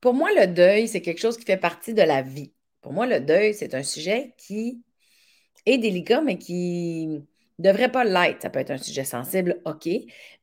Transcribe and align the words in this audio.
pour 0.00 0.14
moi, 0.14 0.30
le 0.36 0.46
deuil, 0.46 0.88
c'est 0.88 1.00
quelque 1.00 1.20
chose 1.20 1.36
qui 1.36 1.44
fait 1.44 1.56
partie 1.56 1.94
de 1.94 2.02
la 2.02 2.22
vie. 2.22 2.52
Pour 2.80 2.92
moi, 2.92 3.06
le 3.06 3.20
deuil, 3.20 3.54
c'est 3.54 3.74
un 3.74 3.82
sujet 3.82 4.34
qui 4.38 4.82
est 5.66 5.78
délicat, 5.78 6.20
mais 6.20 6.38
qui 6.38 7.06
ne 7.08 7.20
devrait 7.58 7.90
pas 7.90 8.04
l'être. 8.04 8.42
Ça 8.42 8.50
peut 8.50 8.60
être 8.60 8.70
un 8.70 8.78
sujet 8.78 9.04
sensible, 9.04 9.60
OK, 9.64 9.88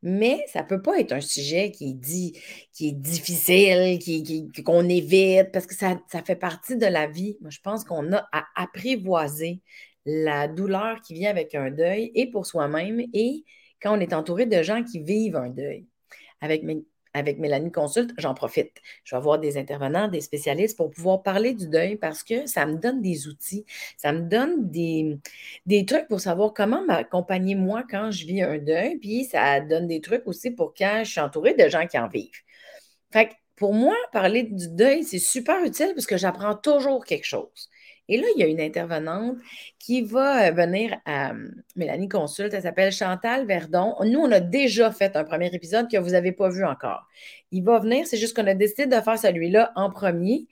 mais 0.04 0.44
ça 0.48 0.64
ne 0.64 0.68
peut 0.68 0.82
pas 0.82 1.00
être 1.00 1.14
un 1.14 1.22
sujet 1.22 1.72
qui 1.72 1.92
est, 1.92 1.94
dit, 1.94 2.38
qui 2.74 2.90
est 2.90 2.92
difficile, 2.92 4.00
qui, 4.00 4.52
qu'on 4.64 4.88
évite, 4.90 5.52
parce 5.52 5.66
que 5.66 5.76
ça, 5.76 6.00
ça, 6.12 6.22
fait 6.24 6.36
partie 6.36 6.78
de 6.78 6.86
la 6.86 7.08
vie. 7.08 7.38
Moi, 7.42 7.50
je 7.50 7.60
pense 7.62 7.86
qu'on 7.86 8.12
a 8.14 8.28
à 8.32 8.46
apprivoiser 8.56 9.62
la 10.06 10.48
douleur 10.48 11.02
qui 11.02 11.14
vient 11.14 11.30
avec 11.30 11.56
un 11.56 11.72
deuil, 11.72 12.12
et 12.16 12.30
pour 12.30 12.46
soi-même, 12.46 13.02
et 13.14 13.44
quand 13.82 13.98
on 13.98 14.00
est 14.00 14.14
entouré 14.14 14.46
de 14.46 14.62
gens 14.64 14.84
qui 14.84 15.00
vivent 15.02 15.36
un 15.36 15.50
deuil. 15.50 15.88
Avec 16.42 16.64
avec 17.16 17.40
Mélanie 17.40 17.72
Consulte, 17.72 18.12
j'en 18.18 18.34
profite. 18.34 18.82
Je 19.06 19.16
vais 19.16 19.18
avoir 19.18 19.40
des 19.40 19.58
intervenants, 19.58 20.10
des 20.10 20.20
spécialistes 20.20 20.76
pour 20.76 20.92
pouvoir 20.92 21.24
parler 21.24 21.54
du 21.54 21.68
deuil 21.70 21.96
parce 21.96 22.24
que 22.24 22.46
ça 22.46 22.66
me 22.66 22.76
donne 22.76 23.02
des 23.02 23.28
outils, 23.28 23.66
ça 23.98 24.12
me 24.12 24.20
donne 24.22 24.70
des, 24.70 25.18
trucs 25.88 26.08
pour 26.10 26.20
savoir 26.20 26.54
comment 26.54 26.84
m'accompagner 26.86 27.56
moi 27.56 27.84
quand 27.90 28.12
je 28.12 28.26
vis 28.26 28.42
un 28.42 28.58
deuil, 28.58 28.98
puis 28.98 29.24
ça 29.24 29.62
donne 29.62 29.88
des 29.88 30.02
trucs 30.02 30.28
aussi 30.28 30.52
pour 30.52 30.74
quand 30.74 31.04
je 31.06 31.12
suis 31.12 31.22
entourée 31.22 31.54
de 31.54 31.70
gens 31.70 31.88
qui 31.88 31.98
en 31.98 32.10
vivent. 32.10 32.44
Fait 33.12 33.30
que 33.30 33.34
pour 33.56 33.74
moi, 33.74 33.96
parler 34.12 34.44
du 34.44 34.68
deuil, 34.68 35.04
c'est 35.06 35.20
super 35.20 35.64
utile 35.64 35.94
parce 35.96 36.06
que 36.06 36.18
j'apprends 36.18 36.56
toujours 36.56 37.06
quelque 37.06 37.26
chose. 37.26 37.70
Et 38.08 38.18
là, 38.18 38.28
il 38.36 38.40
y 38.40 38.44
a 38.44 38.48
une 38.48 38.62
intervenante 38.62 39.38
qui 39.80 40.02
va 40.02 40.48
euh, 40.48 40.52
venir 40.52 40.98
à 41.06 41.32
euh, 41.32 41.50
Mélanie 41.76 42.08
Consulte. 42.08 42.54
Elle 42.54 42.62
s'appelle 42.62 42.92
Chantal 42.92 43.46
Verdon. 43.48 43.96
Nous, 44.04 44.20
on 44.20 44.32
a 44.32 44.40
déjà 44.40 44.92
fait 44.92 45.16
un 45.16 45.24
premier 45.24 45.54
épisode 45.54 45.90
que 45.90 45.98
vous 45.98 46.12
n'avez 46.12 46.32
pas 46.32 46.50
vu 46.50 46.64
encore. 46.66 47.08
Il 47.52 47.64
va 47.64 47.80
venir, 47.80 48.06
c'est 48.06 48.18
juste 48.18 48.36
qu'on 48.36 48.48
a 48.48 48.54
décidé 48.54 48.86
de 48.86 49.02
faire 49.02 49.18
celui-là 49.18 49.72
en 49.76 49.90
premier, 49.90 50.48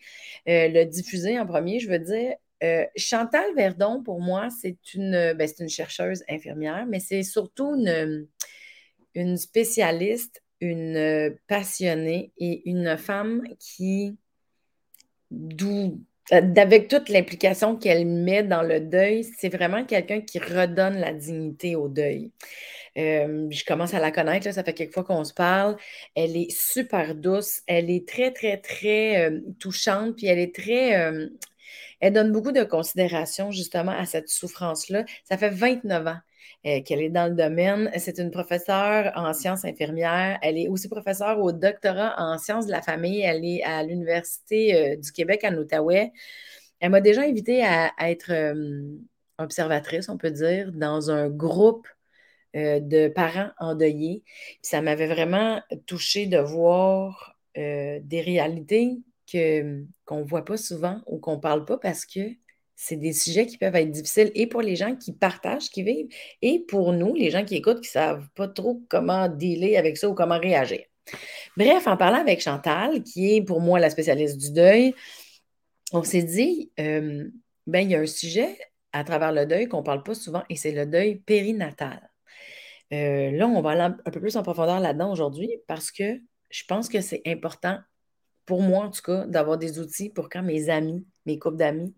euh, 0.48 0.68
le 0.68 0.86
diffuser 0.86 1.40
en 1.40 1.46
premier, 1.46 1.80
je 1.80 1.90
veux 1.90 2.00
dire. 2.00 2.36
Chantal 2.96 3.44
Verdon, 3.58 4.02
pour 4.02 4.22
moi, 4.22 4.48
c'est 4.50 4.78
une, 4.94 5.34
ben, 5.34 5.50
une 5.60 5.68
chercheuse 5.68 6.24
infirmière, 6.30 6.86
mais 6.88 7.02
c'est 7.02 7.24
surtout 7.24 7.76
une, 7.76 8.26
une 9.16 9.36
spécialiste, 9.36 10.42
une 10.62 11.38
passionnée 11.48 12.32
et 12.38 12.70
une 12.70 12.96
femme 12.96 13.44
qui, 13.60 14.16
d'où 15.30 16.00
euh, 16.32 16.54
avec 16.56 16.88
toute 16.88 17.10
l'implication 17.10 17.76
qu'elle 17.76 18.06
met 18.06 18.44
dans 18.44 18.62
le 18.62 18.80
deuil, 18.80 19.26
c'est 19.38 19.50
vraiment 19.50 19.84
quelqu'un 19.86 20.22
qui 20.22 20.40
redonne 20.40 20.98
la 20.98 21.14
dignité 21.14 21.76
au 21.76 21.90
deuil. 21.90 22.32
Euh, 22.98 23.48
je 23.50 23.66
commence 23.66 23.94
à 23.94 24.00
la 24.00 24.12
connaître, 24.12 24.52
ça 24.54 24.64
fait 24.64 24.74
quelques 24.74 24.94
fois 24.94 25.04
qu'on 25.04 25.24
se 25.26 25.34
parle. 25.34 25.78
Elle 26.16 26.38
est 26.38 26.52
super 26.52 27.16
douce, 27.16 27.62
elle 27.68 27.90
est 27.90 28.08
très, 28.08 28.32
très, 28.32 28.58
très 28.58 29.30
euh, 29.30 29.42
touchante, 29.60 30.16
puis 30.16 30.28
elle 30.28 30.40
est 30.40 30.56
très... 30.56 30.92
elle 32.00 32.14
donne 32.14 32.32
beaucoup 32.32 32.52
de 32.52 32.64
considération 32.64 33.52
justement 33.52 33.92
à 33.92 34.06
cette 34.06 34.30
souffrance-là. 34.30 35.06
Ça 35.26 35.38
fait 35.38 35.50
29 35.50 36.08
ans 36.08 36.18
euh, 36.66 36.82
qu'elle 36.82 37.02
est 37.02 37.10
dans 37.10 37.28
le 37.28 37.36
domaine. 37.36 37.92
C'est 37.98 38.20
une 38.20 38.32
professeure 38.32 39.12
en 39.16 39.34
sciences 39.34 39.66
infirmières. 39.66 40.40
Elle 40.42 40.58
est 40.58 40.70
aussi 40.70 40.88
professeure 40.88 41.40
au 41.40 41.52
doctorat 41.52 42.16
en 42.18 42.38
sciences 42.38 42.68
de 42.68 42.72
la 42.72 42.82
famille. 42.82 43.20
Elle 43.20 43.44
est 43.44 43.64
à 43.64 43.84
l'Université 43.84 44.94
euh, 44.94 44.96
du 44.96 45.12
Québec 45.12 45.42
en 45.44 45.54
Outaouais. 45.56 46.14
Elle 46.80 46.92
m'a 46.92 47.02
déjà 47.02 47.24
invitée 47.24 47.66
à, 47.66 47.92
être 48.10 48.32
euh, 48.32 48.96
observatrice, 49.40 50.08
on 50.08 50.18
peut 50.18 50.32
dire, 50.32 50.72
dans 50.72 51.12
un 51.12 51.30
groupe 51.30 51.88
de 52.56 53.08
parents 53.08 53.50
endeuillés. 53.58 54.22
Puis 54.26 54.60
ça 54.62 54.82
m'avait 54.82 55.08
vraiment 55.08 55.60
touchée 55.88 56.28
de 56.28 56.38
voir 56.38 57.36
des 57.56 58.22
réalités 58.24 59.00
qu'on 60.06 60.20
ne 60.20 60.24
voit 60.24 60.46
pas 60.46 60.58
souvent 60.58 61.02
ou 61.08 61.18
qu'on 61.18 61.38
ne 61.38 61.42
parle 61.42 61.66
pas 61.66 61.80
parce 61.80 62.06
que 62.06 62.20
c'est 62.76 62.96
des 62.96 63.14
sujets 63.14 63.46
qui 63.46 63.58
peuvent 63.58 63.76
être 63.76 63.92
difficiles 63.92 64.32
et 64.36 64.48
pour 64.48 64.62
les 64.62 64.76
gens 64.76 64.96
qui 64.96 65.14
partagent, 65.14 65.70
qui 65.70 65.84
vivent, 65.84 66.08
et 66.42 66.60
pour 66.60 66.94
nous, 66.94 67.14
les 67.14 67.30
gens 67.30 67.46
qui 67.46 67.56
écoutent, 67.56 67.82
qui 67.82 67.90
ne 67.90 68.02
savent 68.02 68.28
pas 68.36 68.48
trop 68.48 68.82
comment 68.90 69.30
dealer 69.30 69.78
avec 69.78 69.98
ça 69.98 70.10
ou 70.10 70.14
comment 70.14 70.40
réagir. 70.40 70.82
Bref, 71.58 71.88
en 71.88 71.98
parlant 71.98 72.20
avec 72.20 72.42
Chantal, 72.42 73.04
qui 73.04 73.36
est 73.36 73.42
pour 73.42 73.62
moi 73.62 73.80
la 73.80 73.90
spécialiste 73.90 74.38
du 74.38 74.52
deuil, 74.52 74.94
on 75.92 76.04
s'est 76.04 76.24
dit, 76.24 76.72
euh, 76.80 77.30
ben, 77.68 77.80
il 77.82 77.92
y 77.92 77.96
a 77.96 78.00
un 78.00 78.06
sujet 78.06 78.58
à 78.92 79.04
travers 79.04 79.32
le 79.32 79.46
deuil 79.46 79.68
qu'on 79.68 79.80
ne 79.80 79.84
parle 79.84 80.04
pas 80.04 80.16
souvent, 80.16 80.44
et 80.50 80.56
c'est 80.56 80.72
le 80.72 80.86
deuil 80.86 81.16
périnatal. 81.16 82.10
Euh, 82.94 83.32
là, 83.32 83.48
on 83.48 83.62
va 83.62 83.72
aller 83.72 83.96
un 84.06 84.12
peu 84.12 84.20
plus 84.20 84.36
en 84.36 84.44
profondeur 84.44 84.80
là-dedans 84.80 85.12
aujourd'hui 85.12 85.50
parce 85.68 85.92
que 85.92 86.20
je 86.50 86.64
pense 86.68 86.90
que 86.90 87.02
c'est 87.02 87.24
important, 87.26 87.80
pour 88.46 88.62
moi 88.62 88.86
en 88.86 88.92
tout 88.92 89.02
cas, 89.02 89.26
d'avoir 89.26 89.58
des 89.58 89.80
outils 89.80 90.10
pour 90.10 90.30
quand 90.30 90.44
mes 90.44 90.70
amis, 90.70 91.06
mes 91.26 91.40
couples 91.40 91.58
d'amis 91.58 91.96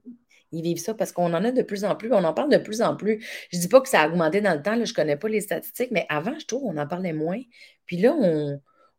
ils 0.52 0.62
vivent 0.62 0.80
ça 0.80 0.94
parce 0.94 1.12
qu'on 1.12 1.34
en 1.34 1.44
a 1.44 1.52
de 1.52 1.62
plus 1.62 1.86
en 1.86 1.96
plus, 1.96 2.12
on 2.14 2.24
en 2.24 2.34
parle 2.34 2.52
de 2.52 2.58
plus 2.58 2.82
en 2.82 2.96
plus. 2.96 3.26
Je 3.52 3.58
ne 3.58 3.62
dis 3.62 3.68
pas 3.68 3.82
que 3.82 3.90
ça 3.90 4.02
a 4.02 4.08
augmenté 4.08 4.42
dans 4.42 4.54
le 4.54 4.62
temps, 4.62 4.76
je 4.76 4.92
ne 4.92 4.96
connais 4.96 5.18
pas 5.18 5.30
les 5.30 5.42
statistiques, 5.42 5.92
mais 5.92 6.06
avant, 6.10 6.38
je 6.40 6.46
trouve, 6.46 6.64
on 6.66 6.78
en 6.78 6.88
parlait 6.88 7.14
moins. 7.14 7.40
Puis 7.86 7.98
là, 7.98 8.16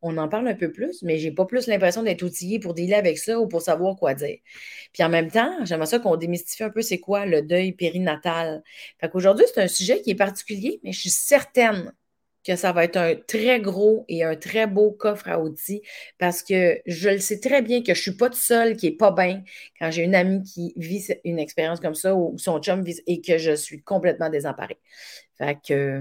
on, 0.02 0.16
en 0.18 0.28
parle 0.28 0.48
un 0.48 0.54
peu 0.54 0.70
plus, 0.70 1.02
mais 1.02 1.18
je 1.18 1.28
n'ai 1.28 1.34
pas 1.34 1.46
plus 1.46 1.66
l'impression 1.66 2.02
d'être 2.02 2.22
outillé 2.22 2.58
pour 2.60 2.74
dealer 2.74 2.94
avec 2.94 3.18
ça 3.18 3.40
ou 3.40 3.48
pour 3.48 3.62
savoir 3.62 3.96
quoi 3.96 4.14
dire. 4.14 4.38
Puis 4.92 5.02
en 5.02 5.08
même 5.08 5.30
temps, 5.30 5.64
j'aimerais 5.64 5.86
ça 5.86 5.98
qu'on 5.98 6.16
démystifie 6.16 6.62
un 6.64 6.70
peu 6.70 6.82
c'est 6.82 7.00
quoi 7.00 7.26
le 7.26 7.42
deuil 7.42 7.72
périnatal. 7.72 8.62
Fait 9.00 9.08
qu'aujourd'hui, 9.08 9.46
c'est 9.52 9.62
un 9.62 9.68
sujet 9.68 10.00
qui 10.02 10.10
est 10.10 10.14
particulier, 10.14 10.80
mais 10.84 10.92
je 10.92 11.00
suis 11.00 11.10
certaine 11.10 11.92
que 12.46 12.54
ça 12.54 12.72
va 12.72 12.84
être 12.84 12.96
un 12.96 13.14
très 13.16 13.60
gros 13.60 14.04
et 14.08 14.22
un 14.22 14.36
très 14.36 14.68
beau 14.68 14.92
coffre 14.92 15.28
à 15.28 15.40
outils 15.40 15.82
parce 16.18 16.42
que 16.42 16.80
je 16.86 17.08
le 17.08 17.18
sais 17.18 17.40
très 17.40 17.60
bien 17.60 17.80
que 17.80 17.92
je 17.92 17.98
ne 17.98 18.02
suis 18.02 18.16
pas 18.16 18.30
toute 18.30 18.38
seule 18.38 18.76
qui 18.76 18.86
n'est 18.86 18.96
pas 18.96 19.10
bien 19.10 19.42
quand 19.80 19.90
j'ai 19.90 20.04
une 20.04 20.14
amie 20.14 20.42
qui 20.44 20.72
vit 20.76 21.08
une 21.24 21.40
expérience 21.40 21.80
comme 21.80 21.96
ça 21.96 22.14
ou 22.14 22.38
son 22.38 22.60
chum 22.60 22.84
vit 22.84 23.02
et 23.06 23.20
que 23.20 23.36
je 23.36 23.52
suis 23.52 23.82
complètement 23.82 24.30
désemparée. 24.30 24.78
Fait 25.36 25.58
que, 25.66 26.00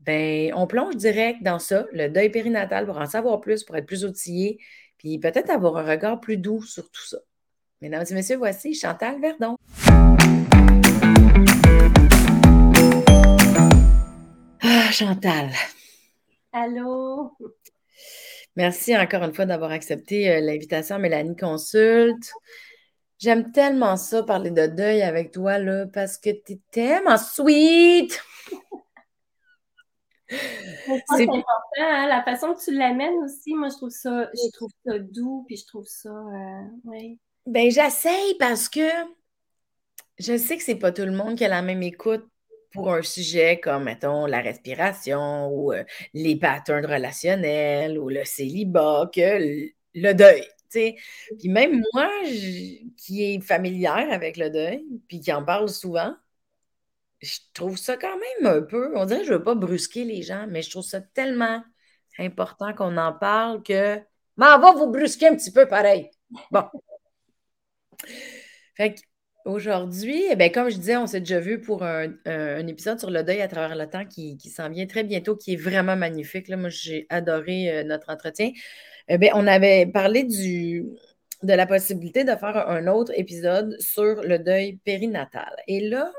ben, 0.00 0.52
on 0.54 0.66
plonge 0.66 0.96
direct 0.96 1.42
dans 1.42 1.58
ça, 1.58 1.86
le 1.92 2.08
deuil 2.08 2.30
périnatal, 2.30 2.86
pour 2.86 2.96
en 2.96 3.06
savoir 3.06 3.40
plus, 3.40 3.62
pour 3.62 3.76
être 3.76 3.86
plus 3.86 4.04
outillé, 4.04 4.58
puis 4.96 5.18
peut-être 5.18 5.50
avoir 5.50 5.76
un 5.76 5.84
regard 5.84 6.20
plus 6.20 6.38
doux 6.38 6.62
sur 6.62 6.90
tout 6.90 7.06
ça. 7.06 7.18
Mesdames 7.82 8.04
et 8.08 8.14
messieurs, 8.14 8.36
voici 8.38 8.74
Chantal 8.74 9.20
Verdon. 9.20 9.56
Ah, 14.62 14.90
Chantal. 14.90 15.50
Allô? 16.52 17.34
Merci 18.56 18.96
encore 18.96 19.22
une 19.22 19.32
fois 19.32 19.46
d'avoir 19.46 19.70
accepté 19.70 20.30
euh, 20.30 20.40
l'invitation 20.40 20.98
Mélanie 20.98 21.36
Consulte. 21.36 22.30
J'aime 23.18 23.52
tellement 23.52 23.96
ça, 23.96 24.22
parler 24.22 24.50
de 24.50 24.66
deuil 24.66 25.00
avec 25.02 25.32
toi, 25.32 25.58
là, 25.58 25.86
parce 25.86 26.18
que 26.18 26.30
tu 26.30 26.52
es 26.52 26.60
tellement 26.70 27.16
sweet! 27.16 28.22
C'est 30.28 31.28
important, 31.28 31.44
hein, 31.78 32.06
la 32.08 32.22
façon 32.22 32.54
que 32.54 32.64
tu 32.64 32.74
l'amènes 32.74 33.22
aussi, 33.22 33.54
moi 33.54 33.68
je 33.68 33.76
trouve 33.76 33.90
ça, 33.90 34.30
je 34.32 34.50
trouve 34.52 34.70
ça 34.86 34.98
doux, 34.98 35.44
puis 35.46 35.56
je 35.58 35.66
trouve 35.66 35.86
ça, 35.86 36.08
euh, 36.08 36.62
oui. 36.84 37.18
Ben 37.44 37.70
j'essaye 37.70 38.34
parce 38.38 38.70
que 38.70 38.88
je 40.18 40.36
sais 40.38 40.56
que 40.56 40.62
c'est 40.62 40.76
pas 40.76 40.90
tout 40.90 41.02
le 41.02 41.12
monde 41.12 41.36
qui 41.36 41.44
a 41.44 41.48
la 41.48 41.60
même 41.60 41.82
écoute 41.82 42.26
pour 42.72 42.92
un 42.92 43.02
sujet 43.02 43.60
comme, 43.60 43.84
mettons, 43.84 44.26
la 44.26 44.40
respiration 44.40 45.48
ou 45.48 45.72
euh, 45.72 45.84
les 46.14 46.36
patterns 46.36 46.86
relationnels 46.86 47.98
ou 47.98 48.08
le 48.08 48.24
célibat 48.24 49.10
que 49.14 49.70
le, 49.94 50.14
deuil. 50.14 50.46
Puis 50.70 51.48
même 51.48 51.82
moi, 51.92 52.08
qui 52.96 53.24
est 53.24 53.40
familière 53.40 54.08
avec 54.10 54.36
le 54.36 54.50
deuil, 54.50 54.84
puis 55.08 55.20
qui 55.20 55.32
en 55.32 55.44
parle 55.44 55.68
souvent, 55.68 56.14
je 57.20 57.38
trouve 57.54 57.76
ça 57.78 57.96
quand 57.96 58.16
même 58.18 58.56
un 58.56 58.62
peu, 58.62 58.96
on 58.96 59.04
dirait 59.04 59.20
que 59.20 59.26
je 59.26 59.32
ne 59.32 59.38
veux 59.38 59.44
pas 59.44 59.54
brusquer 59.54 60.04
les 60.04 60.22
gens, 60.22 60.46
mais 60.48 60.62
je 60.62 60.70
trouve 60.70 60.82
ça 60.82 61.00
tellement 61.00 61.62
important 62.18 62.74
qu'on 62.74 62.96
en 62.96 63.12
parle 63.12 63.62
que, 63.62 63.96
mais 64.36 64.46
on 64.46 64.58
va 64.58 64.72
vous 64.72 64.90
brusquer 64.90 65.28
un 65.28 65.36
petit 65.36 65.52
peu 65.52 65.66
pareil. 65.68 66.10
Bon. 66.50 66.64
Fait 68.76 68.94
que 68.94 69.00
Aujourd'hui, 69.44 70.22
eh 70.30 70.52
comme 70.52 70.70
je 70.70 70.76
disais, 70.76 70.96
on 70.96 71.06
s'est 71.08 71.20
déjà 71.20 71.40
vu 71.40 71.60
pour 71.60 71.82
un, 71.82 72.12
épisode 72.68 73.00
sur 73.00 73.10
le 73.10 73.24
deuil 73.24 73.40
à 73.40 73.48
travers 73.48 73.76
le 73.76 73.88
temps 73.88 74.04
qui, 74.06 74.38
s'en 74.38 74.68
vient 74.70 74.86
très 74.86 75.02
bientôt, 75.02 75.36
qui 75.36 75.54
est 75.54 75.56
vraiment 75.56 75.96
magnifique. 75.96 76.48
Là, 76.48 76.56
moi, 76.56 76.68
j'ai 76.68 77.06
adoré 77.08 77.70
euh, 77.70 77.84
notre 77.84 78.10
entretien. 78.10 78.52
Eh 79.08 79.18
on 79.34 79.46
avait 79.48 79.86
parlé 79.86 80.22
du, 80.22 80.86
de 81.42 81.52
la 81.52 81.66
possibilité 81.66 82.22
de 82.22 82.36
faire 82.36 82.68
un 82.68 82.86
autre 82.86 83.12
épisode 83.16 83.76
sur 83.80 84.22
le 84.22 84.38
deuil 84.38 84.76
périnatal. 84.84 85.56
Et 85.66 85.88
là, 85.88 86.12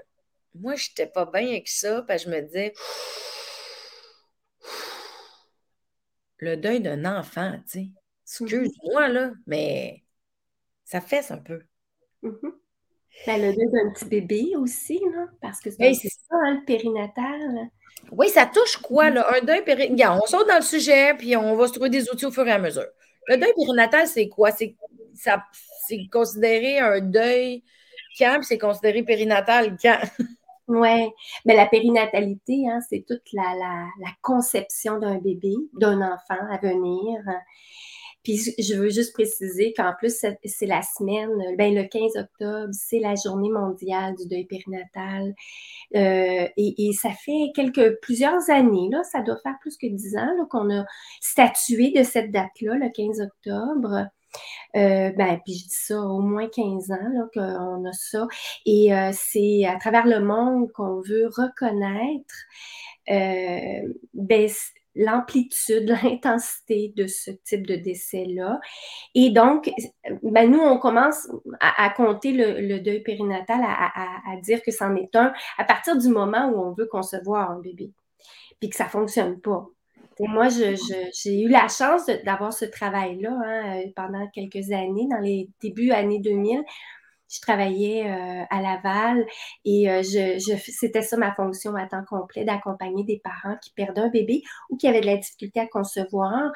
moi, 0.56 0.76
je 0.76 0.90
n'étais 0.90 1.08
pas 1.08 1.26
bien 1.26 1.48
avec 1.48 1.70
ça, 1.70 2.04
parce 2.06 2.26
que 2.26 2.30
je 2.30 2.36
me 2.36 2.42
disais, 2.42 2.74
le 6.40 6.58
deuil 6.58 6.82
d'un 6.82 7.06
enfant, 7.06 7.54
tu 7.66 7.72
sais. 7.72 7.80
Mm-hmm. 7.80 8.44
Excuse-moi, 8.44 9.08
là, 9.08 9.32
mais 9.48 10.04
ça 10.84 11.00
fesse 11.00 11.32
un 11.32 11.38
peu. 11.38 11.62
Mm-hmm. 12.24 12.63
Ben, 13.26 13.42
le 13.42 13.56
deuil 13.56 13.72
d'un 13.72 13.92
petit 13.92 14.06
bébé 14.06 14.54
aussi, 14.58 15.00
là, 15.16 15.28
parce 15.42 15.60
que 15.60 15.70
c'est 15.70 15.94
ça, 15.94 16.36
hein, 16.46 16.60
le 16.60 16.66
périnatal. 16.66 17.70
Oui, 18.12 18.28
ça 18.30 18.46
touche 18.46 18.78
quoi, 18.78 19.10
là? 19.10 19.26
Un 19.36 19.46
deuil 19.46 19.64
périnatal. 19.64 20.20
On 20.22 20.26
saute 20.26 20.48
dans 20.48 20.56
le 20.58 20.62
sujet, 20.62 21.14
puis 21.18 21.36
on 21.38 21.56
va 21.56 21.68
se 21.68 21.74
trouver 21.74 21.90
des 21.90 22.10
outils 22.10 22.26
au 22.26 22.32
fur 22.32 22.48
et 22.48 22.52
à 22.52 22.60
mesure. 22.60 22.88
Le 23.28 23.38
deuil 23.38 23.54
périnatal, 23.56 24.08
c'est 24.08 24.28
quoi? 24.28 24.52
C'est 24.52 24.76
considéré 26.12 26.80
un 26.80 27.00
deuil 27.00 27.64
quand, 28.18 28.40
c'est 28.42 28.58
considéré 28.58 29.04
périnatal 29.04 29.78
quand? 29.82 30.00
Oui, 30.70 31.10
mais 31.46 31.58
la 31.58 31.66
périnatalité, 31.66 32.64
hein, 32.70 32.80
c'est 32.90 33.04
toute 33.06 33.34
la, 33.34 33.54
la 34.00 34.10
conception 34.22 34.98
d'un 34.98 35.18
bébé, 35.18 35.54
d'un 35.74 36.02
enfant 36.02 36.40
à 36.50 36.58
venir. 36.58 37.20
Puis 38.24 38.38
je 38.58 38.76
veux 38.76 38.90
juste 38.90 39.14
préciser 39.14 39.74
qu'en 39.76 39.94
plus, 39.98 40.26
c'est 40.46 40.66
la 40.66 40.82
semaine, 40.82 41.30
ben, 41.58 41.76
le 41.76 41.84
15 41.84 42.16
octobre, 42.16 42.70
c'est 42.72 43.00
la 43.00 43.16
journée 43.16 43.50
mondiale 43.50 44.16
du 44.16 44.28
deuil 44.28 44.46
périnatal. 44.46 45.36
Euh, 45.96 46.48
et, 46.58 46.92
ça 46.94 47.10
fait 47.12 47.52
quelques, 47.54 48.00
plusieurs 48.02 48.50
années, 48.50 48.90
là, 48.92 49.04
ça 49.04 49.22
doit 49.22 49.38
faire 49.44 49.56
plus 49.60 49.78
que 49.78 49.88
dix 49.88 50.16
ans 50.16 50.46
qu'on 50.50 50.70
a 50.72 50.86
statué 51.22 51.92
de 51.92 52.04
cette 52.04 52.32
date-là, 52.32 52.76
le 52.76 52.90
15 52.90 53.22
octobre. 53.22 54.08
Euh, 54.76 55.12
ben, 55.12 55.40
puis 55.46 55.54
je 55.54 55.66
dis 55.66 55.76
ça 55.76 56.02
au 56.02 56.20
moins 56.20 56.48
15 56.48 56.92
ans 56.92 57.30
qu'on 57.34 57.86
a 57.86 57.92
ça. 57.92 58.26
Et 58.66 58.94
euh, 58.94 59.12
c'est 59.14 59.66
à 59.66 59.78
travers 59.78 60.08
le 60.08 60.22
monde 60.22 60.72
qu'on 60.72 61.02
veut 61.02 61.28
reconnaître 61.28 62.34
ben, 64.14 64.50
l'amplitude, 64.96 65.88
l'intensité 66.04 66.94
de 66.96 67.08
ce 67.08 67.32
type 67.32 67.66
de 67.68 67.76
décès-là. 67.76 68.60
Et 69.16 69.30
donc, 69.32 69.72
ben, 70.24 70.50
nous, 70.50 70.60
on 70.60 70.78
commence 70.78 71.28
à, 71.60 71.90
compter 71.90 72.32
le, 72.32 72.80
deuil 72.80 73.02
périnatal, 73.02 73.62
à, 73.64 74.38
dire 74.42 74.62
que 74.62 74.72
c'en 74.72 74.96
est 74.96 75.16
un 75.16 75.34
à 75.58 75.64
partir 75.64 75.98
du 75.98 76.10
moment 76.10 76.50
où 76.50 76.60
on 76.60 76.74
veut 76.74 76.88
concevoir 76.88 77.52
un 77.52 77.60
bébé, 77.60 77.92
puis 78.60 78.70
que 78.70 78.76
ça 78.76 78.86
ne 78.86 78.90
fonctionne 78.90 79.40
pas. 79.40 79.68
Et 80.20 80.28
moi, 80.28 80.48
j'ai 80.50 81.42
eu 81.42 81.50
la 81.50 81.68
chance 81.68 82.06
d'avoir 82.24 82.54
ce 82.54 82.66
travail-là 82.66 83.36
hein, 83.44 83.82
pendant 83.96 84.28
quelques 84.28 84.72
années, 84.72 85.08
dans 85.10 85.20
les 85.20 85.50
débuts 85.60 85.92
années 85.92 86.20
2000, 86.20 86.64
je 87.34 87.42
travaillais 87.42 88.06
euh, 88.08 88.44
à 88.50 88.62
Laval 88.62 89.26
et 89.66 89.90
euh, 89.90 90.04
je, 90.04 90.38
c'était 90.60 91.02
ça 91.02 91.18
ma 91.18 91.34
fonction 91.34 91.76
à 91.76 91.88
temps 91.88 92.04
complet, 92.08 92.46
d'accompagner 92.46 93.04
des 93.04 93.20
parents 93.24 93.58
qui 93.62 93.72
perdaient 93.72 94.02
un 94.02 94.10
bébé 94.10 94.44
ou 94.70 94.78
qui 94.78 94.88
avaient 94.88 95.02
de 95.02 95.08
la 95.08 95.18
difficulté 95.18 95.60
à 95.60 95.68
concevoir 95.68 96.52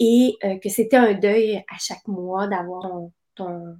et 0.00 0.34
euh, 0.44 0.58
que 0.58 0.68
c'était 0.68 0.96
un 0.96 1.14
deuil 1.14 1.56
à 1.56 1.78
chaque 1.78 2.06
mois 2.08 2.48
d'avoir 2.48 2.90
ton, 3.36 3.76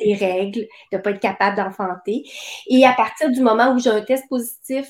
des 0.00 0.14
règles, 0.14 0.66
de 0.92 0.96
ne 0.96 1.02
pas 1.02 1.10
être 1.10 1.20
capable 1.20 1.56
d'enfanter. 1.56 2.24
Et 2.68 2.84
à 2.84 2.92
partir 2.92 3.30
du 3.30 3.40
moment 3.40 3.72
où 3.72 3.78
j'ai 3.78 3.90
un 3.90 4.02
test 4.02 4.28
positif 4.28 4.88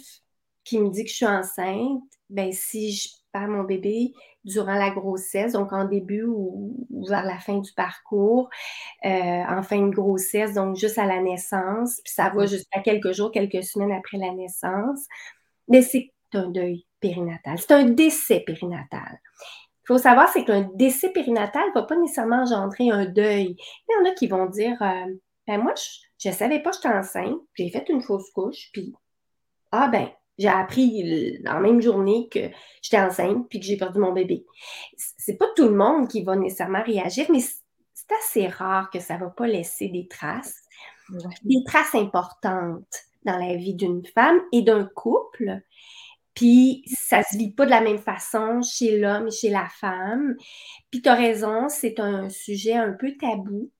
qui 0.65 0.81
me 0.81 0.91
dit 0.91 1.05
que 1.05 1.11
je 1.11 1.15
suis 1.15 1.27
enceinte, 1.27 2.03
ben 2.29 2.51
si 2.53 2.93
je 2.93 3.09
perds 3.33 3.49
mon 3.49 3.63
bébé, 3.63 4.13
durant 4.47 4.75
la 4.75 4.91
grossesse, 4.91 5.53
donc 5.53 5.73
en 5.73 5.85
début 5.85 6.23
ou, 6.23 6.87
vers 7.09 7.25
la 7.25 7.39
fin 7.39 7.59
du 7.59 7.73
parcours, 7.73 8.49
euh, 9.05 9.09
en 9.09 9.63
fin 9.63 9.83
de 9.83 9.95
grossesse, 9.95 10.55
donc 10.55 10.77
juste 10.77 10.99
à 10.99 11.05
la 11.05 11.21
naissance, 11.21 12.01
puis 12.05 12.13
ça 12.15 12.31
va 12.31 12.45
mm. 12.45 12.49
jusqu'à 12.49 12.81
quelques 12.81 13.13
jours, 13.13 13.33
quelques 13.33 13.65
semaines 13.65 13.93
après 13.93 14.19
la 14.19 14.33
naissance. 14.33 15.01
Mais 15.69 15.83
c'est 15.83 16.13
un 16.33 16.49
deuil 16.49 16.87
périnatal, 17.01 17.59
c'est 17.59 17.73
un 17.73 17.85
décès 17.85 18.41
périnatal. 18.41 19.21
Il 19.83 19.87
faut 19.89 19.99
savoir, 19.99 20.29
c'est 20.29 20.45
qu'un 20.45 20.69
décès 20.75 21.11
périnatal 21.11 21.69
ne 21.69 21.75
va 21.75 21.83
pas 21.83 21.97
nécessairement 21.97 22.43
engendrer 22.43 22.91
un 22.91 23.05
deuil. 23.05 23.57
Il 23.89 23.93
y 23.93 24.01
en 24.01 24.11
a 24.11 24.15
qui 24.15 24.27
vont 24.27 24.47
dire, 24.47 24.81
euh, 24.81 25.15
ben 25.47 25.59
moi, 25.59 25.75
je 26.19 26.29
ne 26.29 26.35
savais 26.35 26.61
pas 26.61 26.71
que 26.71 26.77
j'étais 26.77 26.89
enceinte, 26.89 27.39
j'ai 27.55 27.71
fait 27.71 27.89
une 27.89 28.03
fausse 28.03 28.31
couche, 28.31 28.71
puis 28.73 28.95
ah 29.73 29.89
ben, 29.89 30.09
j'ai 30.39 30.49
appris 30.49 31.39
la 31.43 31.59
même 31.61 31.81
journée 31.81 32.29
que 32.31 32.51
j'étais 32.83 33.01
enceinte 33.01 33.49
puis 33.49 33.61
que 33.61 33.67
j'ai 33.67 33.77
perdu 33.77 34.01
mon 34.01 34.13
bébé. 34.13 34.45
C'est 34.97 35.37
pas 35.37 35.49
tout 35.57 35.69
le 35.69 35.75
monde 35.75 36.09
qui 36.09 36.23
va 36.23 36.37
nécessairement 36.37 36.83
réagir, 36.83 37.27
mais 37.31 37.41
c'est 37.41 38.15
assez 38.21 38.47
rare 38.47 38.91
que 38.91 39.01
ça 39.01 39.15
ne 39.15 39.21
va 39.21 39.31
pas 39.31 39.47
laisser 39.47 39.89
des 39.89 40.07
traces, 40.09 40.63
des 41.43 41.65
traces 41.65 41.95
importantes 41.95 43.05
dans 43.25 43.39
la 43.39 43.57
vie 43.57 43.75
d'une 43.75 44.05
femme 44.07 44.41
et 44.53 44.63
d'un 44.63 44.85
couple. 44.85 45.61
Puis 46.35 46.85
ça 46.87 47.23
se 47.23 47.37
vit 47.39 47.53
pas 47.53 47.65
de 47.65 47.71
la 47.71 47.81
même 47.81 47.99
façon 47.99 48.61
chez 48.63 48.99
l'homme 48.99 49.29
et 49.29 49.33
chez 49.33 49.49
la 49.49 49.69
femme. 49.69 50.37
Puis 50.91 51.01
tu 51.01 51.09
as 51.09 51.15
raison, 51.15 51.69
c'est 51.69 51.99
un 51.99 52.29
sujet 52.29 52.75
un 52.75 52.93
peu 52.93 53.17
tabou. 53.17 53.71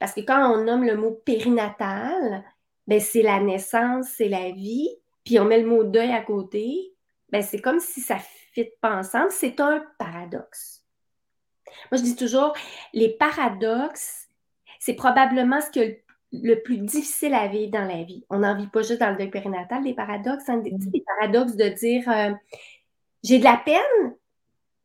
Parce 0.00 0.14
que 0.14 0.20
quand 0.20 0.52
on 0.52 0.64
nomme 0.64 0.84
le 0.84 0.96
mot 0.96 1.12
périnatal, 1.12 2.44
ben 2.86 2.98
c'est 2.98 3.22
la 3.22 3.40
naissance, 3.40 4.06
c'est 4.16 4.28
la 4.28 4.50
vie, 4.52 4.88
puis 5.26 5.40
on 5.40 5.44
met 5.44 5.60
le 5.60 5.66
mot 5.66 5.82
deuil 5.82 6.12
à 6.12 6.22
côté, 6.22 6.94
ben 7.30 7.42
c'est 7.42 7.60
comme 7.60 7.80
si 7.80 8.00
ça 8.00 8.14
ne 8.14 8.20
fit 8.52 8.70
pas 8.80 8.96
ensemble. 8.96 9.32
C'est 9.32 9.60
un 9.60 9.84
paradoxe. 9.98 10.84
Moi, 11.90 11.98
je 11.98 12.02
dis 12.02 12.14
toujours, 12.14 12.54
les 12.94 13.10
paradoxes, 13.10 14.28
c'est 14.78 14.94
probablement 14.94 15.60
ce 15.60 15.70
qui 15.70 15.80
est 15.80 16.04
le 16.32 16.54
plus 16.62 16.78
difficile 16.78 17.34
à 17.34 17.48
vivre 17.48 17.72
dans 17.72 17.84
la 17.84 18.04
vie. 18.04 18.24
On 18.30 18.38
n'en 18.38 18.56
vit 18.56 18.68
pas 18.68 18.82
juste 18.82 19.00
dans 19.00 19.10
le 19.10 19.16
deuil 19.16 19.30
périnatal, 19.30 19.82
les 19.82 19.94
paradoxes, 19.94 20.48
hein, 20.48 20.58
des, 20.58 20.70
mm. 20.70 20.92
paradoxes 21.18 21.56
de 21.56 21.68
dire 21.70 22.08
euh, 22.08 22.32
j'ai 23.24 23.40
de 23.40 23.44
la 23.44 23.56
peine, 23.56 24.14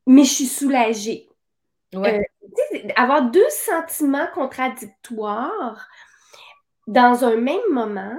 mais 0.07 0.23
je 0.23 0.33
suis 0.33 0.45
soulagée. 0.47 1.29
Euh, 1.93 2.19
avoir 2.95 3.29
deux 3.29 3.49
sentiments 3.49 4.27
contradictoires 4.33 5.87
dans 6.87 7.25
un 7.25 7.35
même 7.35 7.59
moment, 7.71 8.17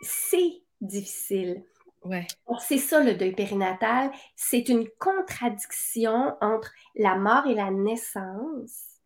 c'est 0.00 0.63
difficile. 0.84 1.64
Ouais. 2.04 2.26
C'est 2.60 2.78
ça 2.78 3.00
le 3.00 3.14
deuil 3.14 3.32
périnatal, 3.32 4.10
c'est 4.36 4.68
une 4.68 4.86
contradiction 4.98 6.36
entre 6.40 6.70
la 6.94 7.16
mort 7.16 7.46
et 7.46 7.54
la 7.54 7.70
naissance 7.70 9.00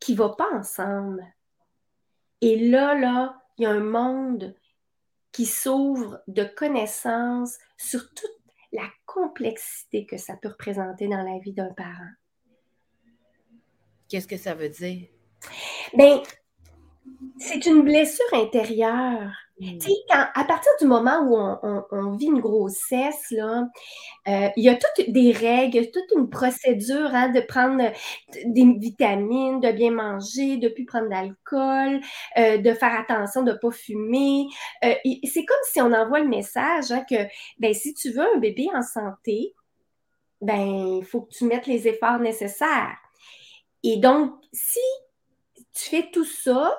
qui 0.00 0.12
ne 0.12 0.18
va 0.18 0.30
pas 0.30 0.48
ensemble. 0.54 1.24
Et 2.40 2.70
là, 2.70 2.94
là, 2.94 3.42
il 3.58 3.64
y 3.64 3.66
a 3.66 3.70
un 3.70 3.80
monde 3.80 4.54
qui 5.32 5.46
s'ouvre 5.46 6.22
de 6.26 6.44
connaissances 6.44 7.58
sur 7.76 8.08
toute 8.14 8.30
la 8.72 8.88
complexité 9.06 10.06
que 10.06 10.16
ça 10.16 10.36
peut 10.36 10.48
représenter 10.48 11.08
dans 11.08 11.22
la 11.22 11.38
vie 11.38 11.52
d'un 11.52 11.72
parent. 11.72 12.12
Qu'est-ce 14.08 14.28
que 14.28 14.36
ça 14.36 14.54
veut 14.54 14.68
dire? 14.68 15.08
Bien, 15.94 16.22
c'est 17.38 17.66
une 17.66 17.82
blessure 17.82 18.32
intérieure 18.32 19.43
Mm. 19.60 19.78
à 20.10 20.44
partir 20.44 20.72
du 20.80 20.86
moment 20.86 21.20
où 21.20 21.36
on, 21.92 22.10
vit 22.16 22.26
une 22.26 22.40
grossesse, 22.40 23.32
euh, 23.32 24.48
il 24.56 24.64
y 24.64 24.68
a 24.68 24.74
toutes 24.74 25.10
des 25.10 25.30
règles, 25.30 25.92
toute 25.92 26.10
une 26.16 26.28
procédure 26.28 27.14
hein, 27.14 27.28
de 27.28 27.40
prendre 27.40 27.92
des 28.46 28.64
vitamines, 28.78 29.60
de 29.60 29.70
bien 29.70 29.92
manger, 29.92 30.56
de 30.56 30.68
ne 30.68 30.74
plus 30.74 30.84
prendre 30.84 31.08
d'alcool, 31.08 32.00
euh, 32.36 32.58
de 32.58 32.72
faire 32.74 32.98
attention 32.98 33.42
de 33.42 33.52
ne 33.52 33.56
pas 33.56 33.70
fumer. 33.70 34.46
Euh, 34.84 34.94
c'est 35.22 35.44
comme 35.44 35.56
si 35.70 35.80
on 35.80 35.92
envoie 35.92 36.18
le 36.18 36.28
message 36.28 36.90
hein, 36.90 37.04
que 37.08 37.26
ben, 37.60 37.72
si 37.72 37.94
tu 37.94 38.10
veux 38.10 38.26
un 38.34 38.38
bébé 38.38 38.66
en 38.74 38.82
santé, 38.82 39.54
ben, 40.40 40.98
il 40.98 41.04
faut 41.04 41.22
que 41.22 41.32
tu 41.32 41.44
mettes 41.44 41.68
les 41.68 41.86
efforts 41.86 42.18
nécessaires. 42.18 42.96
Et 43.84 43.98
donc, 43.98 44.32
si 44.52 44.80
tu 45.72 45.90
fais 45.90 46.10
tout 46.12 46.24
ça, 46.24 46.76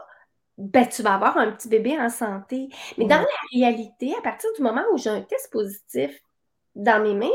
ben, 0.57 0.87
tu 0.87 1.01
vas 1.01 1.15
avoir 1.15 1.37
un 1.37 1.51
petit 1.51 1.67
bébé 1.67 1.99
en 1.99 2.09
santé. 2.09 2.69
Mais 2.97 3.05
dans 3.05 3.19
la 3.19 3.25
réalité, 3.53 4.13
à 4.17 4.21
partir 4.21 4.49
du 4.55 4.61
moment 4.61 4.83
où 4.93 4.97
j'ai 4.97 5.09
un 5.09 5.21
test 5.21 5.51
positif 5.51 6.21
dans 6.75 7.01
mes 7.01 7.13
mains, 7.13 7.29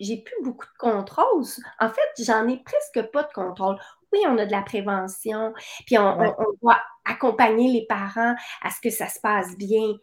j'ai 0.00 0.16
plus 0.18 0.42
beaucoup 0.42 0.66
de 0.66 0.78
contrôle. 0.78 1.44
En 1.80 1.88
fait, 1.88 2.24
j'en 2.24 2.46
ai 2.48 2.58
presque 2.62 3.10
pas 3.10 3.24
de 3.24 3.32
contrôle. 3.32 3.76
Oui, 4.12 4.20
on 4.26 4.36
a 4.38 4.46
de 4.46 4.52
la 4.52 4.62
prévention, 4.62 5.54
puis 5.86 5.96
on, 5.96 6.16
doit 6.60 6.80
accompagner 7.04 7.72
les 7.72 7.86
parents 7.86 8.34
à 8.62 8.70
ce 8.70 8.80
que 8.80 8.90
ça 8.90 9.08
se 9.08 9.20
passe 9.20 9.56
bien. 9.56 9.94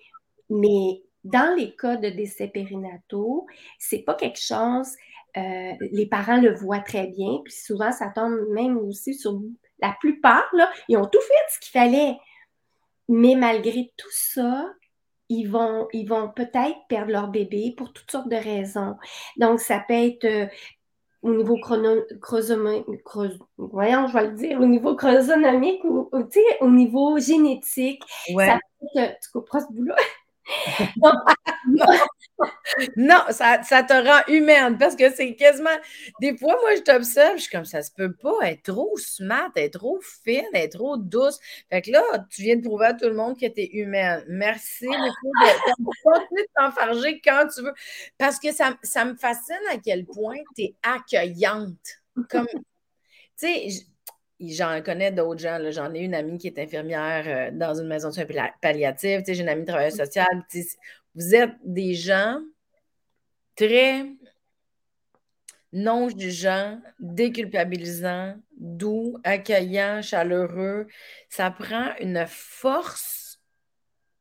Mais 0.50 1.04
dans 1.24 1.56
les 1.56 1.76
cas 1.76 1.96
de 1.96 2.10
décès 2.10 2.48
périnataux, 2.48 3.46
c'est 3.78 4.00
pas 4.00 4.16
quelque 4.16 4.40
chose, 4.40 4.96
euh, 5.38 5.74
les 5.92 6.08
parents 6.08 6.42
le 6.42 6.56
voient 6.56 6.80
très 6.80 7.08
bien, 7.08 7.40
puis 7.44 7.54
souvent 7.54 7.92
ça 7.92 8.08
tombe 8.08 8.50
même 8.50 8.78
aussi 8.80 9.14
sur 9.14 9.40
la 9.80 9.96
plupart, 10.00 10.48
là, 10.54 10.72
ils 10.88 10.98
ont 10.98 11.06
tout 11.06 11.22
fait 11.22 11.54
ce 11.54 11.60
qu'il 11.60 11.80
fallait. 11.80 12.18
Mais 13.10 13.36
malgré 13.36 13.92
tout 13.98 14.12
ça, 14.12 14.70
ils 15.30 15.46
vont, 15.46 15.88
ils 15.94 16.08
vont 16.08 16.30
peut-être 16.30 16.78
perdre 16.88 17.12
leur 17.12 17.28
bébé 17.28 17.74
pour 17.76 17.92
toutes 17.92 18.10
sortes 18.10 18.30
de 18.30 18.36
raisons. 18.36 18.96
Donc, 19.38 19.60
ça 19.60 19.84
peut 19.88 19.94
être 19.94 20.26
euh, 20.26 20.46
au 21.22 21.34
niveau 21.34 21.58
chronosomique, 21.58 22.86
voyons, 23.58 24.08
je 24.08 24.14
vais 24.14 24.28
le 24.28 24.34
dire, 24.34 24.62
au 24.62 24.66
niveau 24.66 24.96
chronosomique 24.96 25.84
ou, 25.84 26.10
au 26.62 26.70
niveau 26.70 27.20
génétique. 27.20 28.02
Ça 28.38 28.60
peut 28.80 29.00
être, 29.00 29.20
tu 29.22 29.32
comprends 29.34 29.60
ce 29.60 29.74
bout-là? 29.74 29.96
non, 32.96 33.22
ça, 33.30 33.58
te 33.60 33.94
rend 33.94 34.34
humaine 34.34 34.78
parce 34.78 34.96
que 34.96 35.10
c'est 35.12 35.36
quasiment. 35.36 35.70
Des 36.22 36.38
fois, 36.38 36.56
moi, 36.62 36.76
je 36.76 36.82
t'observe, 36.82 37.38
je 37.38 37.44
suis 37.44 37.52
comme 37.52 37.66
ça 37.66 37.82
se 37.82 37.92
peut 37.92 38.14
pas 38.14 38.38
être 38.44 38.64
trop 38.64 38.96
smart, 38.98 39.52
être 39.56 39.80
trop 39.80 40.00
fine, 40.24 40.46
être 40.54 40.78
trop 40.78 40.98
douce. 40.98 41.40
Fait 41.70 41.82
que 41.82 41.92
là, 41.92 42.04
tu 42.30 42.44
viens 42.44 42.56
de 42.56 42.62
prouver 42.62 42.88
à 42.88 42.94
tout 42.94 43.08
le 43.08 43.16
monde 43.16 43.40
que 43.40 43.48
tu 43.48 43.62
es 43.62 43.70
humaine. 43.74 44.24
Merci 44.28 44.88
beaucoup 44.88 45.32
de 45.42 46.04
continuer 46.04 46.44
de 46.44 46.50
t'enfarger 46.56 47.22
quand 47.22 47.48
tu 47.54 47.62
veux. 47.62 47.74
Parce 48.18 48.40
que 48.40 48.52
ça, 48.52 48.78
ça 48.84 49.06
me 49.06 49.16
fascine 49.16 49.56
à 49.72 49.78
quel 49.78 50.06
point 50.06 50.38
tu 50.56 50.64
es 50.64 50.76
accueillante. 50.84 51.78
Comme, 52.30 52.48
tu 52.48 52.62
sais, 53.36 53.68
j'en 54.40 54.82
connais 54.84 55.12
d'autres 55.12 55.42
gens. 55.42 55.60
J'en 55.72 55.94
ai 55.94 56.00
une 56.00 56.16
amie 56.16 56.38
qui 56.38 56.48
est 56.48 56.60
infirmière 56.60 57.24
euh, 57.28 57.52
dans 57.52 57.74
une 57.80 57.88
maison 57.88 58.10
de 58.10 58.14
soins 58.14 58.26
palliatifs. 58.62 59.22
J'ai 59.28 59.40
une 59.40 59.50
amie 59.50 59.66
travailleuse 59.66 59.98
sociale. 59.98 60.46
Vous 61.16 61.36
êtes 61.36 61.56
des 61.64 61.96
gens 61.96 62.40
très 63.56 64.06
non 65.72 66.10
jugeants, 66.10 66.82
déculpabilisants, 67.00 68.36
doux, 68.58 69.18
accueillants, 69.24 70.02
chaleureux. 70.02 70.88
Ça 71.30 71.52
prend 71.52 71.96
une 72.00 72.26
force 72.28 73.40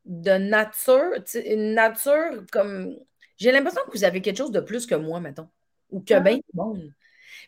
de 0.04 0.33
nature, 0.33 1.12
une 1.35 1.75
nature 1.75 2.45
comme. 2.52 2.97
J'ai 3.37 3.52
l'impression 3.52 3.83
que 3.87 3.97
vous 3.97 4.04
avez 4.04 4.21
quelque 4.21 4.38
chose 4.38 4.50
de 4.50 4.61
plus 4.61 4.85
que 4.85 4.97
moi, 4.97 5.21
mettons, 5.21 5.49
ou 5.90 6.00
que 6.00 6.14
ah. 6.14 6.21
bien 6.21 6.37
tout 6.37 6.42
le 6.54 6.62
monde. 6.62 6.92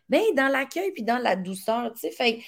Bien, 0.09 0.23
dans 0.37 0.49
l'accueil 0.49 0.93
puis 0.93 1.03
dans 1.03 1.19
la 1.19 1.37
douceur, 1.37 1.93
tu 1.95 2.01
sais. 2.01 2.11
Fait 2.11 2.41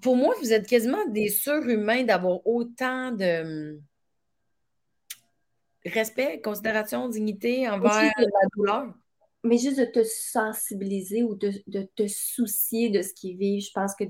pour 0.00 0.16
moi, 0.16 0.34
vous 0.40 0.52
êtes 0.52 0.66
quasiment 0.66 1.04
des 1.08 1.28
surhumains 1.28 2.04
d'avoir 2.04 2.46
autant 2.46 3.10
de 3.10 3.78
respect, 5.86 6.40
considération, 6.40 7.08
dignité 7.08 7.68
envers 7.68 8.12
la 8.16 8.48
douleur. 8.56 8.94
Mais 9.42 9.58
juste 9.58 9.78
de 9.78 9.84
te 9.84 10.02
sensibiliser 10.02 11.22
ou 11.22 11.34
de, 11.34 11.52
te 11.96 12.06
soucier 12.06 12.88
de 12.88 13.02
ce 13.02 13.12
qu'ils 13.12 13.36
vivent, 13.36 13.62
je 13.62 13.72
pense 13.74 13.94
que 13.94 14.04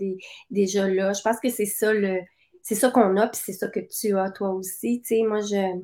déjà 0.50 0.88
là, 0.88 1.12
je 1.12 1.22
pense 1.22 1.40
que 1.40 1.48
c'est 1.48 1.66
ça 1.66 1.92
le. 1.92 2.20
C'est 2.62 2.76
ça 2.76 2.90
qu'on 2.90 3.18
a, 3.18 3.26
puis 3.26 3.40
c'est 3.44 3.52
ça 3.52 3.68
que 3.68 3.80
tu 3.80 4.16
as 4.16 4.30
toi 4.30 4.50
aussi. 4.50 5.02
Tu 5.02 5.16
sais, 5.16 5.22
moi, 5.22 5.40
je. 5.40 5.80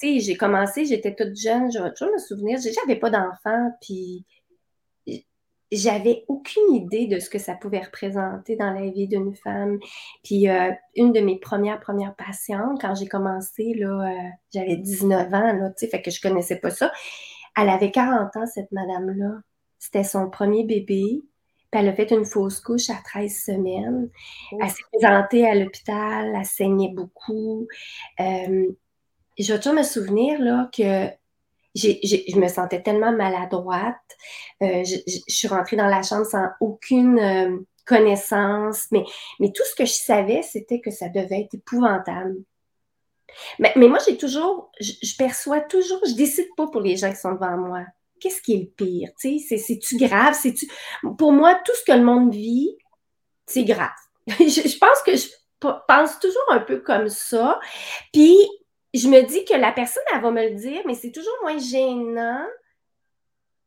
Tu 0.00 0.18
sais, 0.18 0.20
j'ai 0.20 0.36
commencé, 0.36 0.84
j'étais 0.84 1.14
toute 1.14 1.36
jeune, 1.36 1.70
je 1.70 1.78
vais 1.78 1.92
toujours 1.92 2.12
me 2.12 2.18
souvenir, 2.18 2.58
j'avais 2.58 2.98
pas 2.98 3.10
d'enfant, 3.10 3.70
puis 3.80 4.24
j'avais 5.72 6.24
aucune 6.28 6.74
idée 6.74 7.06
de 7.06 7.18
ce 7.18 7.28
que 7.28 7.38
ça 7.38 7.54
pouvait 7.54 7.80
représenter 7.80 8.56
dans 8.56 8.72
la 8.72 8.88
vie 8.90 9.08
d'une 9.08 9.34
femme. 9.34 9.78
Puis 10.22 10.48
euh, 10.48 10.70
une 10.94 11.12
de 11.12 11.20
mes 11.20 11.38
premières 11.38 11.80
premières 11.80 12.14
patientes, 12.14 12.80
quand 12.80 12.94
j'ai 12.94 13.08
commencé, 13.08 13.74
là, 13.74 14.08
euh, 14.08 14.28
j'avais 14.54 14.76
19 14.76 15.34
ans, 15.34 15.52
là, 15.52 15.70
tu 15.70 15.74
sais, 15.78 15.88
fait 15.88 16.02
que 16.02 16.10
je 16.10 16.20
connaissais 16.20 16.56
pas 16.60 16.70
ça. 16.70 16.92
Elle 17.56 17.68
avait 17.68 17.90
40 17.90 18.36
ans, 18.36 18.46
cette 18.46 18.70
madame-là. 18.70 19.40
C'était 19.78 20.04
son 20.04 20.30
premier 20.30 20.64
bébé. 20.64 21.22
Puis 21.70 21.80
elle 21.80 21.88
a 21.88 21.94
fait 21.94 22.12
une 22.12 22.24
fausse 22.24 22.60
couche 22.60 22.90
à 22.90 22.98
13 23.04 23.34
semaines. 23.34 24.08
Oh. 24.52 24.58
Elle 24.62 24.70
s'est 24.70 24.84
présentée 24.92 25.48
à 25.48 25.54
l'hôpital, 25.54 26.32
elle 26.36 26.44
saignait 26.44 26.92
beaucoup. 26.94 27.66
Euh, 28.20 28.66
je 29.38 29.52
vais 29.52 29.58
toujours 29.58 29.74
me 29.74 29.82
souvenir 29.82 30.40
là, 30.40 30.70
que 30.72 31.08
je 31.76 32.38
me 32.38 32.48
sentais 32.48 32.82
tellement 32.82 33.12
maladroite. 33.12 33.96
Euh, 34.62 34.82
je, 34.84 35.20
suis 35.28 35.48
rentrée 35.48 35.76
dans 35.76 35.86
la 35.86 36.02
chambre 36.02 36.26
sans 36.26 36.46
aucune 36.60 37.18
euh, 37.18 37.58
connaissance, 37.84 38.86
mais, 38.90 39.04
tout 39.40 39.62
ce 39.70 39.74
que 39.74 39.84
je 39.84 39.92
savais, 39.92 40.42
c'était 40.42 40.80
que 40.80 40.90
ça 40.90 41.08
devait 41.08 41.42
être 41.42 41.54
épouvantable. 41.54 42.36
Mais, 43.58 43.72
moi, 43.76 43.98
j'ai 44.06 44.16
toujours, 44.16 44.70
je, 44.80 45.16
perçois 45.16 45.60
toujours, 45.60 46.00
je 46.06 46.14
décide 46.14 46.48
pas 46.56 46.66
pour 46.68 46.80
les 46.80 46.96
gens 46.96 47.10
qui 47.10 47.18
sont 47.18 47.32
devant 47.32 47.56
moi. 47.56 47.84
Qu'est-ce 48.20 48.40
qui 48.40 48.54
est 48.54 48.58
le 48.60 48.66
pire? 48.66 49.10
C'est-tu 49.18 49.98
grave? 49.98 50.34
C'est-tu... 50.40 50.66
Pour 51.18 51.32
moi, 51.32 51.54
tout 51.64 51.74
ce 51.74 51.84
que 51.84 51.96
le 51.96 52.04
monde 52.04 52.32
vit, 52.32 52.76
c'est 53.44 53.64
grave. 53.64 53.90
je 54.26 54.78
pense 54.78 55.02
que 55.04 55.14
je 55.14 55.28
pense 55.60 56.18
toujours 56.18 56.44
un 56.50 56.60
peu 56.60 56.78
comme 56.78 57.08
ça. 57.08 57.60
Puis, 58.12 58.36
je 58.98 59.08
me 59.08 59.22
dis 59.22 59.44
que 59.44 59.54
la 59.54 59.72
personne, 59.72 60.02
elle 60.14 60.20
va 60.20 60.30
me 60.30 60.48
le 60.48 60.54
dire, 60.54 60.82
mais 60.86 60.94
c'est 60.94 61.12
toujours 61.12 61.36
moins 61.42 61.58
gênant 61.58 62.46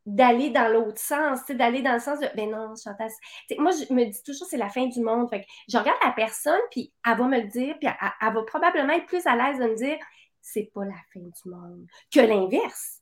d'aller 0.05 0.50
dans 0.50 0.71
l'autre 0.71 1.00
sens, 1.00 1.45
d'aller 1.50 1.81
dans 1.81 1.93
le 1.93 2.00
sens 2.00 2.19
de 2.19 2.27
ben 2.36 2.50
non, 2.50 2.74
Chantal. 2.75 3.09
Moi, 3.57 3.71
je 3.71 3.93
me 3.93 4.05
dis 4.05 4.24
toujours 4.24 4.48
c'est 4.48 4.57
la 4.57 4.69
fin 4.69 4.88
du 4.88 5.01
monde. 5.01 5.29
Fait 5.29 5.45
je 5.67 5.77
regarde 5.77 6.00
la 6.03 6.12
personne, 6.12 6.59
puis 6.71 6.91
elle 7.05 7.17
va 7.17 7.27
me 7.27 7.39
le 7.39 7.48
dire, 7.48 7.77
puis 7.79 7.89
elle, 7.89 8.33
va 8.33 8.43
probablement 8.43 8.93
être 8.93 9.05
plus 9.05 9.25
à 9.27 9.36
l'aise 9.36 9.59
de 9.59 9.65
me 9.65 9.75
dire 9.75 9.98
c'est 10.41 10.71
pas 10.74 10.86
la 10.86 10.95
fin 11.13 11.19
du 11.19 11.50
monde 11.50 11.86
que 12.12 12.21
l'inverse. 12.21 13.01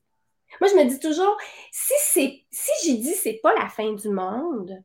Moi, 0.60 0.70
je 0.70 0.76
me 0.76 0.86
dis 0.86 1.00
toujours 1.00 1.38
si 1.72 1.94
c'est 2.00 2.46
si 2.52 2.72
j'ai 2.84 2.98
dit 2.98 3.14
c'est 3.14 3.40
pas 3.42 3.54
la 3.56 3.70
fin 3.70 3.94
du 3.94 4.10
monde, 4.10 4.84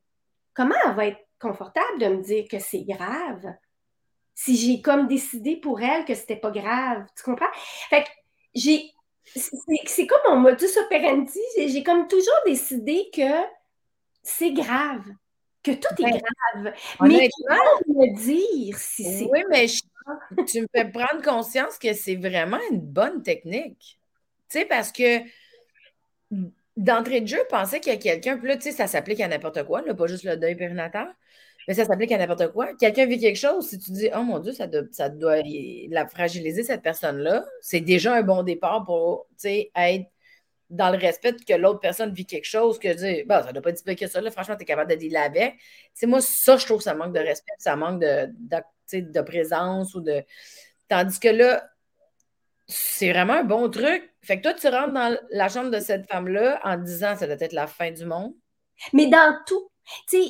comment 0.55 0.75
elle 0.85 0.95
va 0.95 1.07
être 1.07 1.27
confortable 1.41 1.99
de 1.99 2.07
me 2.07 2.23
dire 2.23 2.45
que 2.49 2.59
c'est 2.61 2.85
grave? 2.85 3.53
Si 4.35 4.57
j'ai 4.57 4.81
comme 4.81 5.07
décidé 5.09 5.57
pour 5.57 5.81
elle 5.81 6.05
que 6.05 6.15
c'était 6.15 6.37
pas 6.37 6.51
grave. 6.51 7.05
Tu 7.17 7.23
comprends? 7.23 7.53
Fait 7.91 8.05
que 8.05 8.09
j'ai. 8.55 8.91
C'est 9.87 10.07
comme 10.07 10.21
mon 10.29 10.37
modus 10.37 10.77
operandi. 10.85 11.41
J'ai 11.57 11.83
comme 11.83 12.09
toujours 12.09 12.33
décidé 12.45 13.09
que 13.15 13.45
c'est 14.23 14.53
grave, 14.53 15.05
que 15.63 15.73
tout 15.73 15.95
est 15.99 16.11
grave. 16.11 16.75
Mais 17.01 17.29
tu 17.29 17.93
me 17.93 18.17
dire 18.17 18.77
si 18.79 19.05
c'est. 19.05 19.29
Oui, 19.31 19.43
mais 19.49 19.67
tu 20.47 20.63
me 20.63 20.67
fais 20.75 20.91
prendre 20.91 21.23
conscience 21.23 21.79
que 21.79 21.93
c'est 21.95 22.17
vraiment 22.17 22.59
une 22.71 22.81
bonne 22.81 23.23
technique. 23.23 23.99
Tu 24.49 24.59
sais, 24.59 24.65
parce 24.65 24.93
que 24.93 25.21
d'entrée 26.77 27.21
de 27.21 27.27
jeu, 27.27 27.41
penser 27.49 27.81
qu'il 27.81 27.93
y 27.93 27.97
a 27.97 27.99
quelqu'un, 27.99 28.39
puis 28.39 28.49
là, 28.49 28.57
tu 28.57 28.63
sais, 28.63 28.73
ça 28.73 28.87
s'applique 28.87 29.21
à 29.21 29.29
n'importe 29.29 29.65
quoi, 29.65 29.83
là, 29.83 29.95
pas 29.95 30.07
juste 30.07 30.25
le 30.25 30.37
deuil 30.37 30.57
périnatal. 30.57 31.15
Mais 31.69 31.75
ça 31.75 31.85
s'applique 31.85 32.13
à 32.13 32.19
n'importe 32.19 32.53
quoi. 32.53 32.75
Quelqu'un 32.75 33.07
vit 33.07 33.19
quelque 33.19 33.39
chose, 33.39 33.69
si 33.69 33.79
tu 33.79 33.93
dis 33.93 34.09
Oh 34.15 34.23
mon 34.23 34.39
Dieu, 34.39 34.53
ça 34.53 34.67
doit, 34.67 34.83
ça 34.91 35.09
doit 35.09 35.43
la 35.89 36.07
fragiliser, 36.07 36.63
cette 36.63 36.83
personne-là, 36.83 37.45
c'est 37.61 37.81
déjà 37.81 38.15
un 38.15 38.23
bon 38.23 38.43
départ 38.43 38.85
pour 38.85 39.27
être 39.45 40.07
dans 40.73 40.91
le 40.91 40.97
respect 40.97 41.37
que 41.47 41.53
l'autre 41.53 41.81
personne 41.81 42.13
vit 42.15 42.25
quelque 42.25 42.47
chose, 42.47 42.79
que 42.79 42.93
dire 42.95 43.25
bah, 43.27 43.43
ça 43.43 43.53
doit 43.53 43.63
pas 43.63 43.73
plus 43.73 43.95
que 43.95 44.07
ça, 44.07 44.21
là, 44.21 44.31
franchement, 44.31 44.57
tu 44.57 44.63
es 44.63 44.65
capable 44.65 44.91
de 44.91 44.97
dealer 44.97 45.23
avec. 45.23 45.57
C'est 45.93 46.07
moi, 46.07 46.21
ça, 46.23 46.57
je 46.57 46.65
trouve 46.65 46.79
que 46.79 46.85
ça 46.85 46.95
manque 46.95 47.15
de 47.15 47.21
respect, 47.21 47.53
ça 47.59 47.77
manque 47.77 48.01
de, 48.01 48.31
de, 48.93 49.21
présence 49.21 49.95
ou 49.95 50.01
de. 50.01 50.25
Tandis 50.89 51.21
que 51.21 51.29
là, 51.29 51.69
c'est 52.67 53.13
vraiment 53.13 53.35
un 53.35 53.45
bon 53.45 53.69
truc. 53.69 54.15
Fait 54.23 54.39
que 54.39 54.43
toi, 54.43 54.55
tu 54.55 54.67
rentres 54.69 54.95
dans 54.95 55.17
la 55.31 55.49
chambre 55.51 55.71
de 55.71 55.79
cette 55.79 56.07
femme-là 56.11 56.61
en 56.65 56.79
disant 56.79 57.17
ça 57.17 57.27
doit 57.27 57.37
être 57.39 57.53
la 57.53 57.67
fin 57.67 57.91
du 57.91 58.07
monde. 58.07 58.33
Mais 58.95 59.09
dans 59.09 59.37
tout, 59.47 59.69
tu 60.09 60.23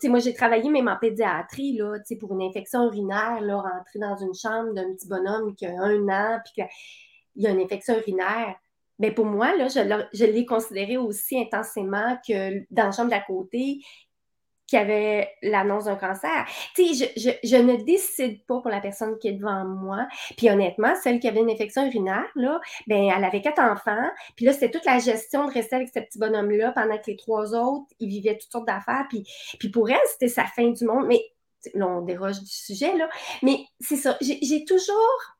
sais, 0.00 0.08
moi, 0.08 0.18
j'ai 0.18 0.34
travaillé 0.34 0.70
même 0.70 0.88
en 0.88 0.96
pédiatrie, 0.96 1.76
là, 1.76 1.98
pour 2.20 2.32
une 2.32 2.42
infection 2.42 2.84
urinaire, 2.86 3.40
là, 3.40 3.56
rentrer 3.56 3.98
dans 3.98 4.16
une 4.16 4.34
chambre 4.34 4.72
d'un 4.74 4.92
petit 4.94 5.08
bonhomme 5.08 5.54
qui 5.54 5.66
a 5.66 5.80
un 5.80 6.08
an, 6.08 6.40
puis 6.44 6.54
qu'il 6.54 7.42
y 7.42 7.46
a 7.46 7.50
une 7.50 7.60
infection 7.60 7.96
urinaire. 7.96 8.54
mais 8.98 9.10
ben, 9.10 9.14
pour 9.14 9.26
moi, 9.26 9.56
là, 9.56 9.68
je 9.68 10.24
l'ai 10.24 10.46
considéré 10.46 10.96
aussi 10.96 11.38
intensément 11.38 12.16
que 12.26 12.60
dans 12.70 12.84
la 12.84 12.92
chambre 12.92 13.10
d'à 13.10 13.20
côté, 13.20 13.80
qui 14.66 14.76
avait 14.76 15.30
l'annonce 15.42 15.84
d'un 15.84 15.96
cancer. 15.96 16.46
Tu 16.74 16.94
sais, 16.94 17.10
je, 17.16 17.30
je, 17.42 17.56
ne 17.56 17.76
décide 17.76 18.44
pas 18.46 18.60
pour 18.60 18.70
la 18.70 18.80
personne 18.80 19.18
qui 19.18 19.28
est 19.28 19.32
devant 19.32 19.64
moi. 19.64 20.06
Puis 20.36 20.50
honnêtement, 20.50 20.94
celle 21.02 21.20
qui 21.20 21.28
avait 21.28 21.40
une 21.40 21.50
infection 21.50 21.86
urinaire, 21.86 22.26
là, 22.34 22.60
ben, 22.86 23.10
elle 23.14 23.24
avait 23.24 23.42
quatre 23.42 23.60
enfants. 23.60 24.08
Puis 24.36 24.46
là, 24.46 24.52
c'était 24.52 24.70
toute 24.70 24.84
la 24.86 24.98
gestion 24.98 25.46
de 25.46 25.52
rester 25.52 25.76
avec 25.76 25.88
ce 25.88 26.00
petit 26.00 26.18
bonhomme-là 26.18 26.72
pendant 26.72 26.96
que 26.96 27.08
les 27.08 27.16
trois 27.16 27.54
autres, 27.54 27.86
ils 28.00 28.08
vivaient 28.08 28.38
toutes 28.38 28.52
sortes 28.52 28.66
d'affaires. 28.66 29.06
Puis, 29.08 29.24
puis 29.58 29.68
pour 29.68 29.90
elle, 29.90 29.96
c'était 30.06 30.28
sa 30.28 30.44
fin 30.44 30.70
du 30.70 30.84
monde. 30.84 31.06
Mais 31.06 31.20
là, 31.74 31.86
on 31.86 32.02
déroge 32.02 32.40
du 32.40 32.50
sujet, 32.50 32.96
là. 32.96 33.08
Mais 33.42 33.58
c'est 33.80 33.96
ça, 33.96 34.16
j'ai 34.20 34.64
toujours... 34.64 35.36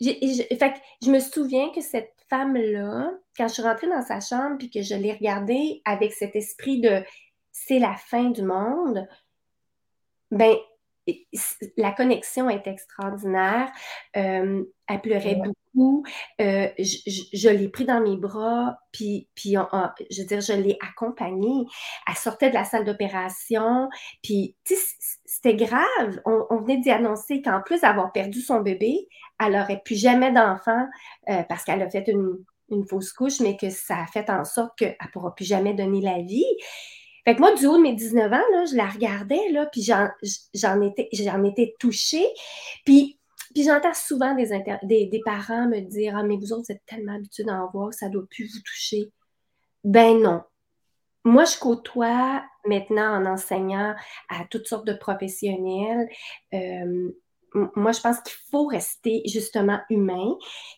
fait 0.00 0.58
que 0.58 0.78
je 1.04 1.10
me 1.10 1.20
souviens 1.20 1.70
que 1.70 1.80
cette 1.80 2.12
femme-là, 2.28 3.12
quand 3.36 3.48
je 3.48 3.54
suis 3.54 3.62
rentrée 3.62 3.86
dans 3.86 4.02
sa 4.02 4.20
chambre 4.20 4.56
puis 4.58 4.70
que 4.70 4.82
je 4.82 4.94
l'ai 4.94 5.12
regardée 5.12 5.82
avec 5.84 6.12
cet 6.12 6.34
esprit 6.34 6.80
de 6.80 7.02
c'est 7.58 7.78
la 7.78 7.94
fin 7.96 8.30
du 8.30 8.42
monde, 8.42 9.08
ben, 10.30 10.54
la 11.76 11.92
connexion 11.92 12.50
est 12.50 12.66
extraordinaire. 12.66 13.70
Euh, 14.16 14.62
elle 14.88 15.00
pleurait 15.00 15.36
beaucoup. 15.36 16.04
Euh, 16.40 16.68
je, 16.78 17.48
l'ai 17.48 17.68
pris 17.68 17.84
dans 17.84 18.00
mes 18.00 18.16
bras, 18.16 18.78
puis, 18.92 19.28
puis 19.34 19.54
je 20.10 20.20
veux 20.20 20.26
dire, 20.26 20.40
je 20.40 20.52
l'ai 20.52 20.76
accompagnée. 20.86 21.64
Elle 22.06 22.16
sortait 22.16 22.50
de 22.50 22.54
la 22.54 22.64
salle 22.64 22.84
d'opération, 22.84 23.88
puis 24.22 24.54
c'était 25.24 25.54
grave. 25.54 26.20
On, 26.26 26.58
venait 26.58 26.78
d'y 26.78 26.90
annoncer 26.90 27.40
qu'en 27.40 27.62
plus 27.62 27.80
d'avoir 27.80 28.12
perdu 28.12 28.40
son 28.40 28.60
bébé, 28.60 29.08
elle 29.40 29.52
n'aurait 29.52 29.80
plus 29.82 29.96
jamais 29.96 30.32
d'enfant 30.32 30.86
euh, 31.30 31.42
parce 31.44 31.64
qu'elle 31.64 31.82
a 31.82 31.88
fait 31.88 32.06
une, 32.08 32.36
une, 32.70 32.86
fausse 32.86 33.12
couche, 33.12 33.40
mais 33.40 33.56
que 33.56 33.70
ça 33.70 34.00
a 34.00 34.06
fait 34.06 34.28
en 34.28 34.44
sorte 34.44 34.76
qu'elle 34.76 34.96
ne 35.00 35.10
pourra 35.12 35.34
plus 35.34 35.46
jamais 35.46 35.72
donner 35.72 36.00
la 36.00 36.20
vie. 36.20 36.44
Fait 37.26 37.34
que 37.34 37.40
moi, 37.40 37.52
du 37.54 37.66
haut 37.66 37.76
de 37.76 37.82
mes 37.82 37.94
19 37.94 38.32
ans, 38.32 38.36
là, 38.52 38.64
je 38.66 38.76
la 38.76 38.86
regardais, 38.86 39.50
là, 39.50 39.66
puis 39.66 39.82
j'en 39.82 40.80
étais, 40.80 41.08
étais 41.10 41.74
touchée. 41.80 42.26
Puis, 42.84 43.18
puis 43.52 43.64
j'entends 43.64 43.94
souvent 43.94 44.32
des, 44.36 45.06
des, 45.06 45.20
parents 45.24 45.66
me 45.66 45.80
dire 45.80 46.16
Ah, 46.16 46.22
mais 46.22 46.36
vous 46.36 46.52
autres, 46.52 46.66
vous 46.68 46.72
êtes 46.72 46.86
tellement 46.86 47.16
habitués 47.16 47.42
d'en 47.42 47.68
voir 47.72 47.92
ça 47.92 48.06
ne 48.06 48.12
doit 48.12 48.26
plus 48.30 48.44
vous 48.44 48.60
toucher. 48.60 49.10
Ben 49.82 50.22
non. 50.22 50.42
Moi, 51.24 51.44
je 51.46 51.58
côtoie 51.58 52.44
maintenant 52.64 53.20
en 53.20 53.26
enseignant 53.26 53.96
à 54.28 54.44
toutes 54.48 54.68
sortes 54.68 54.86
de 54.86 54.92
professionnels. 54.92 56.08
Euh, 56.54 57.10
moi, 57.74 57.90
je 57.90 58.00
pense 58.02 58.20
qu'il 58.20 58.36
faut 58.52 58.66
rester 58.66 59.22
justement 59.26 59.80
humain. 59.90 60.36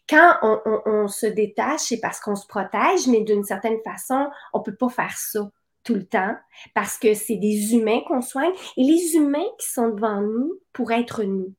Quand 0.08 0.36
on, 0.40 0.80
on 0.86 1.08
se 1.08 1.26
détache, 1.26 1.80
c'est 1.80 2.00
parce 2.00 2.20
qu'on 2.20 2.36
se 2.36 2.46
protège, 2.46 3.06
mais 3.06 3.20
d'une 3.20 3.44
certaine 3.44 3.80
façon, 3.84 4.30
on 4.54 4.60
ne 4.60 4.64
peut 4.64 4.76
pas 4.76 4.88
faire 4.88 5.18
ça 5.18 5.50
tout 5.88 5.94
le 5.94 6.06
temps 6.06 6.36
parce 6.74 6.98
que 6.98 7.14
c'est 7.14 7.36
des 7.36 7.74
humains 7.74 8.00
qu'on 8.06 8.20
soigne 8.20 8.52
et 8.76 8.84
les 8.84 9.14
humains 9.14 9.48
qui 9.58 9.70
sont 9.70 9.88
devant 9.88 10.20
nous 10.20 10.60
pour 10.74 10.92
être 10.92 11.24
nous. 11.24 11.54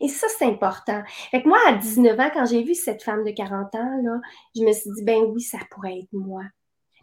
Et 0.00 0.08
ça, 0.08 0.26
c'est 0.36 0.46
important. 0.46 1.02
Fait 1.30 1.40
que 1.40 1.48
moi, 1.48 1.58
à 1.68 1.74
19 1.74 2.18
ans, 2.18 2.30
quand 2.34 2.46
j'ai 2.46 2.64
vu 2.64 2.74
cette 2.74 3.02
femme 3.02 3.22
de 3.22 3.30
40 3.30 3.74
ans, 3.76 4.02
là, 4.02 4.20
je 4.56 4.62
me 4.62 4.72
suis 4.72 4.90
dit, 4.90 5.04
ben 5.04 5.22
oui, 5.22 5.40
ça 5.40 5.58
pourrait 5.70 6.00
être 6.00 6.12
moi. 6.12 6.42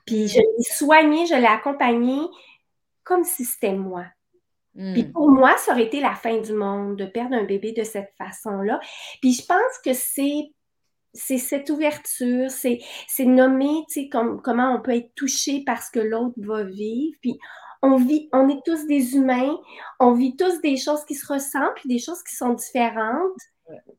Puis 0.05 0.27
je 0.27 0.39
l'ai 0.39 0.63
soignée, 0.63 1.25
je 1.25 1.35
l'ai 1.35 1.45
accompagnée 1.45 2.27
comme 3.03 3.23
si 3.23 3.45
c'était 3.45 3.75
moi. 3.75 4.05
Puis 4.75 5.03
hmm. 5.03 5.11
pour 5.13 5.29
moi, 5.29 5.55
ça 5.57 5.71
aurait 5.71 5.85
été 5.85 6.01
la 6.01 6.15
fin 6.15 6.37
du 6.37 6.53
monde 6.53 6.97
de 6.97 7.05
perdre 7.05 7.35
un 7.35 7.43
bébé 7.43 7.71
de 7.71 7.83
cette 7.83 8.11
façon-là. 8.17 8.79
Puis 9.21 9.33
je 9.33 9.45
pense 9.45 9.77
que 9.85 9.93
c'est 9.93 10.51
c'est 11.13 11.37
cette 11.37 11.69
ouverture, 11.69 12.49
c'est, 12.49 12.79
c'est 13.07 13.25
nommer, 13.25 13.83
tu 13.89 14.01
sais, 14.01 14.09
comme, 14.09 14.41
comment 14.41 14.75
on 14.75 14.81
peut 14.81 14.95
être 14.95 15.13
touché 15.15 15.63
parce 15.65 15.89
que 15.89 15.99
l'autre 15.99 16.35
va 16.37 16.63
vivre. 16.63 17.15
Puis 17.21 17.37
on 17.81 17.97
vit, 17.97 18.29
on 18.31 18.47
est 18.49 18.61
tous 18.65 18.85
des 18.85 19.15
humains, 19.15 19.57
on 19.99 20.13
vit 20.13 20.35
tous 20.35 20.61
des 20.61 20.77
choses 20.77 21.03
qui 21.05 21.15
se 21.15 21.31
ressemblent, 21.31 21.73
puis 21.75 21.89
des 21.89 21.99
choses 21.99 22.21
qui 22.23 22.35
sont 22.35 22.53
différentes. 22.53 23.39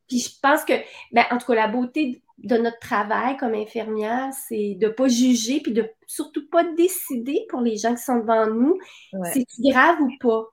Puis 0.08 0.20
je 0.20 0.30
pense 0.40 0.64
que, 0.64 0.74
ben, 1.12 1.24
en 1.30 1.38
tout 1.38 1.46
cas, 1.46 1.54
la 1.54 1.68
beauté 1.68 2.22
de 2.38 2.56
notre 2.56 2.78
travail 2.78 3.36
comme 3.36 3.54
infirmière, 3.54 4.30
c'est 4.32 4.76
de 4.78 4.86
ne 4.86 4.92
pas 4.92 5.08
juger, 5.08 5.60
puis 5.60 5.72
de 5.72 5.88
surtout 6.06 6.48
pas 6.48 6.64
décider 6.64 7.46
pour 7.48 7.60
les 7.60 7.76
gens 7.76 7.94
qui 7.94 8.02
sont 8.02 8.18
devant 8.18 8.46
nous 8.46 8.78
si 9.32 9.46
c'est 9.48 9.70
grave 9.70 10.00
ou 10.00 10.10
pas. 10.20 10.51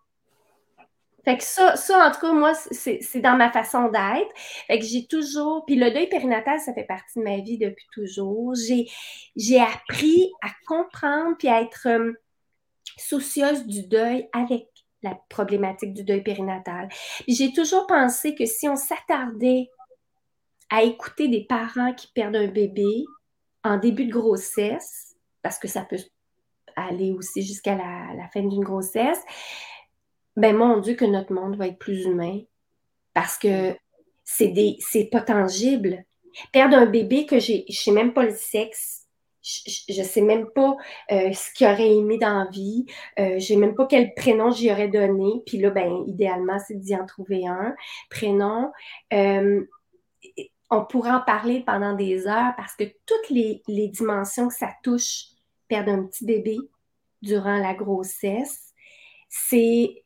Fait 1.26 1.38
que 1.38 1.44
ça, 1.44 1.76
ça, 1.76 2.08
en 2.08 2.12
tout 2.12 2.20
cas, 2.22 2.32
moi, 2.32 2.54
c'est 2.54 3.22
dans 3.22 3.36
ma 3.36 3.52
façon 3.52 3.90
d'être. 3.90 4.32
Fait 4.68 4.80
que 4.80 4.86
j'ai 4.86 5.06
toujours. 5.06 5.66
Puis 5.66 5.76
le 5.76 5.92
deuil 5.92 6.08
périnatal, 6.08 6.60
ça 6.60 6.74
fait 6.74 6.84
partie 6.84 7.20
de 7.20 7.24
ma 7.24 7.38
vie 7.38 7.58
depuis 7.58 7.88
toujours. 7.94 8.54
J'ai 8.56 9.60
appris 9.60 10.32
à 10.42 10.50
comprendre 10.68 11.36
puis 11.38 11.48
à 11.48 11.62
être 11.62 11.88
euh, 11.88 12.14
soucieuse 12.98 13.66
du 13.66 13.88
deuil 13.88 14.28
avec 14.34 14.68
la 15.02 15.18
problématique 15.30 15.94
du 15.94 16.04
deuil 16.04 16.24
périnatal. 16.24 16.90
J'ai 17.28 17.54
toujours 17.54 17.88
pensé 17.88 18.36
que 18.36 18.46
si 18.46 18.68
on 18.68 18.76
s'attardait 18.76 19.70
à 20.70 20.84
écouter 20.84 21.28
des 21.28 21.46
parents 21.46 21.94
qui 21.94 22.08
perdent 22.14 22.36
un 22.36 22.48
bébé 22.48 23.06
en 23.64 23.78
début 23.78 24.06
de 24.06 24.12
grossesse, 24.12 25.16
parce 25.42 25.58
que 25.58 25.68
ça 25.68 25.84
peut 25.84 25.98
aller 26.76 27.12
aussi 27.12 27.42
jusqu'à 27.42 27.76
la 27.76 28.28
fin 28.34 28.42
d'une 28.42 28.64
grossesse, 28.64 29.20
ben 30.36 30.56
mon 30.56 30.80
Dieu, 30.80 30.96
que 30.96 31.06
notre 31.06 31.34
monde 31.34 31.58
va 31.58 31.68
être 31.68 31.80
plus 31.80 32.06
humain 32.06 32.40
parce 33.14 33.38
que 33.38 33.76
c'est 34.24 34.50
des 34.50 34.78
c'est 34.80 35.06
pas 35.06 35.22
tangible. 35.22 36.06
Perdre 36.54 36.78
un 36.78 36.86
bébé 36.86 37.26
que 37.26 37.40
j'ai, 37.40 37.66
je 37.68 37.76
sais 37.76 37.92
même 37.92 38.14
pas 38.14 38.24
le 38.24 38.36
sexe, 38.36 39.08
je, 39.42 40.00
ne 40.00 40.06
sais 40.06 40.22
même 40.22 40.48
pas 40.54 40.76
euh, 41.12 41.34
ce 41.34 41.52
qu'il 41.54 41.68
aurait 41.68 41.96
aimé 41.96 42.18
dans 42.18 42.44
la 42.44 42.50
vie, 42.50 42.86
euh, 43.20 43.40
je 43.40 43.46
sais 43.46 43.56
même 43.56 43.76
pas 43.76 43.88
quel 43.88 44.14
prénom 44.14 44.52
j'y 44.52 44.72
aurais 44.72 44.90
donné. 44.90 45.42
Puis 45.46 45.58
là, 45.58 45.72
ben 45.72 46.04
idéalement, 46.08 46.60
c'est 46.60 46.80
d'y 46.80 46.96
en 46.96 47.06
trouver 47.06 47.48
un 47.48 47.76
prénom. 48.10 48.72
Euh, 49.14 49.66
on 50.70 50.86
pourrait 50.86 51.12
en 51.12 51.22
parler 51.22 51.64
pendant 51.66 51.94
des 51.94 52.28
heures 52.28 52.54
parce 52.56 52.76
que 52.76 52.84
toutes 52.84 53.30
les, 53.30 53.64
les 53.68 53.88
dimensions 53.88 54.50
que 54.50 54.54
ça 54.54 54.70
touche, 54.84 55.26
perdre 55.68 55.92
un 55.92 56.04
petit 56.04 56.26
bébé 56.26 56.58
durant 57.22 57.58
la 57.58 57.74
grossesse, 57.74 58.74
c'est 59.30 60.04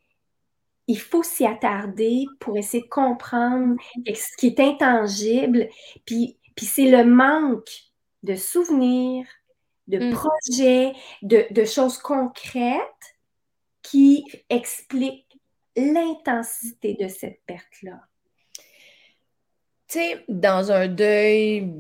il 0.88 1.00
faut 1.00 1.24
s'y 1.24 1.46
attarder 1.46 2.26
pour 2.40 2.58
essayer 2.58 2.84
de 2.84 2.90
comprendre 2.90 3.76
ce 4.06 4.38
qui 4.38 4.48
est 4.48 4.60
intangible. 4.60 5.70
Puis, 6.06 6.38
puis 6.56 6.66
c'est 6.66 6.90
le 6.90 7.06
manque 7.06 7.70
de 8.24 8.36
souvenirs, 8.36 9.26
de 9.88 10.00
mm. 10.00 10.12
projets, 10.12 10.94
de, 11.22 11.66
choses 11.66 11.98
concrètes 11.98 12.82
qui 13.82 14.26
explique 14.50 15.28
l'intensité 15.76 16.96
de 17.00 17.08
cette 17.08 17.42
perte-là. 17.46 18.00
Tu 19.88 20.00
sais, 20.00 20.24
dans 20.30 20.72
un 20.72 20.88
deuil, 20.88 21.72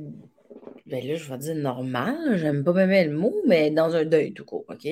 ben 0.85 1.05
là, 1.05 1.15
je 1.15 1.29
vais 1.29 1.37
dire 1.37 1.55
normal, 1.55 2.37
j'aime 2.37 2.63
pas 2.63 2.73
même 2.73 3.11
le 3.11 3.17
mot, 3.17 3.33
mais 3.47 3.71
dans 3.71 3.95
un 3.95 4.05
deuil 4.05 4.33
tout 4.33 4.45
court, 4.45 4.65
OK? 4.67 4.87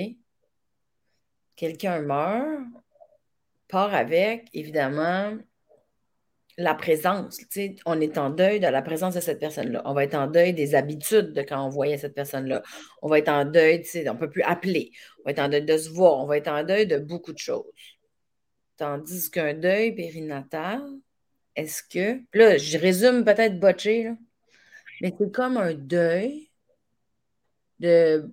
Quelqu'un 1.56 2.02
meurt, 2.02 2.62
part 3.72 3.94
avec, 3.96 4.50
évidemment, 4.54 5.36
la 6.58 6.76
présence. 6.76 7.40
On 7.86 8.00
est 8.00 8.18
en 8.18 8.30
deuil 8.30 8.60
de 8.60 8.68
la 8.68 8.82
présence 8.82 9.16
de 9.16 9.20
cette 9.20 9.40
personne-là. 9.40 9.82
On 9.86 9.94
va 9.94 10.04
être 10.04 10.16
en 10.16 10.28
deuil 10.28 10.54
des 10.54 10.76
habitudes 10.76 11.34
de 11.34 11.42
quand 11.42 11.66
on 11.66 11.70
voyait 11.70 11.98
cette 11.98 12.14
personne-là. 12.14 12.62
On 13.02 13.08
va 13.08 13.20
être 13.20 13.30
en 13.30 13.46
deuil, 13.46 13.84
on 14.08 14.14
ne 14.14 14.20
peut 14.20 14.30
plus 14.30 14.44
appeler. 14.44 14.92
On 15.20 15.24
va 15.26 15.32
être 15.32 15.40
en 15.40 15.50
deuil 15.50 15.66
de 15.66 15.78
se 15.78 15.90
voir. 15.90 16.20
On 16.20 16.28
va 16.28 16.38
être 16.38 16.50
en 16.50 16.64
deuil 16.64 16.86
de 16.86 16.98
beaucoup 16.98 17.34
de 17.34 17.40
choses. 17.40 17.66
Tandis 18.78 19.32
qu'un 19.32 19.54
deuil 19.54 19.94
périnatal, 19.96 20.82
est-ce 21.56 21.84
que. 21.84 22.22
Là, 22.34 22.58
je 22.58 22.78
résume 22.78 23.24
peut-être 23.24 23.60
botché, 23.60 24.12
mais 25.02 25.14
c'est 25.18 25.32
comme 25.32 25.58
un 25.58 25.74
deuil 25.74 26.50
de 27.80 28.32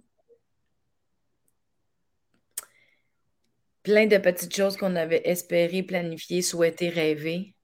plein 3.88 4.06
de 4.06 4.18
petites 4.18 4.54
choses 4.54 4.76
qu'on 4.76 4.96
avait 4.96 5.22
espérées, 5.24 5.82
planifiées, 5.82 6.42
souhaitées, 6.42 6.90
rêver. 6.90 7.54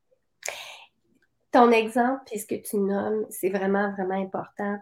Ton 1.53 1.71
exemple, 1.71 2.23
puisque 2.25 2.63
tu 2.63 2.79
nommes, 2.79 3.27
c'est 3.29 3.51
vraiment, 3.51 3.93
vraiment 3.93 4.21
important. 4.21 4.79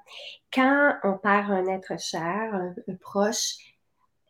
Quand 0.54 0.94
on 1.02 1.18
perd 1.18 1.50
un 1.50 1.66
être 1.66 1.98
cher, 2.00 2.54
un, 2.54 2.94
proche, 3.00 3.56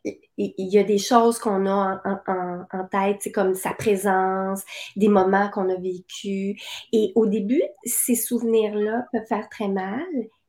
il 0.03 0.53
y 0.57 0.79
a 0.79 0.83
des 0.83 0.97
choses 0.97 1.37
qu'on 1.37 1.67
a 1.67 2.01
en, 2.03 2.87
tête, 2.87 3.17
c'est 3.21 3.31
comme 3.31 3.53
sa 3.53 3.75
présence, 3.75 4.63
des 4.95 5.07
moments 5.07 5.51
qu'on 5.51 5.69
a 5.69 5.75
vécus. 5.75 6.59
Et 6.91 7.11
au 7.13 7.27
début, 7.27 7.61
ces 7.85 8.15
souvenirs-là 8.15 9.05
peuvent 9.11 9.27
faire 9.29 9.47
très 9.49 9.67
mal, 9.67 10.01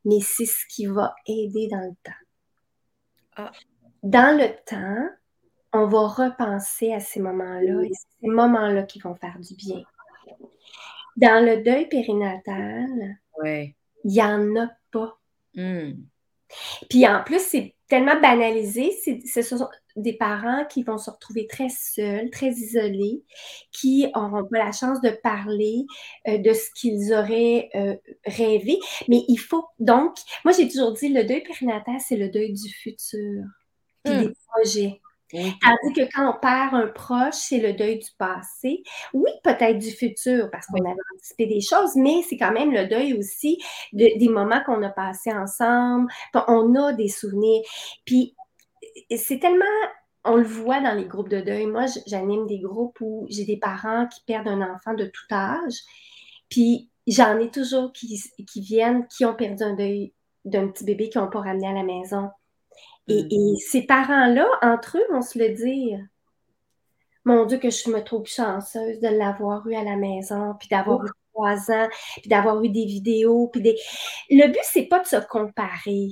mais 0.06 0.20
c'est 0.22 0.46
ce 0.46 0.64
qui 0.70 0.86
va 0.86 1.14
aider 1.26 1.68
dans 1.70 1.80
le 1.80 1.94
temps. 2.02 2.22
Ah. 3.36 3.52
Dans 4.02 4.36
le 4.36 4.48
temps, 4.64 5.10
on 5.74 5.86
va 5.86 6.06
repenser 6.06 6.92
à 6.92 7.00
ces 7.00 7.20
moments-là 7.20 7.82
et 7.82 7.90
c'est 7.92 8.20
ces 8.20 8.28
moments-là 8.28 8.84
qui 8.84 9.00
vont 9.00 9.14
faire 9.16 9.38
du 9.40 9.54
bien. 9.54 9.82
Dans 11.16 11.44
le 11.44 11.62
deuil 11.62 11.88
périnatal, 11.88 13.18
il 13.44 13.74
n'y 14.04 14.22
en 14.22 14.56
a 14.56 14.68
pas. 14.92 15.18
Hmm. 15.54 15.92
Puis 16.88 17.06
en 17.06 17.22
plus, 17.24 17.40
c'est 17.40 17.74
tellement 17.88 18.18
banalisé, 18.20 18.92
ce 19.26 19.42
sont 19.42 19.68
des 19.96 20.12
parents 20.12 20.64
qui 20.64 20.84
vont 20.84 20.98
se 20.98 21.10
retrouver 21.10 21.46
très 21.48 21.68
seuls, 21.68 22.30
très 22.30 22.50
isolés, 22.50 23.24
qui 23.72 24.06
n'auront 24.14 24.44
pas 24.44 24.58
la 24.58 24.72
chance 24.72 25.00
de 25.00 25.10
parler 25.10 25.86
euh, 26.28 26.38
de 26.38 26.52
ce 26.52 26.70
qu'ils 26.74 27.12
auraient 27.12 27.68
euh, 27.74 27.96
rêvé. 28.26 28.78
Mais 29.08 29.22
il 29.28 29.38
faut 29.38 29.66
donc, 29.80 30.16
moi 30.44 30.52
j'ai 30.52 30.68
toujours 30.68 30.92
dit, 30.92 31.08
le 31.08 31.24
deuil 31.24 31.42
périnatal, 31.42 31.96
c'est 32.00 32.16
le 32.16 32.28
deuil 32.28 32.52
du 32.52 32.68
futur, 32.68 33.44
hmm. 34.04 34.20
des 34.20 34.32
projets. 34.46 35.00
Tandis 35.30 35.92
que 35.94 36.14
quand 36.14 36.30
on 36.30 36.38
perd 36.38 36.74
un 36.74 36.86
proche, 36.88 37.34
c'est 37.34 37.58
le 37.58 37.72
deuil 37.72 37.98
du 37.98 38.10
passé. 38.18 38.82
Oui, 39.12 39.30
peut-être 39.42 39.78
du 39.78 39.90
futur, 39.90 40.48
parce 40.50 40.66
qu'on 40.66 40.84
avait 40.84 40.94
anticipé 41.14 41.46
des 41.46 41.60
choses, 41.60 41.96
mais 41.96 42.22
c'est 42.28 42.36
quand 42.36 42.52
même 42.52 42.72
le 42.72 42.86
deuil 42.86 43.14
aussi 43.14 43.60
des 43.92 44.28
moments 44.28 44.62
qu'on 44.64 44.82
a 44.82 44.90
passés 44.90 45.32
ensemble. 45.32 46.10
On 46.46 46.74
a 46.76 46.92
des 46.92 47.08
souvenirs. 47.08 47.62
Puis, 48.04 48.36
c'est 49.16 49.40
tellement 49.40 49.64
on 50.24 50.36
le 50.36 50.44
voit 50.44 50.80
dans 50.80 50.94
les 50.94 51.04
groupes 51.04 51.28
de 51.28 51.40
deuil. 51.40 51.66
Moi, 51.66 51.84
j'anime 52.06 52.46
des 52.46 52.58
groupes 52.58 52.98
où 53.00 53.26
j'ai 53.28 53.44
des 53.44 53.58
parents 53.58 54.06
qui 54.06 54.22
perdent 54.26 54.48
un 54.48 54.62
enfant 54.62 54.94
de 54.94 55.04
tout 55.04 55.26
âge. 55.34 55.80
Puis 56.48 56.90
j'en 57.06 57.38
ai 57.38 57.50
toujours 57.50 57.92
qui, 57.92 58.22
qui, 58.50 58.60
viennent, 58.60 59.06
qui 59.08 59.24
ont 59.24 59.34
perdu 59.34 59.62
un 59.62 59.74
deuil 59.74 60.12
d'un 60.44 60.68
petit 60.68 60.84
bébé 60.84 61.10
qu'ils 61.10 61.20
n'ont 61.20 61.30
pas 61.30 61.40
ramené 61.40 61.68
à 61.68 61.72
la 61.72 61.82
maison. 61.82 62.30
Et, 63.08 63.24
mm. 63.24 63.56
ces 63.56 63.82
parents-là, 63.82 64.46
entre 64.62 64.98
eux, 64.98 65.06
vont 65.12 65.22
se 65.22 65.38
le 65.38 65.50
dire. 65.50 66.00
Mon 67.24 67.46
Dieu, 67.46 67.58
que 67.58 67.70
je 67.70 67.90
me 67.90 68.02
trouve 68.02 68.26
chanceuse 68.26 69.00
de 69.00 69.08
l'avoir 69.08 69.66
eu 69.66 69.74
à 69.74 69.82
la 69.82 69.96
maison, 69.96 70.54
puis 70.58 70.68
d'avoir 70.68 71.04
eu 71.04 71.08
trois 71.32 71.70
ans, 71.70 71.88
puis 72.20 72.28
d'avoir 72.28 72.62
eu 72.62 72.68
des 72.68 72.84
vidéos, 72.84 73.48
puis 73.48 73.62
des. 73.62 73.76
Le 74.30 74.48
but, 74.48 74.60
c'est 74.62 74.86
pas 74.86 75.00
de 75.00 75.06
se 75.06 75.16
comparer. 75.16 76.08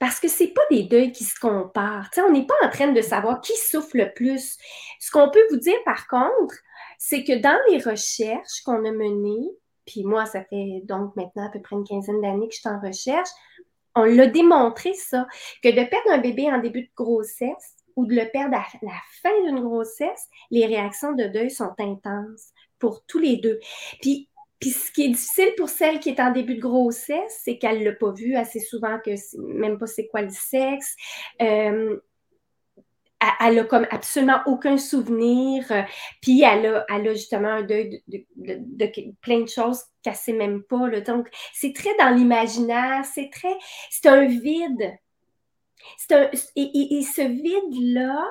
Parce 0.00 0.18
que 0.18 0.28
c'est 0.28 0.48
pas 0.48 0.62
des 0.70 0.84
deuils 0.84 1.12
qui 1.12 1.24
se 1.24 1.38
comparent. 1.38 2.08
on 2.16 2.32
n'est 2.32 2.46
pas 2.46 2.54
en 2.62 2.70
train 2.70 2.88
de 2.88 3.02
savoir 3.02 3.40
qui 3.42 3.54
souffre 3.54 3.94
le 3.94 4.12
plus. 4.14 4.56
Ce 4.98 5.10
qu'on 5.10 5.30
peut 5.30 5.44
vous 5.50 5.58
dire, 5.58 5.76
par 5.84 6.08
contre, 6.08 6.54
c'est 6.98 7.22
que 7.22 7.38
dans 7.38 7.58
les 7.68 7.78
recherches 7.78 8.62
qu'on 8.64 8.84
a 8.86 8.92
menées, 8.92 9.50
puis 9.86 10.04
moi, 10.04 10.24
ça 10.24 10.42
fait 10.44 10.82
donc 10.84 11.14
maintenant 11.16 11.46
à 11.46 11.50
peu 11.50 11.60
près 11.60 11.76
une 11.76 11.84
quinzaine 11.84 12.20
d'années 12.22 12.48
que 12.48 12.54
je 12.54 12.60
suis 12.60 12.68
en 12.68 12.80
recherche, 12.80 13.28
on 13.94 14.04
l'a 14.04 14.26
démontré, 14.26 14.94
ça, 14.94 15.26
que 15.62 15.68
de 15.68 15.88
perdre 15.88 16.10
un 16.10 16.18
bébé 16.18 16.50
en 16.50 16.58
début 16.58 16.82
de 16.82 16.90
grossesse 16.96 17.76
ou 17.96 18.06
de 18.06 18.14
le 18.14 18.30
perdre 18.30 18.56
à 18.56 18.64
la 18.82 18.92
fin 19.22 19.42
d'une 19.44 19.60
grossesse, 19.60 20.28
les 20.50 20.66
réactions 20.66 21.12
de 21.12 21.24
deuil 21.24 21.50
sont 21.50 21.74
intenses 21.78 22.52
pour 22.78 23.04
tous 23.06 23.18
les 23.18 23.36
deux. 23.36 23.58
Puis, 24.00 24.28
puis 24.58 24.70
ce 24.70 24.92
qui 24.92 25.04
est 25.04 25.08
difficile 25.08 25.52
pour 25.56 25.68
celle 25.68 26.00
qui 26.00 26.10
est 26.10 26.20
en 26.20 26.32
début 26.32 26.54
de 26.54 26.60
grossesse, 26.60 27.40
c'est 27.44 27.58
qu'elle 27.58 27.80
ne 27.80 27.84
l'a 27.84 27.92
pas 27.92 28.12
vu 28.12 28.36
assez 28.36 28.60
souvent, 28.60 28.98
que 29.04 29.10
même 29.38 29.78
pas 29.78 29.86
c'est 29.86 30.06
quoi 30.06 30.22
le 30.22 30.30
sexe. 30.30 30.94
Euh, 31.42 31.98
elle 33.40 33.58
a 33.58 33.64
comme 33.64 33.86
absolument 33.90 34.40
aucun 34.46 34.78
souvenir. 34.78 35.70
Euh, 35.70 35.82
puis 36.22 36.42
elle 36.42 36.66
a, 36.66 36.86
elle 36.88 37.08
a 37.08 37.12
justement 37.12 37.48
un 37.48 37.62
deuil 37.62 38.02
de, 38.08 39.12
plein 39.20 39.40
de 39.42 39.48
choses 39.48 39.84
qu'elle 40.02 40.14
sait 40.14 40.32
même 40.32 40.62
pas. 40.62 40.88
Là. 40.88 41.00
Donc, 41.00 41.28
c'est 41.52 41.74
très 41.74 41.94
dans 41.98 42.14
l'imaginaire, 42.14 43.04
c'est 43.04 43.30
très. 43.32 43.54
C'est 43.90 44.08
un 44.08 44.26
vide. 44.26 44.98
Un, 46.10 46.30
et, 46.56 47.02
ce 47.02 47.22
vide-là, 47.22 48.26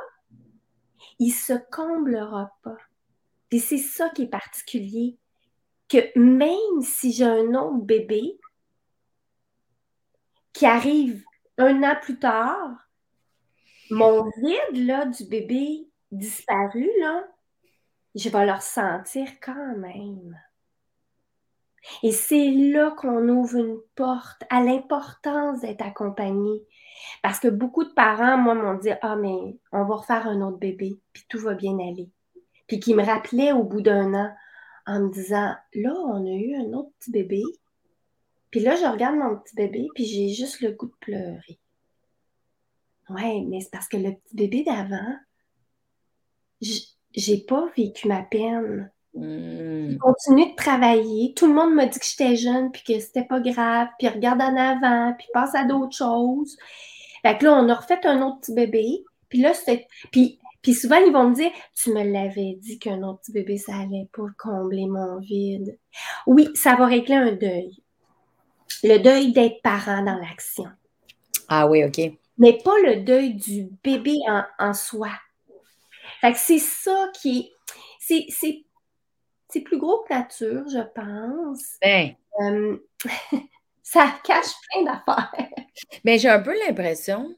il 1.19 1.31
se 1.31 1.53
comblera 1.71 2.51
pas. 2.63 2.77
Et 3.51 3.59
c'est 3.59 3.77
ça 3.77 4.09
qui 4.09 4.23
est 4.23 4.27
particulier. 4.27 5.17
Que 5.87 5.97
même 6.17 6.81
si 6.83 7.11
j'ai 7.11 7.25
un 7.25 7.55
autre 7.55 7.83
bébé 7.83 8.39
qui 10.53 10.67
arrive 10.67 11.23
un 11.57 11.81
an 11.83 11.95
plus 11.99 12.19
tard, 12.19 12.88
mon 13.89 14.29
vide 14.41 14.87
là, 14.87 15.05
du 15.05 15.25
bébé 15.25 15.87
disparu, 16.11 16.89
là, 16.99 17.23
je 18.15 18.29
vais 18.29 18.45
le 18.45 18.53
ressentir 18.53 19.27
quand 19.41 19.77
même. 19.77 20.39
Et 22.03 22.11
c'est 22.11 22.51
là 22.51 22.91
qu'on 22.91 23.27
ouvre 23.29 23.55
une 23.57 23.79
porte 23.95 24.43
à 24.49 24.61
l'importance 24.61 25.61
d'être 25.61 25.81
accompagné. 25.81 26.61
Parce 27.23 27.39
que 27.39 27.47
beaucoup 27.47 27.83
de 27.83 27.93
parents, 27.93 28.37
moi, 28.37 28.53
m'ont 28.53 28.77
dit 28.77 28.89
Ah, 29.01 29.15
mais 29.15 29.57
on 29.71 29.85
va 29.85 29.95
refaire 29.95 30.27
un 30.27 30.41
autre 30.41 30.57
bébé, 30.57 30.99
puis 31.13 31.23
tout 31.29 31.39
va 31.39 31.53
bien 31.53 31.77
aller. 31.79 32.09
Puis 32.67 32.79
qui 32.79 32.93
me 32.93 33.03
rappelaient 33.03 33.53
au 33.53 33.63
bout 33.63 33.81
d'un 33.81 34.13
an 34.13 34.31
en 34.85 34.99
me 35.01 35.09
disant 35.09 35.55
Là, 35.73 35.93
on 35.93 36.25
a 36.25 36.35
eu 36.35 36.55
un 36.55 36.73
autre 36.73 36.91
petit 36.99 37.11
bébé. 37.11 37.41
Puis 38.51 38.59
là, 38.59 38.75
je 38.75 38.85
regarde 38.85 39.15
mon 39.15 39.37
petit 39.37 39.55
bébé, 39.55 39.87
puis 39.95 40.05
j'ai 40.05 40.29
juste 40.29 40.61
le 40.61 40.71
goût 40.71 40.87
de 40.87 40.95
pleurer. 40.99 41.59
Ouais, 43.09 43.43
mais 43.47 43.61
c'est 43.61 43.71
parce 43.71 43.87
que 43.87 43.97
le 43.97 44.13
petit 44.13 44.35
bébé 44.35 44.63
d'avant, 44.63 45.15
j'ai 46.61 47.37
pas 47.37 47.67
vécu 47.75 48.07
ma 48.07 48.23
peine. 48.23 48.91
Mmh. 49.15 49.97
continue 49.97 50.51
de 50.51 50.55
travailler. 50.55 51.33
Tout 51.35 51.47
le 51.47 51.53
monde 51.53 51.73
m'a 51.73 51.87
dit 51.87 51.97
que 51.97 52.05
j'étais 52.05 52.35
jeune, 52.35 52.71
puis 52.71 52.83
que 52.83 52.99
c'était 52.99 53.23
pas 53.23 53.39
grave, 53.39 53.87
puis 53.97 54.07
regarde 54.07 54.39
en 54.39 54.55
avant, 54.55 55.13
puis 55.17 55.27
passe 55.33 55.55
à 55.55 55.63
d'autres 55.65 55.97
choses. 55.97 56.55
Fait 57.23 57.37
que 57.37 57.45
là, 57.45 57.55
on 57.55 57.67
a 57.69 57.75
refait 57.75 58.05
un 58.05 58.21
autre 58.21 58.39
petit 58.41 58.53
bébé. 58.53 59.03
Puis 59.27 59.41
là, 59.41 59.53
puis 60.11 60.73
souvent, 60.73 60.97
ils 60.97 61.11
vont 61.11 61.29
me 61.29 61.35
dire 61.35 61.51
Tu 61.75 61.91
me 61.91 62.03
l'avais 62.03 62.57
dit 62.59 62.79
qu'un 62.79 63.01
autre 63.03 63.21
petit 63.21 63.31
bébé, 63.31 63.57
ça 63.57 63.75
allait 63.75 64.09
pas 64.13 64.27
combler 64.37 64.85
mon 64.85 65.19
vide. 65.19 65.77
Oui, 66.27 66.49
ça 66.53 66.75
va 66.75 66.85
régler 66.85 67.15
un 67.15 67.31
deuil. 67.31 67.81
Le 68.83 68.97
deuil 68.97 69.31
d'être 69.31 69.61
parent 69.61 70.03
dans 70.03 70.17
l'action. 70.17 70.67
Ah 71.47 71.67
oui, 71.67 71.83
OK 71.83 71.99
mais 72.39 72.57
pas 72.63 72.77
le 72.79 73.01
deuil 73.01 73.35
du 73.35 73.69
bébé 73.83 74.15
en, 74.57 74.73
soi. 74.73 75.11
Fait 76.21 76.33
que 76.33 76.39
c'est 76.39 76.59
ça 76.59 77.11
qui 77.13 77.51
est. 78.09 78.65
C'est 79.51 79.61
plus 79.61 79.77
gros 79.77 80.03
que 80.03 80.13
nature, 80.13 80.63
je 80.69 80.81
pense. 80.95 81.77
Ben. 81.81 82.15
Euh, 82.41 82.77
ça 83.83 84.19
cache 84.23 84.53
plein 84.71 84.83
d'affaires. 84.83 85.31
Mais 86.03 86.17
j'ai 86.17 86.29
un 86.29 86.39
peu 86.39 86.57
l'impression 86.65 87.35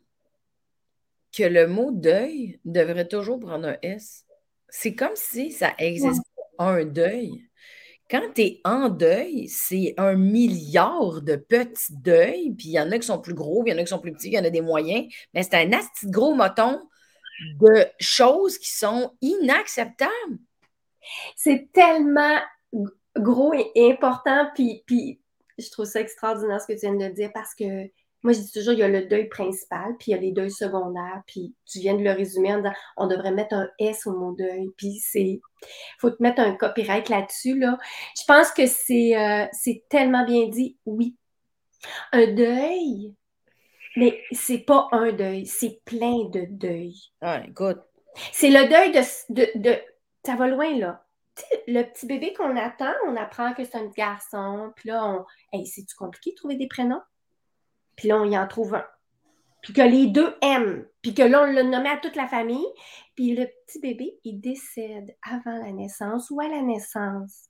que 1.36 1.44
le 1.44 1.68
mot 1.68 1.92
deuil 1.92 2.60
devrait 2.66 3.08
toujours 3.08 3.40
prendre 3.40 3.70
un 3.70 3.78
S. 3.82 4.26
C'est 4.70 4.94
comme 4.94 5.16
si 5.16 5.52
ça 5.52 5.74
existait 5.78 6.22
un 6.60 6.86
deuil. 6.86 7.46
Quand 8.12 8.34
tu 8.36 8.42
es 8.42 8.62
en 8.66 8.90
deuil, 8.90 9.48
c'est 9.48 9.94
un 9.98 10.16
milliard 10.16 11.22
de 11.22 11.38
petits 11.38 11.96
deuils, 11.96 12.54
puis 12.58 12.68
il 12.68 12.74
y 12.74 12.80
en 12.80 12.92
a 12.92 13.00
qui 13.00 13.08
sont 13.08 13.22
plus 13.22 13.34
gros, 13.34 13.64
il 13.66 13.72
y 13.72 13.74
en 13.74 13.78
a 13.78 13.84
qui 13.84 13.88
sont 13.88 14.00
plus 14.00 14.12
petits, 14.12 14.28
il 14.28 14.34
y 14.34 14.40
en 14.40 14.44
a 14.44 14.50
des 14.50 14.60
moyens, 14.60 15.06
mais 15.34 15.44
c'est 15.44 15.56
un 15.56 15.72
assez 15.72 16.08
gros 16.08 16.34
moton 16.36 16.82
de 17.62 17.86
choses 18.02 18.58
qui 18.58 18.70
sont 18.70 19.14
inacceptables. 19.22 20.40
C'est 21.38 21.70
tellement 21.72 22.38
gros 23.16 23.54
et 23.54 23.72
important, 23.90 24.50
puis, 24.56 24.84
puis 24.86 25.22
je 25.58 25.70
trouve 25.72 25.86
ça 25.86 26.02
extraordinaire 26.02 26.60
ce 26.60 26.68
que 26.68 26.74
tu 26.74 26.82
viens 26.82 26.96
de 26.96 27.14
dire 27.14 27.32
parce 27.34 27.56
que 27.56 27.90
moi, 28.24 28.34
je 28.34 28.40
dis 28.40 28.52
toujours, 28.52 28.74
il 28.74 28.80
y 28.80 28.84
a 28.84 28.88
le 28.88 29.06
deuil 29.08 29.28
principal, 29.30 29.96
puis 29.98 30.12
il 30.12 30.16
y 30.16 30.18
a 30.18 30.22
les 30.22 30.32
deuils 30.32 30.52
secondaires, 30.52 31.24
puis 31.26 31.56
tu 31.66 31.80
viens 31.80 31.96
de 31.96 32.04
le 32.04 32.12
résumer 32.12 32.54
en 32.54 32.58
disant, 32.58 32.74
on 32.98 33.08
devrait 33.08 33.32
mettre 33.32 33.56
un 33.56 33.70
S 33.80 34.06
au 34.06 34.16
mot 34.16 34.34
deuil, 34.34 34.68
puis 34.78 35.00
c'est, 35.00 35.40
faut 36.00 36.12
te 36.12 36.22
mettre 36.22 36.42
un 36.42 36.56
copyright 36.56 37.10
là-dessus, 37.10 37.58
là. 37.58 37.78
Je 38.18 38.24
pense 38.26 38.52
que 38.52 38.68
c'est, 38.68 39.18
euh, 39.18 39.48
c'est 39.52 39.84
tellement 39.90 40.26
bien 40.26 40.48
dit, 40.50 40.78
oui. 40.86 41.16
Un 42.12 42.28
deuil, 42.28 43.16
mais 43.96 44.22
c'est 44.32 44.60
pas 44.60 44.88
un 44.92 45.12
deuil, 45.12 45.48
c'est 45.48 45.82
plein 45.84 46.26
de 46.30 46.46
deuils. 46.48 47.12
Ah, 47.22 47.42
écoute. 47.48 47.80
C'est 48.34 48.50
le 48.50 48.68
deuil 48.68 48.92
de, 48.92 49.60
de, 49.60 49.80
ça 50.24 50.36
va 50.36 50.48
loin, 50.48 50.78
là. 50.78 51.04
le 51.68 51.84
petit 51.84 52.06
bébé 52.06 52.34
qu'on 52.34 52.56
attend, 52.56 52.94
on 53.08 53.16
apprend 53.16 53.54
que 53.54 53.64
c'est 53.64 53.78
un 53.78 53.88
garçon, 53.88 54.72
puis 54.76 54.90
là, 54.90 55.06
on, 55.06 55.26
hey, 55.54 55.66
c'est-tu 55.66 55.96
compliqué 55.96 56.32
de 56.32 56.36
trouver 56.36 56.56
des 56.56 56.68
prénoms? 56.68 57.02
Puis 58.02 58.08
là, 58.08 58.20
on 58.20 58.26
y 58.26 58.36
en 58.36 58.48
trouve 58.48 58.74
un. 58.74 58.86
Puis 59.62 59.74
que 59.74 59.82
les 59.84 60.08
deux 60.08 60.36
aiment. 60.42 60.88
Puis 61.04 61.14
que 61.14 61.22
là, 61.22 61.44
on 61.44 61.46
l'a 61.46 61.62
nommé 61.62 61.88
à 61.88 61.98
toute 61.98 62.16
la 62.16 62.26
famille. 62.26 62.66
Puis 63.14 63.36
le 63.36 63.46
petit 63.46 63.80
bébé, 63.80 64.18
il 64.24 64.42
décède 64.42 65.16
avant 65.22 65.56
la 65.64 65.72
naissance 65.72 66.32
ou 66.32 66.42
à 66.42 66.48
la 66.48 66.64
naissance. 66.64 67.50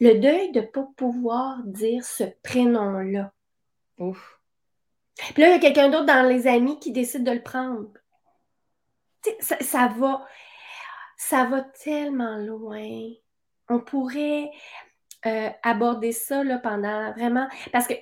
Le 0.00 0.20
deuil 0.20 0.52
de 0.52 0.60
ne 0.60 0.66
pas 0.66 0.86
pouvoir 0.98 1.62
dire 1.64 2.04
ce 2.04 2.24
prénom-là. 2.42 3.32
Ouf. 3.96 4.38
Puis 5.32 5.40
là, 5.40 5.48
il 5.48 5.52
y 5.52 5.54
a 5.54 5.60
quelqu'un 5.60 5.88
d'autre 5.88 6.04
dans 6.04 6.28
les 6.28 6.46
amis 6.46 6.78
qui 6.78 6.92
décide 6.92 7.24
de 7.24 7.32
le 7.32 7.42
prendre. 7.42 7.88
Ça, 9.40 9.56
ça, 9.62 9.88
va, 9.96 10.26
ça 11.16 11.46
va 11.46 11.62
tellement 11.62 12.36
loin. 12.36 12.86
On 13.70 13.80
pourrait 13.80 14.50
euh, 15.24 15.48
aborder 15.62 16.12
ça 16.12 16.44
là, 16.44 16.58
pendant 16.58 17.12
vraiment. 17.12 17.48
Parce 17.72 17.86
que 17.86 17.94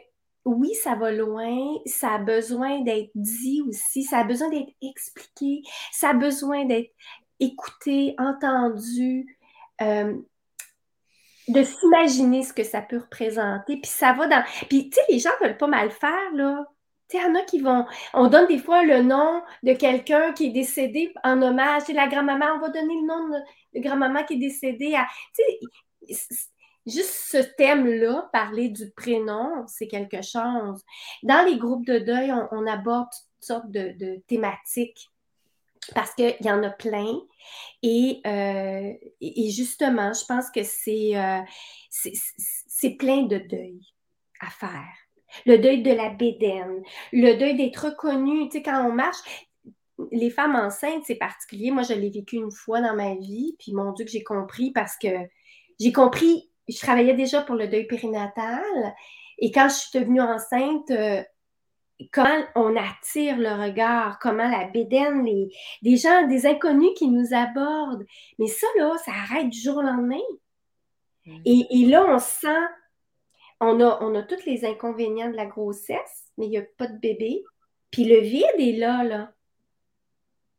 oui, 0.44 0.74
ça 0.74 0.94
va 0.94 1.12
loin, 1.12 1.56
ça 1.86 2.14
a 2.14 2.18
besoin 2.18 2.80
d'être 2.82 3.10
dit 3.14 3.62
aussi, 3.68 4.02
ça 4.02 4.18
a 4.18 4.24
besoin 4.24 4.48
d'être 4.50 4.72
expliqué, 4.82 5.62
ça 5.92 6.10
a 6.10 6.14
besoin 6.14 6.64
d'être 6.64 6.90
écouté, 7.40 8.14
entendu, 8.18 9.38
euh, 9.80 10.14
de 11.48 11.62
s'imaginer 11.62 12.42
ce 12.42 12.52
que 12.52 12.64
ça 12.64 12.82
peut 12.82 12.98
représenter. 12.98 13.76
Puis 13.80 13.90
ça 13.90 14.12
va 14.12 14.26
dans. 14.26 14.44
Puis, 14.68 14.90
tu 14.90 14.94
sais, 14.94 15.00
les 15.08 15.18
gens 15.18 15.30
veulent 15.40 15.56
pas 15.56 15.66
mal 15.66 15.90
faire, 15.90 16.32
là. 16.34 16.64
Il 17.12 17.20
y 17.20 17.24
en 17.24 17.34
a 17.34 17.42
qui 17.42 17.60
vont. 17.60 17.84
On 18.14 18.28
donne 18.28 18.46
des 18.46 18.58
fois 18.58 18.84
le 18.84 19.02
nom 19.02 19.42
de 19.62 19.74
quelqu'un 19.74 20.32
qui 20.32 20.46
est 20.46 20.50
décédé 20.50 21.12
en 21.24 21.42
hommage. 21.42 21.84
Tu 21.84 21.92
la 21.92 22.08
grand-maman, 22.08 22.54
on 22.56 22.60
va 22.60 22.70
donner 22.70 22.94
le 22.94 23.06
nom 23.06 23.28
de, 23.74 23.80
grand-maman 23.80 24.24
qui 24.24 24.34
est 24.34 24.38
décédée 24.38 24.94
à. 24.94 25.06
Juste 26.86 27.14
ce 27.30 27.38
thème-là, 27.38 28.28
parler 28.32 28.68
du 28.68 28.90
prénom, 28.90 29.64
c'est 29.68 29.86
quelque 29.86 30.22
chose. 30.22 30.82
Dans 31.22 31.46
les 31.46 31.56
groupes 31.56 31.86
de 31.86 31.98
deuil, 31.98 32.32
on, 32.50 32.66
aborde 32.66 33.08
toutes 33.10 33.46
sortes 33.46 33.70
de, 33.70 34.20
thématiques 34.26 35.08
parce 35.94 36.12
qu'il 36.14 36.36
y 36.40 36.50
en 36.50 36.62
a 36.62 36.70
plein. 36.70 37.20
Et, 37.82 38.20
euh, 38.26 38.92
justement, 39.50 40.12
je 40.12 40.24
pense 40.24 40.50
que 40.50 40.60
euh, 40.60 41.42
c'est 41.90 42.12
c'est 42.66 42.96
plein 42.96 43.22
de 43.22 43.38
deuil 43.38 43.80
à 44.40 44.50
faire. 44.50 44.92
Le 45.46 45.58
deuil 45.58 45.82
de 45.82 45.92
la 45.92 46.10
bédaine, 46.10 46.82
le 47.12 47.34
deuil 47.34 47.56
d'être 47.56 47.86
reconnu. 47.86 48.48
Tu 48.48 48.58
sais, 48.58 48.62
quand 48.62 48.84
on 48.84 48.92
marche, 48.92 49.18
les 50.10 50.30
femmes 50.30 50.56
enceintes, 50.56 51.04
c'est 51.06 51.14
particulier. 51.14 51.70
Moi, 51.70 51.84
je 51.84 51.94
l'ai 51.94 52.10
vécu 52.10 52.36
une 52.36 52.50
fois 52.50 52.80
dans 52.80 52.94
ma 52.94 53.14
vie, 53.14 53.54
puis 53.58 53.72
mon 53.72 53.92
Dieu 53.92 54.04
que 54.04 54.10
j'ai 54.10 54.24
compris 54.24 54.72
parce 54.72 54.96
que 54.96 55.08
j'ai 55.78 55.92
compris 55.92 56.50
je 56.68 56.78
travaillais 56.78 57.14
déjà 57.14 57.42
pour 57.42 57.54
le 57.54 57.68
deuil 57.68 57.86
périnatal. 57.86 58.94
Et 59.38 59.50
quand 59.50 59.68
je 59.68 59.74
suis 59.74 59.98
devenue 59.98 60.20
enceinte, 60.20 60.90
euh, 60.90 61.22
comment 62.12 62.44
on 62.54 62.76
attire 62.76 63.38
le 63.38 63.52
regard, 63.62 64.18
comment 64.20 64.48
la 64.48 64.66
bédaine, 64.68 65.24
les, 65.24 65.52
des 65.82 65.96
gens, 65.96 66.26
des 66.26 66.46
inconnus 66.46 66.92
qui 66.96 67.08
nous 67.08 67.34
abordent? 67.34 68.06
Mais 68.38 68.46
ça, 68.46 68.66
là, 68.76 68.96
ça 69.04 69.12
arrête 69.12 69.48
du 69.48 69.60
jour 69.60 69.78
au 69.78 69.82
lendemain. 69.82 70.20
Mm. 71.26 71.40
Et, 71.44 71.86
là, 71.86 72.06
on 72.08 72.18
sent, 72.18 72.48
on 73.60 73.80
a, 73.80 73.98
on 74.02 74.14
a 74.14 74.22
tous 74.22 74.44
les 74.46 74.64
inconvénients 74.64 75.30
de 75.30 75.36
la 75.36 75.46
grossesse, 75.46 76.30
mais 76.36 76.46
il 76.46 76.50
n'y 76.50 76.58
a 76.58 76.64
pas 76.78 76.86
de 76.86 76.98
bébé. 76.98 77.42
Puis 77.90 78.04
le 78.04 78.20
vide 78.20 78.58
est 78.58 78.78
là, 78.78 79.04
là. 79.04 79.32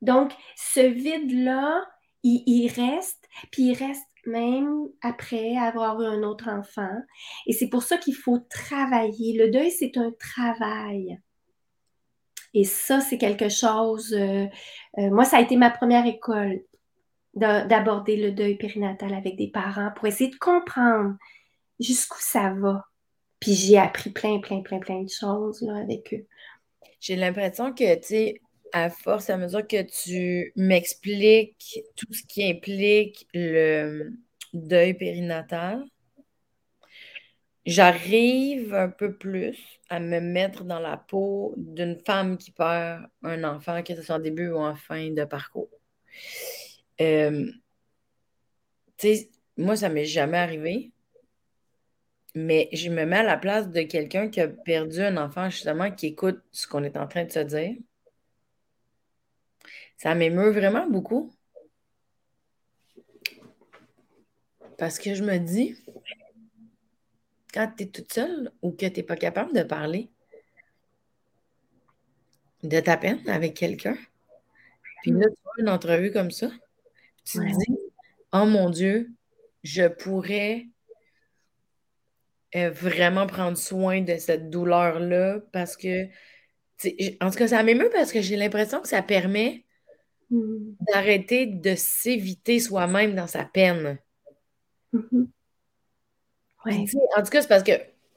Donc, 0.02 0.34
ce 0.56 0.82
vide-là, 0.82 1.86
il, 2.24 2.44
il 2.46 2.68
reste, 2.68 3.28
puis 3.52 3.70
il 3.70 3.74
reste 3.74 4.06
même 4.26 4.88
après 5.02 5.58
avoir 5.58 6.02
eu 6.02 6.06
un 6.06 6.24
autre 6.24 6.50
enfant. 6.50 6.96
Et 7.48 7.54
c'est 7.54 7.70
pour 7.70 7.84
ça 7.84 7.98
qu'il 7.98 8.16
faut 8.16 8.40
travailler. 8.50 9.38
Le 9.38 9.50
deuil, 9.50 9.72
c'est 9.72 9.98
un 9.98 10.12
travail. 10.20 11.20
Et 12.54 12.64
ça, 12.64 13.02
c'est 13.02 13.18
quelque 13.18 13.50
chose. 13.50 14.14
Euh, 14.14 14.46
euh, 15.00 15.10
moi, 15.10 15.26
ça 15.26 15.38
a 15.38 15.42
été 15.42 15.58
ma 15.58 15.72
première 15.72 16.06
école 16.06 16.64
d'aborder 17.36 18.16
le 18.16 18.32
deuil 18.32 18.56
périnatal 18.58 19.12
avec 19.12 19.36
des 19.38 19.50
parents 19.50 19.92
pour 19.96 20.06
essayer 20.06 20.30
de 20.30 20.36
comprendre 20.36 21.16
jusqu'où 21.80 22.20
ça 22.20 22.54
va. 22.54 22.86
Puis 23.40 23.54
j'ai 23.56 23.80
appris 23.80 24.12
plein, 24.12 24.40
plein, 24.40 24.62
plein, 24.62 24.80
plein 24.80 25.02
de 25.02 25.10
choses 25.10 25.68
avec 25.68 26.14
eux. 26.14 26.28
J'ai 27.00 27.16
l'impression 27.16 27.74
que, 27.74 27.96
tu 27.96 28.08
sais, 28.08 28.42
à 28.74 28.90
force, 28.90 29.30
à 29.30 29.38
mesure 29.38 29.66
que 29.68 29.84
tu 29.84 30.52
m'expliques 30.56 31.80
tout 31.96 32.12
ce 32.12 32.24
qui 32.24 32.44
implique 32.44 33.28
le 33.34 34.12
deuil 34.54 34.96
périnatal, 34.96 35.86
j'arrive 37.66 38.74
un 38.74 38.90
peu 38.90 39.16
plus 39.16 39.58
à 39.90 40.00
me 40.00 40.20
mettre 40.20 40.64
dans 40.64 40.80
la 40.80 40.98
peau 40.98 41.54
d'une 41.56 41.98
femme 42.06 42.38
qui 42.38 42.52
perd 42.52 43.06
un 43.24 43.44
enfant, 43.44 43.84
que 43.84 43.96
ce 43.96 44.02
soit 44.02 44.16
en 44.16 44.20
début 44.20 44.50
ou 44.50 44.58
en 44.58 44.76
fin 44.76 45.12
de 45.12 45.24
parcours. 45.24 45.70
Euh, 47.00 47.52
moi, 49.58 49.76
ça 49.76 49.90
m'est 49.90 50.06
jamais 50.06 50.38
arrivé, 50.38 50.92
mais 52.36 52.70
je 52.74 52.90
me 52.90 53.06
mets 53.06 53.18
à 53.18 53.24
la 53.24 53.38
place 53.38 53.70
de 53.70 53.82
quelqu'un 53.84 54.30
qui 54.30 54.42
a 54.42 54.48
perdu 54.48 55.02
un 55.02 55.18
enfant, 55.18 55.50
justement, 55.50 55.92
qui 55.92 56.08
écoute 56.08 56.42
ce 56.52 56.66
qu'on 56.68 56.84
est 56.84 56.98
en 56.98 57.08
train 57.08 57.26
de 57.26 57.32
se 57.32 57.40
dire. 57.40 57.76
Ça 59.97 60.15
m'émeut 60.15 60.51
vraiment 60.51 60.88
beaucoup. 60.88 61.32
Parce 64.77 64.99
que 64.99 65.13
je 65.13 65.23
me 65.23 65.38
dis, 65.38 65.75
quand 67.53 67.71
tu 67.77 67.84
es 67.84 67.88
toute 67.88 68.12
seule 68.12 68.51
ou 68.62 68.71
que 68.71 68.86
tu 68.86 68.99
n'es 68.99 69.03
pas 69.03 69.15
capable 69.15 69.53
de 69.53 69.63
parler 69.63 70.10
de 72.63 72.79
ta 72.79 72.97
peine 72.97 73.21
avec 73.29 73.53
quelqu'un, 73.53 73.97
puis 75.01 75.12
là, 75.12 75.27
tu 75.27 75.41
vois 75.43 75.53
une 75.60 75.69
entrevue 75.69 76.12
comme 76.12 76.32
ça, 76.32 76.49
tu 77.25 77.38
te 77.38 77.45
dis, 77.45 77.77
oh 78.34 78.45
mon 78.45 78.69
Dieu, 78.69 79.12
je 79.63 79.88
pourrais 79.88 80.67
euh, 82.56 82.69
vraiment 82.71 83.27
prendre 83.27 83.58
soin 83.58 84.01
de 84.01 84.17
cette 84.17 84.49
douleur-là 84.49 85.39
parce 85.51 85.77
que, 85.77 86.06
en 87.21 87.29
tout 87.29 87.38
cas, 87.38 87.47
ça 87.47 87.63
m'émeut 87.63 87.89
parce 87.91 88.12
que 88.12 88.21
j'ai 88.21 88.36
l'impression 88.36 88.82
que 88.82 88.88
ça 88.88 89.01
permet 89.01 89.65
mmh. 90.30 90.76
d'arrêter 90.92 91.46
de 91.46 91.76
s'éviter 91.76 92.60
soi-même 92.60 93.16
dans 93.16 93.28
sa 93.28 93.44
peine. 93.44 93.98
Mmh 94.92 95.26
en 96.66 97.24
tout 97.24 97.30
cas, 97.30 97.42
c'est 97.42 97.48
parce 97.48 97.64
que 97.64 97.72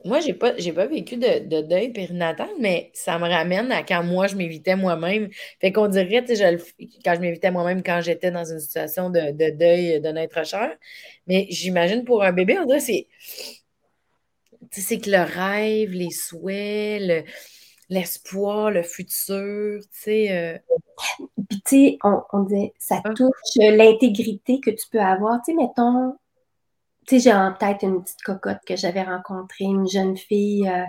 moi, 0.05 0.21
j'ai 0.21 0.35
pas, 0.35 0.53
pas 0.53 0.87
vécu 0.87 1.17
de, 1.17 1.63
deuil 1.63 1.93
périnatal, 1.93 2.49
mais 2.61 2.91
ça 2.95 3.19
me 3.19 3.29
ramène 3.29 3.73
à 3.73 3.83
quand 3.83 4.05
moi, 4.05 4.27
je 4.29 4.37
m'évitais 4.37 4.77
moi-même. 4.77 5.29
Fait 5.61 5.73
qu'on 5.73 5.89
dirait, 5.89 6.25
tu 6.25 6.37
sais, 6.37 6.57
quand 7.05 7.15
je 7.15 7.21
m'évitais 7.21 7.51
moi-même 7.51 7.83
quand 7.83 8.01
j'étais 8.03 8.31
dans 8.31 8.45
une 8.45 8.61
situation 8.61 9.11
de, 9.11 9.51
deuil 9.51 10.01
de 10.01 10.09
naître 10.11 10.47
cher. 10.47 10.71
Mais 11.27 11.47
j'imagine 11.51 12.05
pour 12.05 12.23
un 12.23 12.33
bébé, 12.33 12.59
on 12.59 12.67
dirait 12.67 12.81
c'est. 12.81 13.09
c'est 14.71 14.99
que 14.99 15.11
le 15.11 15.23
rêve, 15.23 15.91
les 15.91 16.11
souhaits, 16.11 17.25
l'espoir, 17.89 18.71
le, 18.71 18.83
futur, 18.83 19.81
tu 19.81 19.89
sais. 19.91 20.31
Euh 20.31 20.59
Puis, 21.49 21.61
tu 21.63 21.77
sais, 21.77 21.99
on, 22.05 22.23
on 22.33 22.41
dit, 22.41 22.73
ça 22.79 23.01
ah. 23.05 23.13
touche 23.15 23.57
l'intégrité 23.57 24.61
que 24.61 24.71
tu 24.71 24.89
peux 24.91 25.01
avoir. 25.01 25.41
Tu 25.43 25.53
sais, 25.53 25.57
mettons, 25.57 26.17
tu 27.07 27.17
sais, 27.17 27.31
j'ai 27.31 27.35
en 27.35 27.53
tête 27.53 27.83
une 27.83 28.03
petite 28.03 28.23
cocotte 28.23 28.61
que 28.67 28.77
j'avais 28.77 29.03
rencontrée, 29.03 29.65
une 29.65 29.89
jeune 29.89 30.17
fille 30.17 30.69
euh, 30.69 30.85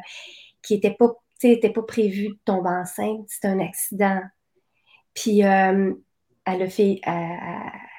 qui 0.62 0.76
n'était 0.76 0.96
pas, 0.96 1.10
pas 1.12 1.84
prévue 1.84 2.30
de 2.30 2.39
tomber 2.46 2.70
enceinte. 2.70 3.26
C'était 3.28 3.50
un 3.50 3.60
accident. 3.60 4.22
Puis, 5.13 5.43
euh, 5.43 5.93
elle 6.46 6.62
a 6.62 6.70
fait, 6.70 7.02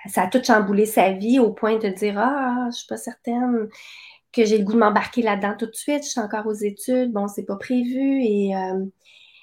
ça 0.06 0.22
a 0.22 0.26
tout 0.28 0.42
chamboulé 0.42 0.86
sa 0.86 1.12
vie 1.12 1.38
au 1.38 1.52
point 1.52 1.76
de 1.76 1.88
dire 1.88 2.18
Ah, 2.18 2.68
je 2.70 2.78
suis 2.78 2.86
pas 2.86 2.96
certaine 2.96 3.68
que 4.32 4.44
j'ai 4.44 4.58
le 4.58 4.64
goût 4.64 4.74
de 4.74 4.78
m'embarquer 4.78 5.22
là-dedans 5.22 5.54
tout 5.58 5.66
de 5.66 5.74
suite. 5.74 6.04
Je 6.04 6.10
suis 6.10 6.20
encore 6.20 6.46
aux 6.46 6.52
études. 6.52 7.12
Bon, 7.12 7.28
c'est 7.28 7.44
pas 7.44 7.56
prévu. 7.56 8.22
Et 8.22 8.54
euh, 8.56 8.84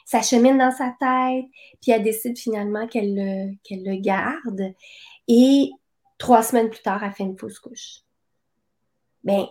ça 0.05 0.21
chemine 0.21 0.57
dans 0.57 0.71
sa 0.71 0.95
tête. 0.99 1.45
Puis, 1.81 1.91
elle 1.91 2.03
décide 2.03 2.37
finalement 2.37 2.87
qu'elle 2.87 3.57
le, 3.69 4.01
garde. 4.01 4.73
Et 5.27 5.71
trois 6.17 6.43
semaines 6.43 6.69
plus 6.69 6.81
tard, 6.81 7.03
elle 7.03 7.11
fait 7.11 7.23
une 7.23 7.37
fausse 7.37 7.59
couche 7.59 8.05
ben, 9.25 9.47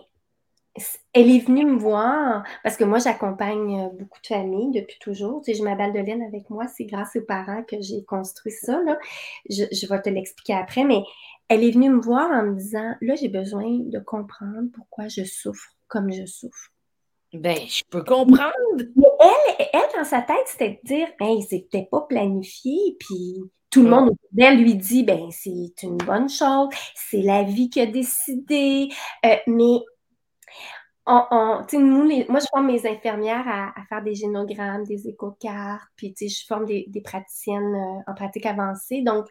elle 1.13 1.31
est 1.31 1.39
venue 1.39 1.65
me 1.65 1.77
voir 1.77 2.43
parce 2.63 2.75
que 2.75 2.83
moi, 2.83 2.99
j'accompagne 2.99 3.81
euh, 3.81 3.89
beaucoup 3.89 4.19
de 4.21 4.27
familles 4.27 4.71
depuis 4.71 4.97
toujours. 4.99 5.41
Tu 5.41 5.51
sais, 5.51 5.57
j'ai 5.57 5.63
ma 5.63 5.75
balle 5.75 5.93
de 5.93 5.99
laine 5.99 6.23
avec 6.23 6.49
moi. 6.49 6.67
C'est 6.67 6.85
grâce 6.85 7.15
aux 7.15 7.21
parents 7.21 7.63
que 7.63 7.79
j'ai 7.81 8.03
construit 8.03 8.51
ça. 8.51 8.81
Là. 8.83 8.97
Je, 9.49 9.87
vais 9.87 10.01
te 10.01 10.09
l'expliquer 10.09 10.53
après, 10.53 10.83
mais 10.83 11.03
elle 11.47 11.63
est 11.63 11.71
venue 11.71 11.89
me 11.89 12.01
voir 12.01 12.29
en 12.31 12.43
me 12.43 12.55
disant 12.55 12.95
Là, 13.01 13.15
j'ai 13.15 13.29
besoin 13.29 13.79
de 13.79 13.99
comprendre 13.99 14.69
pourquoi 14.73 15.07
je 15.07 15.23
souffre 15.23 15.71
comme 15.87 16.11
je 16.11 16.25
souffre. 16.25 16.71
Ben, 17.39 17.57
je 17.67 17.83
peux 17.89 18.03
comprendre. 18.03 18.51
Mais 18.95 19.07
elle, 19.19 19.67
elle, 19.73 19.97
dans 19.97 20.03
sa 20.03 20.21
tête, 20.21 20.45
c'était 20.47 20.79
de 20.83 20.87
dire 20.87 21.07
Hey, 21.19 21.41
c'était 21.43 21.87
pas 21.91 22.01
planifié, 22.01 22.97
puis 22.99 23.41
tout 23.69 23.83
le 23.83 23.89
monde 23.89 24.11
elle 24.37 24.61
lui 24.61 24.75
dit 24.75 25.03
ben 25.03 25.29
c'est 25.31 25.73
une 25.83 25.97
bonne 25.97 26.29
chose, 26.29 26.69
c'est 26.95 27.21
la 27.21 27.43
vie 27.43 27.69
qui 27.69 27.81
a 27.81 27.85
décidé, 27.85 28.87
euh, 29.25 29.35
mais 29.47 29.79
nous, 31.07 32.25
moi, 32.29 32.39
je 32.39 32.47
forme 32.51 32.67
mes 32.67 32.87
infirmières 32.87 33.47
à, 33.47 33.73
faire 33.89 34.03
des 34.03 34.15
génogrammes, 34.15 34.83
des 34.85 35.07
échocartes, 35.07 35.87
puis 35.95 36.15
je 36.19 36.45
forme 36.47 36.65
des, 36.65 37.01
praticiennes 37.03 37.75
euh, 37.75 38.11
en 38.11 38.15
pratique 38.15 38.45
avancée. 38.45 39.01
Donc, 39.01 39.25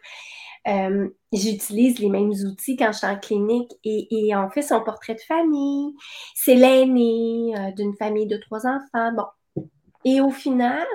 euh, 0.67 1.09
j'utilise 1.33 1.99
les 1.99 2.09
mêmes 2.09 2.31
outils 2.31 2.77
quand 2.77 2.91
je 2.91 2.99
suis 2.99 3.07
en 3.07 3.19
clinique 3.19 3.71
et, 3.83 4.07
et 4.09 4.35
on 4.35 4.49
fait 4.49 4.61
son 4.61 4.83
portrait 4.83 5.15
de 5.15 5.21
famille. 5.21 5.93
C'est 6.33 6.55
l'aîné 6.55 7.53
d'une 7.75 7.95
famille 7.95 8.27
de 8.27 8.37
trois 8.37 8.65
enfants. 8.65 9.11
Bon. 9.13 9.65
Et 10.05 10.21
au 10.21 10.29
final, 10.29 10.85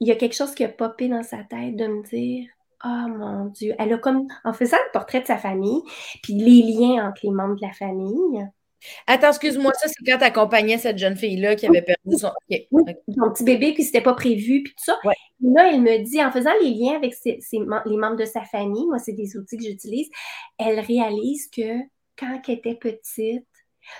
il 0.00 0.08
y 0.08 0.12
a 0.12 0.16
quelque 0.16 0.34
chose 0.34 0.54
qui 0.54 0.64
a 0.64 0.68
popé 0.68 1.08
dans 1.08 1.22
sa 1.22 1.38
tête 1.44 1.76
de 1.76 1.86
me 1.86 2.02
dire 2.02 2.48
Oh 2.84 3.08
mon 3.08 3.46
Dieu. 3.46 3.74
Elle 3.78 3.92
a 3.94 3.98
comme, 3.98 4.26
en 4.44 4.52
faisant 4.52 4.76
le 4.76 4.92
portrait 4.92 5.20
de 5.20 5.26
sa 5.26 5.38
famille, 5.38 5.82
puis 6.22 6.34
les 6.34 6.62
liens 6.62 7.08
entre 7.08 7.20
les 7.22 7.30
membres 7.30 7.56
de 7.56 7.62
la 7.62 7.72
famille. 7.72 8.46
Attends, 9.06 9.28
excuse-moi, 9.28 9.72
ça, 9.74 9.88
c'est 9.88 10.04
quand 10.04 10.18
tu 10.18 10.24
accompagnais 10.24 10.78
cette 10.78 10.98
jeune 10.98 11.16
fille-là 11.16 11.56
qui 11.56 11.66
avait 11.66 11.82
perdu 11.82 12.16
son. 12.18 12.30
petit 12.50 13.44
bébé, 13.44 13.74
puis 13.74 13.84
c'était 13.84 14.00
pas 14.00 14.14
prévu, 14.14 14.62
puis 14.62 14.72
tout 14.72 14.84
ça. 14.84 14.98
Là, 15.40 15.70
elle 15.72 15.80
me 15.80 16.02
dit, 16.04 16.22
en 16.22 16.30
faisant 16.30 16.52
les 16.62 16.70
liens 16.70 16.96
avec 16.96 17.14
les 17.24 17.96
membres 17.96 18.16
de 18.16 18.24
sa 18.24 18.42
famille, 18.44 18.86
moi, 18.86 18.98
c'est 18.98 19.12
des 19.12 19.36
outils 19.36 19.56
que 19.56 19.64
j'utilise, 19.64 20.08
elle 20.58 20.80
réalise 20.80 21.48
que 21.50 21.80
quand 22.18 22.40
elle 22.48 22.54
était 22.54 22.74
petite, 22.74 23.44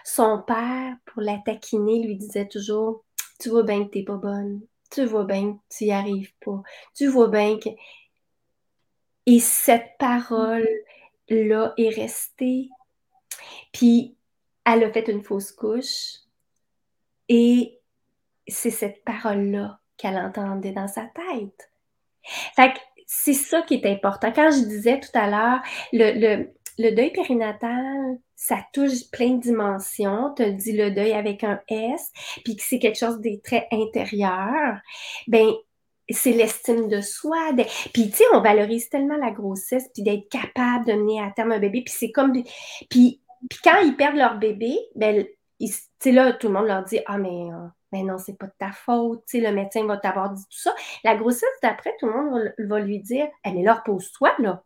son 0.05 0.43
père, 0.47 0.97
pour 1.05 1.23
la 1.23 1.39
taquiner, 1.45 2.03
lui 2.03 2.17
disait 2.17 2.49
toujours 2.49 3.05
Tu 3.39 3.51
vois 3.51 3.63
bien 3.63 3.85
que 3.85 3.91
t'es 3.91 4.03
pas 4.03 4.17
bonne 4.17 4.61
tu 4.91 5.05
vois 5.05 5.25
bien 5.25 5.55
que 5.55 5.59
tu 5.77 5.85
n'y 5.85 5.93
arrives 5.93 6.33
pas. 6.45 6.63
Tu 6.95 7.07
vois 7.09 7.29
bien 7.29 7.59
que. 7.59 7.69
Et 9.27 9.41
cette 9.41 9.99
parole-là 9.99 11.75
est 11.77 11.89
restée. 11.89 12.69
Puis, 13.73 14.16
elle 14.67 14.85
a 14.85 14.93
fait 14.93 15.09
une 15.09 15.23
fausse 15.23 15.53
couche. 15.53 16.19
Et 17.29 17.81
c'est 18.47 18.71
cette 18.71 19.05
parole-là 19.05 19.81
qu'elle 19.97 20.17
entendait 20.17 20.73
dans 20.73 20.89
sa 20.89 21.03
tête. 21.03 21.71
Fait 22.55 22.75
que 22.75 22.79
c'est 23.07 23.33
ça 23.33 23.63
qui 23.63 23.75
est 23.75 23.87
important. 23.87 24.33
Quand 24.33 24.51
je 24.51 24.65
disais 24.65 25.01
tout 25.01 25.17
à 25.17 25.31
l'heure, 25.31 25.63
le, 25.93 26.49
le 26.79 26.91
deuil 26.91 27.13
périnatal, 27.13 28.19
ça 28.35 28.59
touche 28.73 29.11
plein 29.11 29.31
de 29.31 29.41
dimensions. 29.41 30.35
Tu 30.37 30.53
dit 30.53 30.73
le 30.73 30.91
deuil 30.91 31.13
avec 31.13 31.45
un 31.45 31.61
S, 31.69 32.11
puis 32.45 32.57
que 32.57 32.63
c'est 32.63 32.79
quelque 32.79 32.99
chose 32.99 33.21
des 33.21 33.41
très 33.41 33.67
intérieur. 33.73 34.81
Ben, 35.29 35.53
c'est 36.11 36.33
l'estime 36.33 36.89
de 36.89 37.01
soi. 37.01 37.53
Puis, 37.93 38.11
tu 38.11 38.17
sais, 38.17 38.25
on 38.35 38.41
valorise 38.41 38.89
tellement 38.89 39.17
la 39.17 39.31
grossesse, 39.31 39.89
puis 39.93 40.03
d'être 40.03 40.29
capable 40.29 40.87
de 40.87 40.93
mener 40.93 41.21
à 41.21 41.31
terme 41.31 41.53
un 41.53 41.59
bébé. 41.59 41.83
Puis 41.83 41.95
c'est 41.97 42.13
comme... 42.13 42.33
Puis, 42.91 43.21
puis 43.49 43.59
quand 43.63 43.79
ils 43.83 43.97
perdent 43.97 44.17
leur 44.17 44.39
bébé, 44.39 44.77
ben, 44.95 45.27
tu 45.59 45.69
sais, 46.01 46.13
là, 46.13 46.33
tout 46.33 46.49
le 46.49 46.55
monde 46.55 46.67
leur 46.67 46.85
dit 46.85 47.01
«Ah, 47.07 47.19
mais... 47.19 47.51
Euh, 47.53 47.69
mais 47.93 48.03
non, 48.03 48.19
c'est 48.19 48.37
pas 48.37 48.47
de 48.47 48.53
ta 48.59 48.73
faute, 48.73 49.23
tu 49.27 49.39
sais, 49.39 49.47
le 49.47 49.55
médecin 49.55 49.87
va 49.87 49.97
t'avoir 49.97 50.31
dit 50.31 50.43
tout 50.45 50.59
ça. 50.59 50.75
La 51.05 51.17
grossesse 51.17 51.49
d'après, 51.63 51.95
tout 51.99 52.07
le 52.07 52.13
monde 52.13 52.53
va, 52.59 52.81
lui 52.81 52.99
dire, 53.01 53.29
eh, 53.45 53.49
est 53.49 53.63
là, 53.63 53.75
repose-toi, 53.75 54.35
là. 54.39 54.63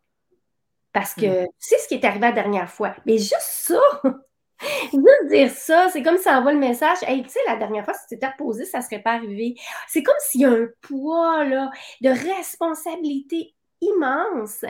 Parce 0.93 1.14
que 1.14 1.45
mm. 1.45 1.47
tu 1.47 1.53
sais 1.59 1.79
ce 1.79 1.88
qui 1.88 1.95
est 1.95 2.05
arrivé 2.05 2.21
la 2.21 2.33
dernière 2.33 2.71
fois. 2.71 2.95
Mais 3.07 3.19
juste 3.19 3.37
ça, 3.40 3.81
juste 4.93 5.29
dire 5.29 5.51
ça, 5.51 5.88
c'est 5.90 6.03
comme 6.03 6.16
si 6.16 6.25
ça 6.25 6.38
envoie 6.38 6.53
le 6.53 6.59
message 6.59 6.99
Hey, 7.03 7.23
tu 7.23 7.29
sais, 7.29 7.38
la 7.47 7.57
dernière 7.57 7.85
fois, 7.85 7.95
si 7.95 8.01
tu 8.09 8.14
t'étais 8.14 8.33
reposé, 8.33 8.64
ça 8.64 8.79
ne 8.79 8.85
serait 8.85 9.03
pas 9.03 9.12
arrivé. 9.12 9.55
C'est 9.87 10.03
comme 10.03 10.16
s'il 10.21 10.40
y 10.40 10.45
a 10.47 10.51
un 10.51 10.66
poids 10.81 11.45
là, 11.45 11.71
de 12.01 12.09
responsabilité 12.09 13.55
immense. 13.81 14.64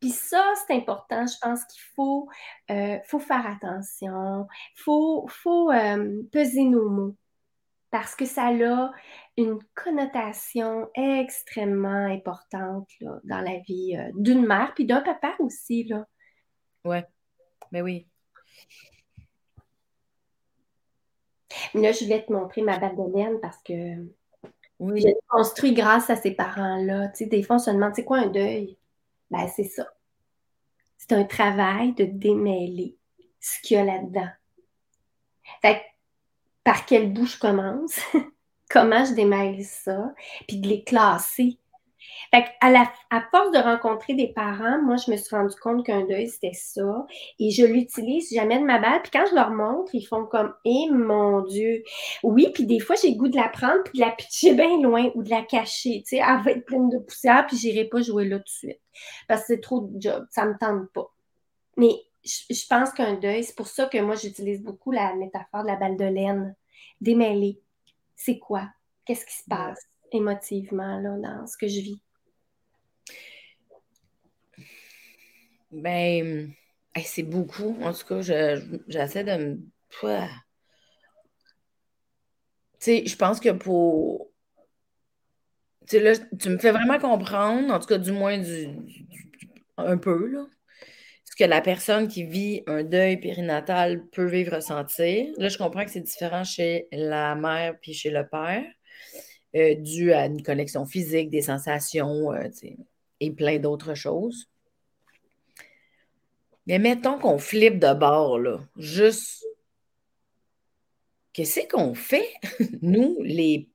Puis 0.00 0.10
ça, 0.10 0.52
c'est 0.66 0.74
important. 0.74 1.24
Je 1.26 1.36
pense 1.40 1.64
qu'il 1.64 1.82
faut, 1.94 2.28
euh, 2.70 2.98
faut 3.06 3.20
faire 3.20 3.46
attention. 3.46 4.46
Il 4.76 4.82
faut, 4.82 5.26
faut 5.28 5.70
euh, 5.70 6.22
peser 6.30 6.64
nos 6.64 6.88
mots 6.88 7.16
parce 7.90 8.16
que 8.16 8.26
ça 8.26 8.48
a 8.48 8.90
une 9.36 9.58
connotation 9.74 10.90
extrêmement 10.94 12.06
importante 12.06 12.88
dans 13.22 13.40
la 13.40 13.58
vie 13.60 13.96
euh, 13.96 14.10
d'une 14.14 14.44
mère, 14.44 14.72
puis 14.74 14.84
d'un 14.84 15.00
papa 15.00 15.34
aussi. 15.38 15.84
Là. 15.84 16.04
Ouais, 16.84 17.06
mais 17.70 17.82
oui. 17.82 18.08
Là, 21.74 21.92
je 21.92 22.04
voulais 22.04 22.24
te 22.24 22.32
montrer 22.32 22.62
ma 22.62 22.78
bague 22.78 22.96
de 22.96 23.16
laine 23.16 23.40
parce 23.40 23.58
que 23.62 23.72
Oui. 24.80 25.00
Je 25.00 25.06
l'ai 25.06 25.16
construit 25.28 25.72
grâce 25.72 26.10
à 26.10 26.16
ces 26.16 26.32
parents-là. 26.32 27.08
Tu 27.08 27.18
sais, 27.18 27.26
des 27.26 27.42
fois, 27.42 27.56
on 27.56 27.58
se 27.60 27.70
demande, 27.70 27.94
c'est 27.94 28.04
quoi 28.04 28.18
un 28.18 28.26
deuil? 28.26 28.76
Ben, 29.34 29.48
c'est 29.48 29.64
ça. 29.64 29.84
C'est 30.96 31.10
un 31.10 31.24
travail 31.24 31.92
de 31.94 32.04
démêler 32.04 32.96
ce 33.40 33.60
qu'il 33.60 33.76
y 33.76 33.80
a 33.80 33.84
là-dedans. 33.84 34.28
Fait 35.60 35.82
par 36.62 36.86
quel 36.86 37.12
bout 37.12 37.26
je 37.26 37.36
commence? 37.36 37.98
Comment 38.70 39.04
je 39.04 39.12
démêle 39.12 39.64
ça? 39.64 40.14
Puis 40.46 40.58
de 40.58 40.68
les 40.68 40.84
classer. 40.84 41.58
Fait 42.32 42.46
à, 42.60 42.70
la, 42.70 42.90
à 43.10 43.22
force 43.30 43.50
de 43.50 43.58
rencontrer 43.58 44.14
des 44.14 44.28
parents, 44.28 44.80
moi, 44.82 44.96
je 44.96 45.10
me 45.10 45.16
suis 45.16 45.34
rendu 45.34 45.54
compte 45.56 45.84
qu'un 45.84 46.06
deuil, 46.06 46.28
c'était 46.28 46.52
ça. 46.52 47.06
Et 47.38 47.50
je 47.50 47.64
l'utilise, 47.64 48.28
j'amène 48.32 48.64
ma 48.64 48.78
balle. 48.78 49.02
Puis 49.02 49.10
quand 49.12 49.24
je 49.30 49.34
leur 49.34 49.50
montre, 49.50 49.94
ils 49.94 50.06
font 50.06 50.26
comme, 50.26 50.54
eh 50.64 50.90
mon 50.90 51.42
Dieu. 51.42 51.82
Oui, 52.22 52.48
puis 52.52 52.66
des 52.66 52.80
fois, 52.80 52.96
j'ai 52.96 53.10
le 53.10 53.16
goût 53.16 53.28
de 53.28 53.36
la 53.36 53.48
prendre, 53.48 53.82
puis 53.84 53.98
de 53.98 54.04
la 54.04 54.12
pitcher 54.12 54.54
bien 54.54 54.80
loin 54.80 55.10
ou 55.14 55.22
de 55.22 55.30
la 55.30 55.42
cacher. 55.42 56.02
Tu 56.06 56.16
sais, 56.16 56.22
elle 56.26 56.42
va 56.42 56.50
être 56.52 56.64
pleine 56.64 56.88
de 56.88 56.98
poussière, 56.98 57.46
puis 57.46 57.56
j'irai 57.56 57.84
pas 57.84 58.02
jouer 58.02 58.26
là 58.26 58.38
tout 58.38 58.44
de 58.44 58.48
suite. 58.48 58.80
Parce 59.28 59.42
que 59.42 59.46
c'est 59.48 59.60
trop 59.60 59.80
de 59.80 60.00
job. 60.00 60.26
Ça 60.30 60.46
me 60.46 60.56
tente 60.58 60.90
pas. 60.92 61.10
Mais 61.76 61.94
je, 62.24 62.66
pense 62.68 62.92
qu'un 62.92 63.14
deuil, 63.14 63.44
c'est 63.44 63.56
pour 63.56 63.66
ça 63.66 63.86
que 63.86 63.98
moi, 63.98 64.14
j'utilise 64.14 64.62
beaucoup 64.62 64.92
la 64.92 65.14
métaphore 65.14 65.62
de 65.62 65.68
la 65.68 65.76
balle 65.76 65.96
de 65.96 66.04
laine. 66.04 66.56
Démêler. 67.00 67.60
C'est 68.16 68.38
quoi? 68.38 68.68
Qu'est-ce 69.04 69.26
qui 69.26 69.34
se 69.34 69.44
passe 69.48 69.80
émotivement 70.12 71.00
là, 71.00 71.16
dans 71.18 71.46
ce 71.46 71.56
que 71.56 71.66
je 71.66 71.80
vis? 71.80 72.00
Ben, 75.74 76.52
c'est 77.04 77.22
beaucoup. 77.22 77.76
En 77.82 77.92
tout 77.92 78.06
cas, 78.06 78.20
j'essaie 78.20 79.24
de 79.24 79.36
me. 79.36 79.58
Tu 80.00 80.06
sais, 82.78 83.06
je 83.06 83.16
pense 83.16 83.40
que 83.40 83.50
pour. 83.50 84.30
Tu 85.86 85.98
sais, 85.98 86.00
là, 86.00 86.12
tu 86.40 86.48
me 86.48 86.58
fais 86.58 86.70
vraiment 86.70 86.98
comprendre, 86.98 87.72
en 87.72 87.78
tout 87.78 87.86
cas, 87.86 87.98
du 87.98 88.12
moins, 88.12 88.38
du, 88.38 88.68
un 89.76 89.98
peu, 89.98 90.26
là, 90.28 90.46
ce 91.24 91.36
que 91.36 91.44
la 91.44 91.60
personne 91.60 92.08
qui 92.08 92.24
vit 92.24 92.62
un 92.66 92.84
deuil 92.84 93.18
périnatal 93.18 94.06
peut 94.08 94.24
vivre, 94.24 94.56
ressentir. 94.56 95.26
Là, 95.36 95.48
je 95.48 95.58
comprends 95.58 95.84
que 95.84 95.90
c'est 95.90 96.00
différent 96.00 96.44
chez 96.44 96.88
la 96.92 97.34
mère 97.34 97.74
puis 97.80 97.92
chez 97.92 98.10
le 98.10 98.26
père, 98.26 98.64
euh, 99.56 99.74
dû 99.74 100.12
à 100.12 100.26
une 100.26 100.42
connexion 100.42 100.86
physique, 100.86 101.30
des 101.30 101.42
sensations, 101.42 102.32
euh, 102.32 102.48
et 103.20 103.30
plein 103.30 103.58
d'autres 103.58 103.94
choses. 103.94 104.48
Mais 106.66 106.78
mettons 106.78 107.18
qu'on 107.18 107.38
flippe 107.38 107.78
de 107.78 107.92
bord, 107.94 108.38
là. 108.38 108.60
Juste. 108.76 109.44
Qu'est-ce 111.32 111.66
qu'on 111.68 111.94
fait, 111.94 112.32
nous, 112.82 113.18
les, 113.22 113.68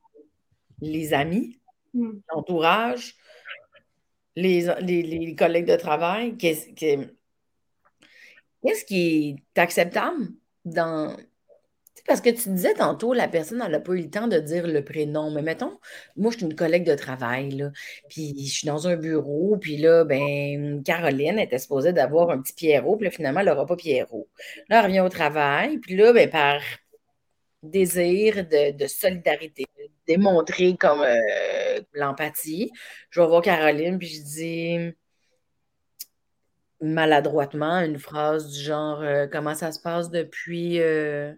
les 0.80 1.14
amis, 1.14 1.60
hmm. 1.94 2.20
l'entourage, 2.30 3.16
les, 4.36 4.62
les, 4.82 5.36
collègues 5.36 5.68
de 5.68 5.76
travail? 5.76 6.38
Qu'est-ce 6.38 6.70
qui 8.86 9.36
est 9.56 9.60
acceptable 9.60 10.30
dans, 10.64 11.18
parce 12.10 12.22
que 12.22 12.32
tu 12.32 12.50
disais 12.50 12.74
tantôt, 12.74 13.14
la 13.14 13.28
personne, 13.28 13.60
n'a 13.60 13.80
pas 13.80 13.94
eu 13.94 14.02
le 14.02 14.10
temps 14.10 14.28
de 14.28 14.40
dire 14.40 14.66
le 14.66 14.84
prénom. 14.84 15.30
Mais 15.30 15.44
mettons, 15.44 15.80
moi, 16.18 16.32
je 16.32 16.38
suis 16.38 16.46
une 16.48 16.56
collègue 16.56 16.84
de 16.84 16.96
travail, 16.96 17.52
là, 17.52 17.72
puis 18.10 18.34
je 18.48 18.52
suis 18.52 18.66
dans 18.68 18.88
un 18.88 18.96
bureau, 18.96 19.58
puis 19.62 19.78
là, 19.78 20.04
ben, 20.06 20.82
Caroline 20.84 21.38
était 21.38 21.60
supposée 21.60 21.94
d'avoir 21.94 22.32
un 22.32 22.42
petit 22.42 22.54
Pierrot, 22.54 22.98
puis 22.98 23.06
là, 23.06 23.12
finalement, 23.12 23.42
elle 23.42 23.46
n'aura 23.46 23.68
pas 23.68 23.76
Pierrot. 23.76 24.28
Là, 24.70 24.80
elle 24.80 24.86
revient 24.86 25.02
au 25.02 25.10
travail, 25.10 25.78
puis 25.78 25.96
là, 25.96 26.12
ben, 26.12 26.28
par 26.30 26.62
désir 27.62 28.48
de, 28.48 28.88
solidarité, 28.88 29.66
de 29.78 29.84
démontrer 30.08 30.76
comme 30.78 31.02
euh, 31.02 31.80
l'empathie, 31.94 32.72
je 33.12 33.22
vais 33.22 33.28
voir 33.28 33.44
Caroline, 33.44 34.00
puis 34.00 34.08
je 34.08 34.22
dis 34.24 34.94
maladroitement 36.82 37.80
une 37.82 38.00
phrase 38.00 38.52
du 38.52 38.62
genre 38.62 39.02
euh, 39.02 39.28
comment 39.28 39.54
ça 39.54 39.72
se 39.72 39.80
passe 39.80 40.10
depuis 40.10 40.80
euh, 40.80 41.34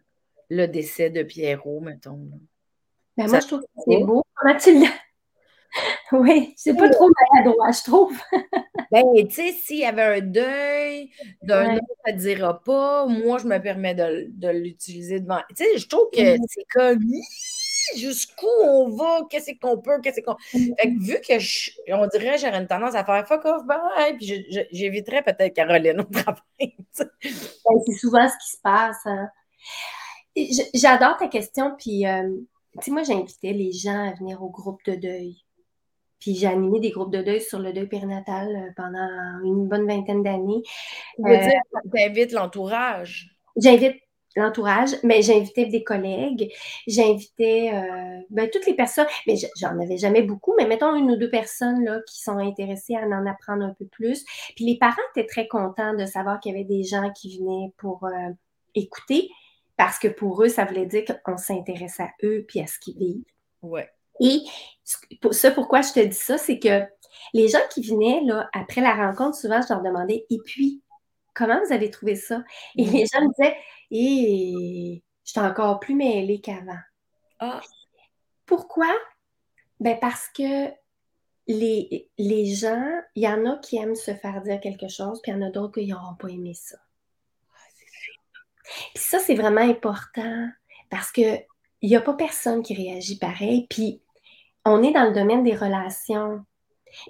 le 0.52 0.68
décès 0.68 1.10
de 1.10 1.24
Pierrot, 1.24 1.80
mettons. 1.80 2.30
Ben 3.16 3.28
moi, 3.28 3.40
je 3.40 3.48
trouve 3.48 3.62
que 3.62 3.82
c'est 3.88 4.04
beau. 4.04 4.22
Comment 4.36 4.58
tu 4.58 4.80
l'as? 4.80 4.90
oui, 6.12 6.54
c'est 6.58 6.76
pas 6.76 6.90
trop 6.90 7.10
maladroit, 7.34 7.72
je 7.72 7.84
trouve. 7.90 8.18
ben, 8.92 9.04
tu 9.30 9.32
sais, 9.34 9.54
s'il 9.54 9.78
y 9.78 9.86
avait 9.86 10.20
un 10.20 10.20
deuil 10.20 11.10
d'un 11.42 11.76
autre, 11.76 11.86
ça 12.06 12.12
ne 12.12 12.18
dira 12.18 12.62
pas. 12.62 13.06
Moi, 13.06 13.38
je 13.38 13.48
me 13.48 13.60
permets 13.60 13.96
de, 13.96 14.50
l'utiliser 14.50 15.22
devant. 15.22 15.40
Tu 15.56 15.64
sais, 15.64 15.78
je 15.78 15.88
trouve 15.88 16.10
que 16.12 16.20
c'est 16.50 16.66
comme 16.74 17.00
jusqu'où 17.96 18.48
on 18.62 18.90
va, 18.90 19.22
qu'est-ce 19.30 19.52
qu'on 19.58 19.78
peut, 19.78 20.02
qu'est-ce 20.02 20.20
qu'on. 20.20 20.36
Mm. 20.54 20.74
Fait 20.78 20.94
que 20.94 21.02
vu 21.02 21.22
que 21.22 21.94
on 21.94 22.08
dirait 22.08 22.38
j'aurais 22.38 22.60
une 22.60 22.68
tendance 22.68 22.96
à 22.96 23.06
faire 23.06 23.26
fuck 23.26 23.46
off, 23.46 23.66
bye, 23.66 24.18
puis 24.18 24.46
j'éviterais 24.72 25.24
peut-être 25.24 25.54
Caroline 25.54 26.02
au 26.02 26.04
travail. 26.12 26.42
Ben, 26.60 27.80
c'est 27.86 27.94
souvent 27.94 28.28
ce 28.28 28.36
qui 28.46 28.52
se 28.52 28.62
passe. 28.62 29.00
Hein. 29.06 29.30
J'adore 30.74 31.18
ta 31.18 31.28
question, 31.28 31.76
puis 31.78 32.06
euh, 32.06 32.30
tu 32.74 32.86
sais, 32.86 32.92
moi, 32.92 33.04
j'invitais 33.04 33.54
les 33.54 33.72
gens 33.72 34.10
à 34.10 34.14
venir 34.14 34.42
au 34.44 34.50
groupe 34.50 34.82
de 34.86 34.96
deuil. 34.96 35.44
Puis 36.20 36.36
j'ai 36.36 36.48
animé 36.48 36.80
des 36.80 36.92
groupes 36.92 37.12
de 37.12 37.22
deuil 37.22 37.42
sur 37.42 37.60
le 37.60 37.74
deuil 37.74 37.88
périnatal 37.88 38.56
euh, 38.56 38.72
pendant 38.76 39.10
une 39.44 39.68
bonne 39.68 39.88
vingtaine 39.88 40.24
d'années. 40.24 40.62
Tu 41.16 41.24
veux 41.24 41.38
dire, 41.38 41.62
euh, 41.76 42.40
l'entourage? 42.40 43.36
J'invite 43.58 43.96
l'entourage, 44.36 44.92
mais 45.04 45.22
j'invitais 45.22 45.66
des 45.66 45.84
collègues, 45.84 46.54
j'invitais 46.88 47.70
ben, 48.30 48.50
toutes 48.50 48.66
les 48.66 48.76
personnes, 48.76 49.08
mais 49.28 49.36
j'en 49.58 49.78
avais 49.78 49.98
jamais 49.98 50.22
beaucoup, 50.22 50.54
mais 50.58 50.66
mettons 50.66 50.96
une 50.96 51.12
ou 51.12 51.18
deux 51.18 51.30
personnes 51.30 51.84
là, 51.84 52.00
qui 52.08 52.22
sont 52.22 52.38
intéressées 52.38 52.96
à 52.96 53.02
en 53.02 53.26
apprendre 53.26 53.66
un 53.66 53.74
peu 53.78 53.86
plus. 53.88 54.24
Puis 54.56 54.64
les 54.64 54.78
parents 54.78 55.02
étaient 55.14 55.28
très 55.28 55.50
contents 55.50 55.96
de 55.96 56.06
savoir 56.06 56.40
qu'il 56.40 56.54
y 56.54 56.56
avait 56.56 56.64
des 56.64 56.84
gens 56.84 57.12
qui 57.12 57.40
venaient 57.40 57.74
pour 57.78 58.08
écouter 58.74 59.30
parce 59.82 59.98
que 59.98 60.10
pour 60.10 60.44
eux, 60.44 60.48
ça 60.48 60.64
voulait 60.64 60.86
dire 60.86 61.04
qu'on 61.26 61.38
s'intéresse 61.38 62.00
à 62.00 62.12
eux 62.22 62.46
puis 62.48 62.60
à 62.60 62.68
ce 62.68 62.78
qu'ils 62.78 63.00
vivent. 63.00 63.24
Ouais. 63.64 63.90
Et 64.20 64.44
ça, 65.32 65.50
pourquoi 65.50 65.82
je 65.82 65.92
te 65.92 66.00
dis 66.02 66.14
ça, 66.14 66.38
c'est 66.38 66.60
que 66.60 66.84
les 67.34 67.48
gens 67.48 67.58
qui 67.72 67.82
venaient 67.82 68.22
là, 68.24 68.48
après 68.54 68.82
la 68.82 68.94
rencontre, 68.94 69.38
souvent, 69.38 69.60
je 69.60 69.74
leur 69.74 69.82
demandais 69.82 70.24
Et 70.30 70.38
puis, 70.46 70.84
comment 71.34 71.60
vous 71.66 71.74
avez 71.74 71.90
trouvé 71.90 72.16
ça 72.16 72.44
Et 72.76 72.86
les 72.86 73.08
gens 73.08 73.22
me 73.22 73.34
disaient 73.34 73.58
Et 73.90 75.04
je 75.26 75.32
suis 75.32 75.40
encore 75.40 75.80
plus 75.80 75.96
mêlée 75.96 76.42
qu'avant. 76.42 76.78
Ah. 77.40 77.60
Pourquoi? 78.46 78.94
Ben 79.80 79.98
Parce 80.00 80.28
que 80.28 80.68
les, 81.48 82.08
les 82.20 82.54
gens, 82.54 82.88
il 83.16 83.24
y 83.24 83.28
en 83.28 83.48
a 83.48 83.58
qui 83.58 83.78
aiment 83.78 83.96
se 83.96 84.14
faire 84.14 84.44
dire 84.44 84.60
quelque 84.60 84.90
chose, 84.90 85.20
puis 85.24 85.32
il 85.32 85.36
y 85.36 85.38
en 85.40 85.48
a 85.48 85.50
d'autres 85.50 85.82
qui 85.82 85.88
n'auront 85.88 86.14
pas 86.20 86.28
aimé 86.28 86.54
ça. 86.54 86.78
Puis 88.94 89.04
ça, 89.04 89.20
c'est 89.20 89.36
vraiment 89.36 89.62
important 89.62 90.48
parce 90.90 91.12
qu'il 91.12 91.46
n'y 91.84 91.96
a 91.96 92.02
pas 92.02 92.14
personne 92.14 92.64
qui 92.64 92.74
réagit 92.74 93.18
pareil. 93.18 93.68
Puis 93.70 94.02
on 94.66 94.84
est 94.84 94.94
dans 94.94 95.06
le 95.06 95.14
domaine 95.14 95.44
des 95.44 95.56
relations. 95.56 96.42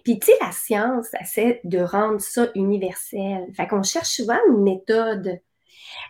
Puis, 0.04 0.20
tu 0.20 0.28
sais, 0.28 0.34
la 0.42 0.52
science 0.52 1.08
essaie 1.20 1.60
de 1.64 1.80
rendre 1.80 2.22
ça 2.22 2.48
universel. 2.56 3.48
Fait 3.56 3.68
qu'on 3.68 3.84
cherche 3.84 4.10
souvent 4.10 4.38
une 4.50 4.64
méthode. 4.64 5.40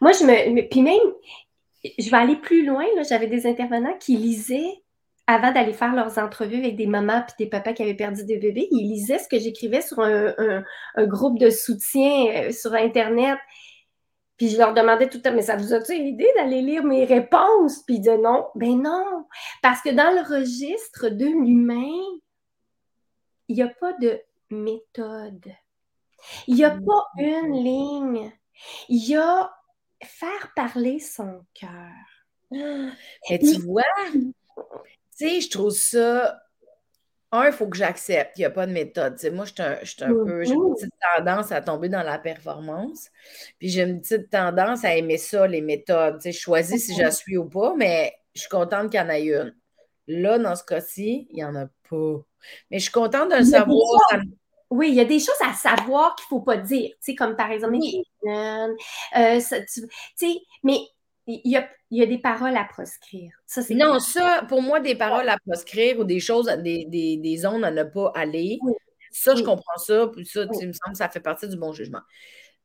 Moi, 0.01 0.11
je 0.11 0.25
me. 0.25 0.67
Puis 0.69 0.81
même, 0.81 0.99
je 1.97 2.09
vais 2.09 2.17
aller 2.17 2.35
plus 2.35 2.65
loin. 2.65 2.83
J'avais 3.07 3.27
des 3.27 3.47
intervenants 3.47 3.97
qui 3.99 4.17
lisaient 4.17 4.81
avant 5.27 5.51
d'aller 5.51 5.73
faire 5.73 5.95
leurs 5.95 6.17
entrevues 6.17 6.57
avec 6.57 6.75
des 6.75 6.87
mamans 6.87 7.23
puis 7.25 7.45
des 7.45 7.49
papas 7.49 7.73
qui 7.73 7.83
avaient 7.83 7.93
perdu 7.93 8.25
des 8.25 8.37
bébés. 8.37 8.67
Ils 8.71 8.89
lisaient 8.89 9.19
ce 9.19 9.27
que 9.27 9.39
j'écrivais 9.39 9.81
sur 9.81 9.99
un, 9.99 10.63
un, 10.95 11.07
groupe 11.07 11.39
de 11.39 11.49
soutien 11.49 12.27
euh, 12.27 12.51
sur 12.51 12.73
Internet. 12.73 13.37
Puis 14.41 14.49
je 14.49 14.57
leur 14.57 14.73
demandais 14.73 15.07
tout 15.07 15.19
le 15.19 15.21
temps, 15.21 15.35
mais 15.35 15.43
ça 15.43 15.55
vous 15.55 15.71
a-tu 15.71 15.91
aidé 15.91 16.27
d'aller 16.35 16.63
lire 16.63 16.83
mes 16.83 17.05
réponses? 17.05 17.83
Puis 17.83 17.97
ils 17.97 17.99
disaient 17.99 18.17
non. 18.17 18.47
Ben 18.55 18.81
non, 18.81 19.27
parce 19.61 19.83
que 19.83 19.91
dans 19.91 20.09
le 20.09 20.27
registre 20.27 21.09
de 21.09 21.25
l'humain, 21.25 22.01
il 23.47 23.55
n'y 23.55 23.61
a 23.61 23.67
pas 23.67 23.93
de 23.93 24.19
méthode. 24.49 25.45
Il 26.47 26.55
n'y 26.55 26.63
a 26.63 26.73
mm. 26.73 26.83
pas 26.83 27.05
une 27.19 27.63
ligne. 27.63 28.31
Il 28.89 29.07
y 29.07 29.15
a 29.15 29.53
faire 30.03 30.51
parler 30.55 30.97
son 30.97 31.45
cœur. 31.53 32.49
Et 33.29 33.37
tu 33.37 33.61
vois, 33.61 33.83
tu 34.11 34.33
sais, 35.11 35.39
je 35.39 35.51
trouve 35.51 35.69
ça 35.69 36.41
un, 37.31 37.45
il 37.45 37.53
faut 37.53 37.67
que 37.67 37.77
j'accepte 37.77 38.35
qu'il 38.35 38.41
n'y 38.41 38.45
a 38.45 38.49
pas 38.49 38.67
de 38.67 38.71
méthode. 38.71 39.17
moi, 39.33 39.45
suis 39.45 39.61
un, 39.61 39.75
peu, 40.07 40.43
j'ai 40.43 40.53
une 40.53 40.59
mm-hmm. 40.59 40.75
petite 40.75 40.93
tendance 41.17 41.51
à 41.51 41.61
tomber 41.61 41.89
dans 41.89 42.03
la 42.03 42.17
performance. 42.19 43.09
Puis 43.57 43.69
j'ai 43.69 43.83
une 43.83 44.01
petite 44.01 44.29
tendance 44.29 44.83
à 44.83 44.95
aimer 44.95 45.17
ça, 45.17 45.47
les 45.47 45.61
méthodes. 45.61 46.19
je 46.23 46.31
choisis 46.31 46.85
si 46.85 46.95
je 47.01 47.09
suis 47.09 47.37
ou 47.37 47.45
pas, 47.45 47.73
mais 47.75 48.13
je 48.33 48.41
suis 48.41 48.49
contente 48.49 48.91
qu'il 48.91 48.99
y 48.99 49.03
en 49.03 49.09
ait 49.09 49.25
une. 49.25 49.55
Là, 50.07 50.39
dans 50.39 50.55
ce 50.55 50.63
cas-ci, 50.63 51.27
il 51.29 51.35
n'y 51.35 51.43
en 51.43 51.55
a 51.55 51.67
pas. 51.89 52.21
Mais 52.69 52.79
je 52.79 52.83
suis 52.83 52.91
contente 52.91 53.31
de 53.31 53.37
le 53.37 53.45
savoir. 53.45 53.77
Oui, 54.69 54.89
il 54.89 54.95
y 54.95 55.01
a 55.01 55.05
des 55.05 55.19
choses 55.19 55.35
à 55.45 55.53
savoir 55.53 56.15
qu'il 56.15 56.23
ne 56.25 56.29
faut 56.29 56.39
pas 56.41 56.57
dire. 56.57 56.91
Comme 57.17 57.35
par 57.35 57.51
exemple, 57.51 57.75
euh, 57.75 59.39
tu 59.39 59.89
sais, 60.15 60.41
mais 60.63 60.79
il 61.43 61.51
y, 61.51 61.57
a, 61.57 61.69
il 61.89 61.99
y 61.99 62.03
a 62.03 62.05
des 62.05 62.17
paroles 62.17 62.57
à 62.57 62.65
proscrire. 62.65 63.31
Ça, 63.45 63.61
non, 63.71 63.99
ça, 63.99 64.45
pour 64.49 64.61
moi, 64.61 64.79
des 64.79 64.95
paroles 64.95 65.29
à 65.29 65.37
proscrire 65.45 65.99
ou 65.99 66.03
des 66.03 66.19
choses, 66.19 66.47
des, 66.63 66.85
des, 66.85 67.17
des 67.17 67.37
zones 67.37 67.63
à 67.63 67.71
ne 67.71 67.83
pas 67.83 68.11
aller, 68.15 68.59
ça, 69.11 69.35
je 69.35 69.43
comprends 69.43 69.77
ça. 69.77 70.07
Puis 70.13 70.25
ça, 70.25 70.41
il 70.59 70.67
me 70.67 70.73
semble 70.73 70.93
que 70.93 70.97
ça 70.97 71.09
fait 71.09 71.19
partie 71.19 71.47
du 71.47 71.57
bon 71.57 71.73
jugement. 71.73 72.01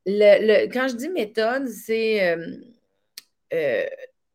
Le, 0.07 0.67
quand 0.69 0.89
je 0.89 0.97
dis 0.97 1.09
méthode, 1.09 1.69
c'est. 1.69 2.31
Euh, 2.31 2.57
euh, 3.53 3.85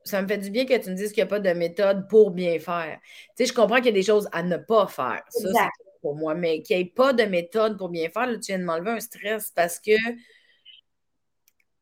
ça 0.03 0.21
me 0.21 0.27
fait 0.27 0.39
du 0.39 0.49
bien 0.49 0.65
que 0.65 0.75
tu 0.77 0.89
me 0.89 0.95
dises 0.95 1.11
qu'il 1.11 1.23
n'y 1.23 1.27
a 1.27 1.29
pas 1.29 1.39
de 1.39 1.51
méthode 1.51 2.07
pour 2.09 2.31
bien 2.31 2.57
faire. 2.59 2.99
Tu 3.37 3.43
sais, 3.43 3.45
je 3.45 3.53
comprends 3.53 3.77
qu'il 3.77 3.85
y 3.85 3.89
a 3.89 3.93
des 3.93 4.03
choses 4.03 4.27
à 4.31 4.41
ne 4.41 4.57
pas 4.57 4.87
faire. 4.87 5.21
Ça, 5.29 5.49
c'est 5.53 6.01
pour 6.01 6.15
moi. 6.15 6.33
Mais 6.33 6.61
qu'il 6.63 6.75
n'y 6.75 6.83
ait 6.83 6.85
pas 6.85 7.13
de 7.13 7.23
méthode 7.23 7.77
pour 7.77 7.89
bien 7.89 8.09
faire, 8.09 8.25
là, 8.25 8.33
tu 8.35 8.47
viens 8.47 8.59
de 8.59 8.63
m'enlever 8.63 8.91
un 8.91 8.99
stress 8.99 9.51
parce 9.55 9.79
que 9.79 9.91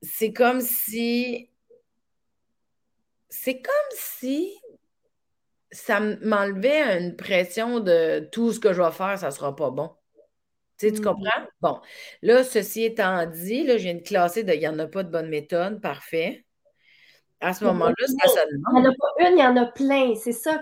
c'est 0.02 0.34
comme 0.34 0.62
si. 0.62 1.49
C'est 3.30 3.62
comme 3.62 3.74
si 3.92 4.54
ça 5.72 6.00
m'enlevait 6.00 7.00
une 7.00 7.16
pression 7.16 7.80
de 7.80 8.28
tout 8.32 8.52
ce 8.54 8.60
que 8.60 8.74
je 8.74 8.82
vais 8.82 8.92
faire, 8.92 9.18
ça 9.20 9.28
ne 9.28 9.32
sera 9.32 9.56
pas 9.56 9.70
bon. 9.70 9.92
Tu, 10.80 10.88
sais, 10.88 10.94
tu 10.94 11.02
mmh. 11.02 11.04
comprends? 11.04 11.42
Bon. 11.62 11.80
Là, 12.22 12.44
ceci 12.44 12.84
étant 12.84 13.26
dit, 13.26 13.64
là, 13.64 13.78
je 13.78 13.84
viens 13.84 13.96
de 13.96 14.02
classer 14.02 14.44
de 14.44 14.54
il 14.54 14.60
n'y 14.60 14.68
en 14.68 14.80
a 14.80 14.88
pas 14.88 15.04
de 15.04 15.12
bonne 15.12 15.30
méthode, 15.30 15.82
parfait. 15.82 16.46
À 17.42 17.54
ce 17.54 17.64
moment-là, 17.66 17.94
ça 17.98 18.30
se 18.30 18.40
demande. 18.52 18.74
Il 18.76 18.82
n'y 18.82 18.88
en 18.88 18.92
a 18.92 18.96
pas 18.96 19.30
une, 19.30 19.38
il 19.38 19.42
y 19.42 19.48
en 19.48 19.58
a 19.58 19.66
plein. 19.66 20.16
C'est 20.16 20.32
ça. 20.32 20.62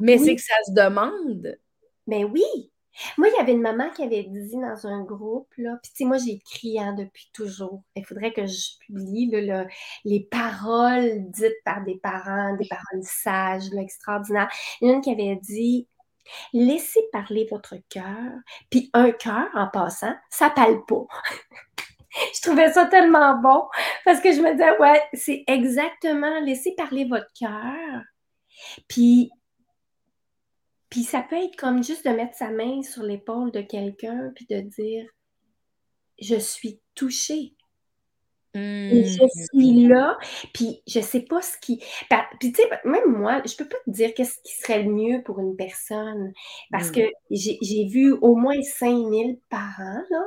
Mais 0.00 0.18
c'est 0.18 0.34
que 0.34 0.42
ça 0.42 0.54
se 0.66 0.72
demande. 0.72 1.56
Mais 2.06 2.24
ben 2.24 2.30
oui. 2.32 2.70
Moi, 3.18 3.28
il 3.28 3.36
y 3.36 3.40
avait 3.40 3.52
une 3.52 3.60
maman 3.60 3.90
qui 3.90 4.02
avait 4.02 4.24
dit 4.24 4.56
dans 4.56 4.86
un 4.86 5.02
groupe, 5.02 5.52
là, 5.58 5.78
puis 5.82 5.90
tu 5.92 5.98
sais, 5.98 6.04
moi, 6.04 6.18
j'ai 6.18 6.32
écrit 6.32 6.78
hein, 6.78 6.94
depuis 6.94 7.30
toujours. 7.32 7.82
Il 7.94 8.04
faudrait 8.04 8.32
que 8.32 8.46
je 8.46 8.78
publie 8.86 9.30
les 10.04 10.20
paroles 10.30 11.30
dites 11.30 11.62
par 11.64 11.84
des 11.84 11.96
parents, 11.96 12.56
des 12.56 12.68
paroles 12.68 13.02
sages, 13.02 13.64
extraordinaires. 13.78 14.50
Il 14.80 14.88
y 14.88 14.90
en 14.90 14.94
a 14.94 14.96
une 14.96 15.02
qui 15.02 15.10
avait 15.10 15.36
dit 15.36 15.88
Laissez 16.52 17.00
parler 17.12 17.46
votre 17.50 17.76
cœur, 17.88 18.32
puis 18.70 18.90
un 18.94 19.12
cœur, 19.12 19.46
en 19.54 19.68
passant, 19.68 20.14
ça 20.28 20.50
parle 20.50 20.84
pas. 20.84 21.06
je 22.34 22.40
trouvais 22.42 22.72
ça 22.72 22.86
tellement 22.86 23.38
bon 23.38 23.64
parce 24.04 24.20
que 24.20 24.32
je 24.32 24.40
me 24.40 24.52
disais, 24.52 24.78
ouais, 24.78 25.02
c'est 25.12 25.44
exactement 25.46 26.40
laisser 26.40 26.74
parler 26.76 27.04
votre 27.04 27.30
cœur. 27.38 28.02
Puis 28.88 29.30
puis 30.96 31.04
ça 31.04 31.20
peut 31.20 31.36
être 31.36 31.56
comme 31.56 31.84
juste 31.84 32.06
de 32.06 32.10
mettre 32.10 32.34
sa 32.34 32.48
main 32.48 32.80
sur 32.80 33.02
l'épaule 33.02 33.52
de 33.52 33.60
quelqu'un 33.60 34.32
puis 34.34 34.46
de 34.48 34.60
dire 34.60 35.04
Je 36.18 36.36
suis 36.36 36.80
touchée. 36.94 37.52
je 38.54 39.22
mmh. 39.22 39.28
suis 39.52 39.86
là, 39.88 40.16
puis 40.54 40.80
je 40.86 41.00
sais 41.00 41.20
pas 41.20 41.42
ce 41.42 41.58
qui. 41.58 41.84
Puis 42.40 42.50
tu 42.50 42.62
sais, 42.62 42.70
même 42.86 43.12
moi, 43.12 43.42
je 43.44 43.56
peux 43.56 43.68
pas 43.68 43.76
te 43.84 43.90
dire 43.90 44.14
qu'est-ce 44.14 44.38
qui 44.42 44.54
serait 44.56 44.84
le 44.84 44.90
mieux 44.90 45.22
pour 45.22 45.38
une 45.38 45.54
personne. 45.54 46.32
Parce 46.70 46.88
mmh. 46.88 46.92
que 46.92 47.02
j'ai 47.30 47.84
vu 47.88 48.12
au 48.12 48.34
moins 48.34 48.62
5000 48.62 49.38
parents, 49.50 50.02
là, 50.08 50.24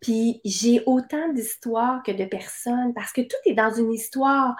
puis 0.00 0.40
j'ai 0.44 0.82
autant 0.86 1.28
d'histoires 1.32 2.02
que 2.02 2.12
de 2.12 2.24
personnes 2.24 2.92
parce 2.94 3.12
que 3.12 3.22
tout 3.22 3.36
est 3.46 3.54
dans 3.54 3.72
une 3.72 3.92
histoire. 3.92 4.54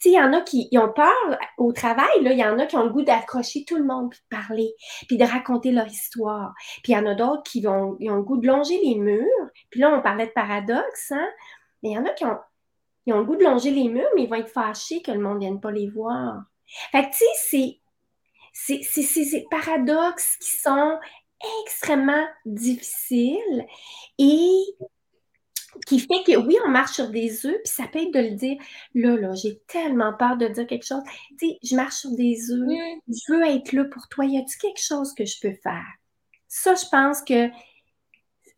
Tu 0.00 0.08
sais, 0.08 0.08
il 0.10 0.14
y 0.14 0.20
en 0.20 0.32
a 0.32 0.40
qui 0.40 0.68
ont 0.78 0.92
peur 0.92 1.38
au 1.58 1.72
travail, 1.72 2.08
il 2.20 2.32
y 2.32 2.44
en 2.44 2.58
a 2.58 2.66
qui 2.66 2.76
ont 2.76 2.84
le 2.84 2.90
goût 2.90 3.02
d'accrocher 3.02 3.64
tout 3.64 3.76
le 3.76 3.84
monde 3.84 4.10
puis 4.10 4.20
de 4.20 4.36
parler, 4.36 4.72
puis 5.06 5.18
de 5.18 5.24
raconter 5.24 5.72
leur 5.72 5.86
histoire. 5.86 6.54
Puis 6.82 6.92
il 6.92 6.96
y 6.96 6.98
en 6.98 7.06
a 7.06 7.14
d'autres 7.14 7.42
qui 7.44 7.66
ont 7.66 7.96
le 8.00 8.22
goût 8.22 8.38
de 8.38 8.46
longer 8.46 8.80
les 8.82 8.94
murs. 8.96 9.24
Puis 9.70 9.80
là, 9.80 9.94
on 9.94 10.02
parlait 10.02 10.26
de 10.26 10.32
paradoxe, 10.32 11.12
hein? 11.12 11.28
Mais 11.82 11.90
il 11.90 11.92
y 11.92 11.98
en 11.98 12.06
a 12.06 12.10
qui 12.10 12.24
ont, 12.24 12.38
le 13.06 13.24
goût 13.24 13.36
de 13.36 13.44
longer 13.44 13.70
les 13.70 13.88
murs, 13.88 14.08
mais 14.14 14.24
ils 14.24 14.28
vont 14.28 14.36
être 14.36 14.48
fâchés 14.48 15.02
que 15.02 15.12
le 15.12 15.20
monde 15.20 15.36
ne 15.36 15.40
vienne 15.40 15.60
pas 15.60 15.70
les 15.70 15.88
voir. 15.88 16.42
Fait 16.92 17.04
que 17.04 17.16
tu 17.16 17.24
sais, 17.48 17.80
c'est 18.52 18.82
ces 19.02 19.46
paradoxes 19.50 20.36
qui 20.36 20.50
sont 20.50 20.98
extrêmement 21.64 22.26
difficile 22.44 23.66
et 24.18 24.50
qui 25.86 26.00
fait 26.00 26.24
que 26.26 26.36
oui, 26.36 26.56
on 26.66 26.70
marche 26.70 26.92
sur 26.92 27.10
des 27.10 27.46
œufs, 27.46 27.56
puis 27.64 27.72
ça 27.72 27.86
peut 27.86 28.00
être 28.00 28.12
de 28.12 28.20
le 28.20 28.30
dire, 28.32 28.56
là, 28.94 29.16
là, 29.16 29.34
j'ai 29.34 29.58
tellement 29.66 30.12
peur 30.12 30.36
de 30.36 30.48
dire 30.48 30.66
quelque 30.66 30.86
chose. 30.86 31.02
Tu 31.38 31.48
sais, 31.48 31.58
je 31.62 31.76
marche 31.76 31.96
sur 31.96 32.10
des 32.12 32.50
œufs, 32.50 32.68
je 33.08 33.32
veux 33.32 33.44
être 33.44 33.72
là 33.72 33.84
pour 33.84 34.08
toi. 34.08 34.24
Y 34.24 34.38
a-t-il 34.38 34.58
quelque 34.58 34.82
chose 34.82 35.14
que 35.14 35.24
je 35.24 35.38
peux 35.40 35.54
faire? 35.62 35.86
Ça, 36.48 36.74
je 36.74 36.86
pense 36.90 37.22
que 37.22 37.48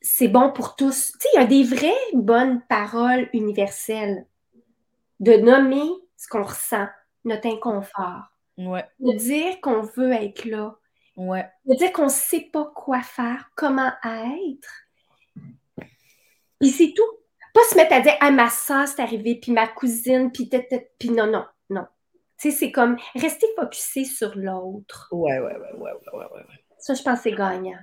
c'est 0.00 0.28
bon 0.28 0.52
pour 0.52 0.76
tous. 0.76 1.12
Tu 1.12 1.18
sais, 1.20 1.28
il 1.34 1.40
y 1.40 1.42
a 1.42 1.46
des 1.46 1.64
vraies 1.64 1.92
bonnes 2.14 2.62
paroles 2.68 3.28
universelles 3.34 4.26
de 5.18 5.34
nommer 5.34 5.88
ce 6.16 6.28
qu'on 6.28 6.42
ressent, 6.42 6.86
notre 7.24 7.48
inconfort. 7.48 8.22
Ouais. 8.56 8.84
De 8.98 9.16
dire 9.16 9.60
qu'on 9.60 9.82
veut 9.82 10.12
être 10.12 10.44
là, 10.44 10.76
Ouais. 11.20 11.44
dire 11.66 11.92
qu'on 11.92 12.04
ne 12.04 12.08
sait 12.08 12.48
pas 12.50 12.72
quoi 12.74 13.02
faire, 13.02 13.50
comment 13.54 13.92
être. 14.02 14.86
Et 16.62 16.68
c'est 16.70 16.94
tout. 16.96 17.02
Pas 17.52 17.60
se 17.70 17.74
mettre 17.74 17.92
à 17.92 18.00
dire 18.00 18.16
Ah, 18.20 18.30
ma 18.30 18.48
soeur, 18.48 18.88
c'est 18.88 19.02
arrivé, 19.02 19.34
puis 19.34 19.52
ma 19.52 19.68
cousine, 19.68 20.32
puis 20.32 20.48
puis 20.98 21.10
non, 21.10 21.26
non, 21.26 21.44
non. 21.68 21.86
Tu 22.38 22.50
sais, 22.50 22.56
c'est 22.56 22.72
comme 22.72 22.96
rester 23.14 23.46
focusé 23.54 24.06
sur 24.06 24.34
l'autre. 24.34 25.08
Ouais, 25.12 25.38
ouais, 25.38 25.56
ouais, 25.58 25.72
ouais, 25.74 25.92
ouais, 26.14 26.24
ouais, 26.24 26.42
Ça, 26.78 26.94
je 26.94 27.02
pense 27.02 27.20
c'est 27.20 27.32
gagnant. 27.32 27.78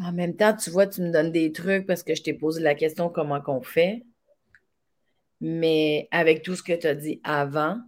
En 0.00 0.12
même 0.12 0.36
temps, 0.36 0.54
tu 0.54 0.70
vois, 0.70 0.86
tu 0.86 1.02
me 1.02 1.10
donnes 1.10 1.32
des 1.32 1.50
trucs 1.50 1.88
parce 1.88 2.04
que 2.04 2.14
je 2.14 2.22
t'ai 2.22 2.34
posé 2.34 2.62
la 2.62 2.76
question 2.76 3.08
comment 3.08 3.40
qu'on 3.40 3.62
fait. 3.62 4.06
Mais 5.40 6.06
avec 6.12 6.42
tout 6.42 6.54
ce 6.54 6.62
que 6.62 6.72
tu 6.72 6.86
as 6.86 6.94
dit 6.94 7.20
avant, 7.24 7.80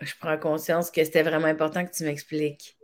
je 0.00 0.12
prends 0.18 0.38
conscience 0.38 0.90
que 0.90 1.04
c'était 1.04 1.22
vraiment 1.22 1.46
important 1.46 1.84
que 1.84 1.92
tu 1.92 2.04
m'expliques. 2.04 2.76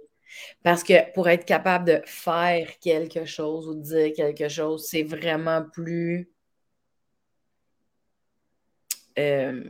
Parce 0.63 0.85
que 0.85 1.13
pour 1.13 1.29
être 1.29 1.45
capable 1.45 1.87
de 1.87 2.01
faire 2.07 2.79
quelque 2.81 3.25
chose 3.25 3.69
ou 3.69 3.75
de 3.75 3.83
dire 3.83 4.13
quelque 4.15 4.49
chose, 4.49 4.87
c'est 4.87 5.03
vraiment 5.03 5.63
plus 5.63 6.31
euh, 9.19 9.65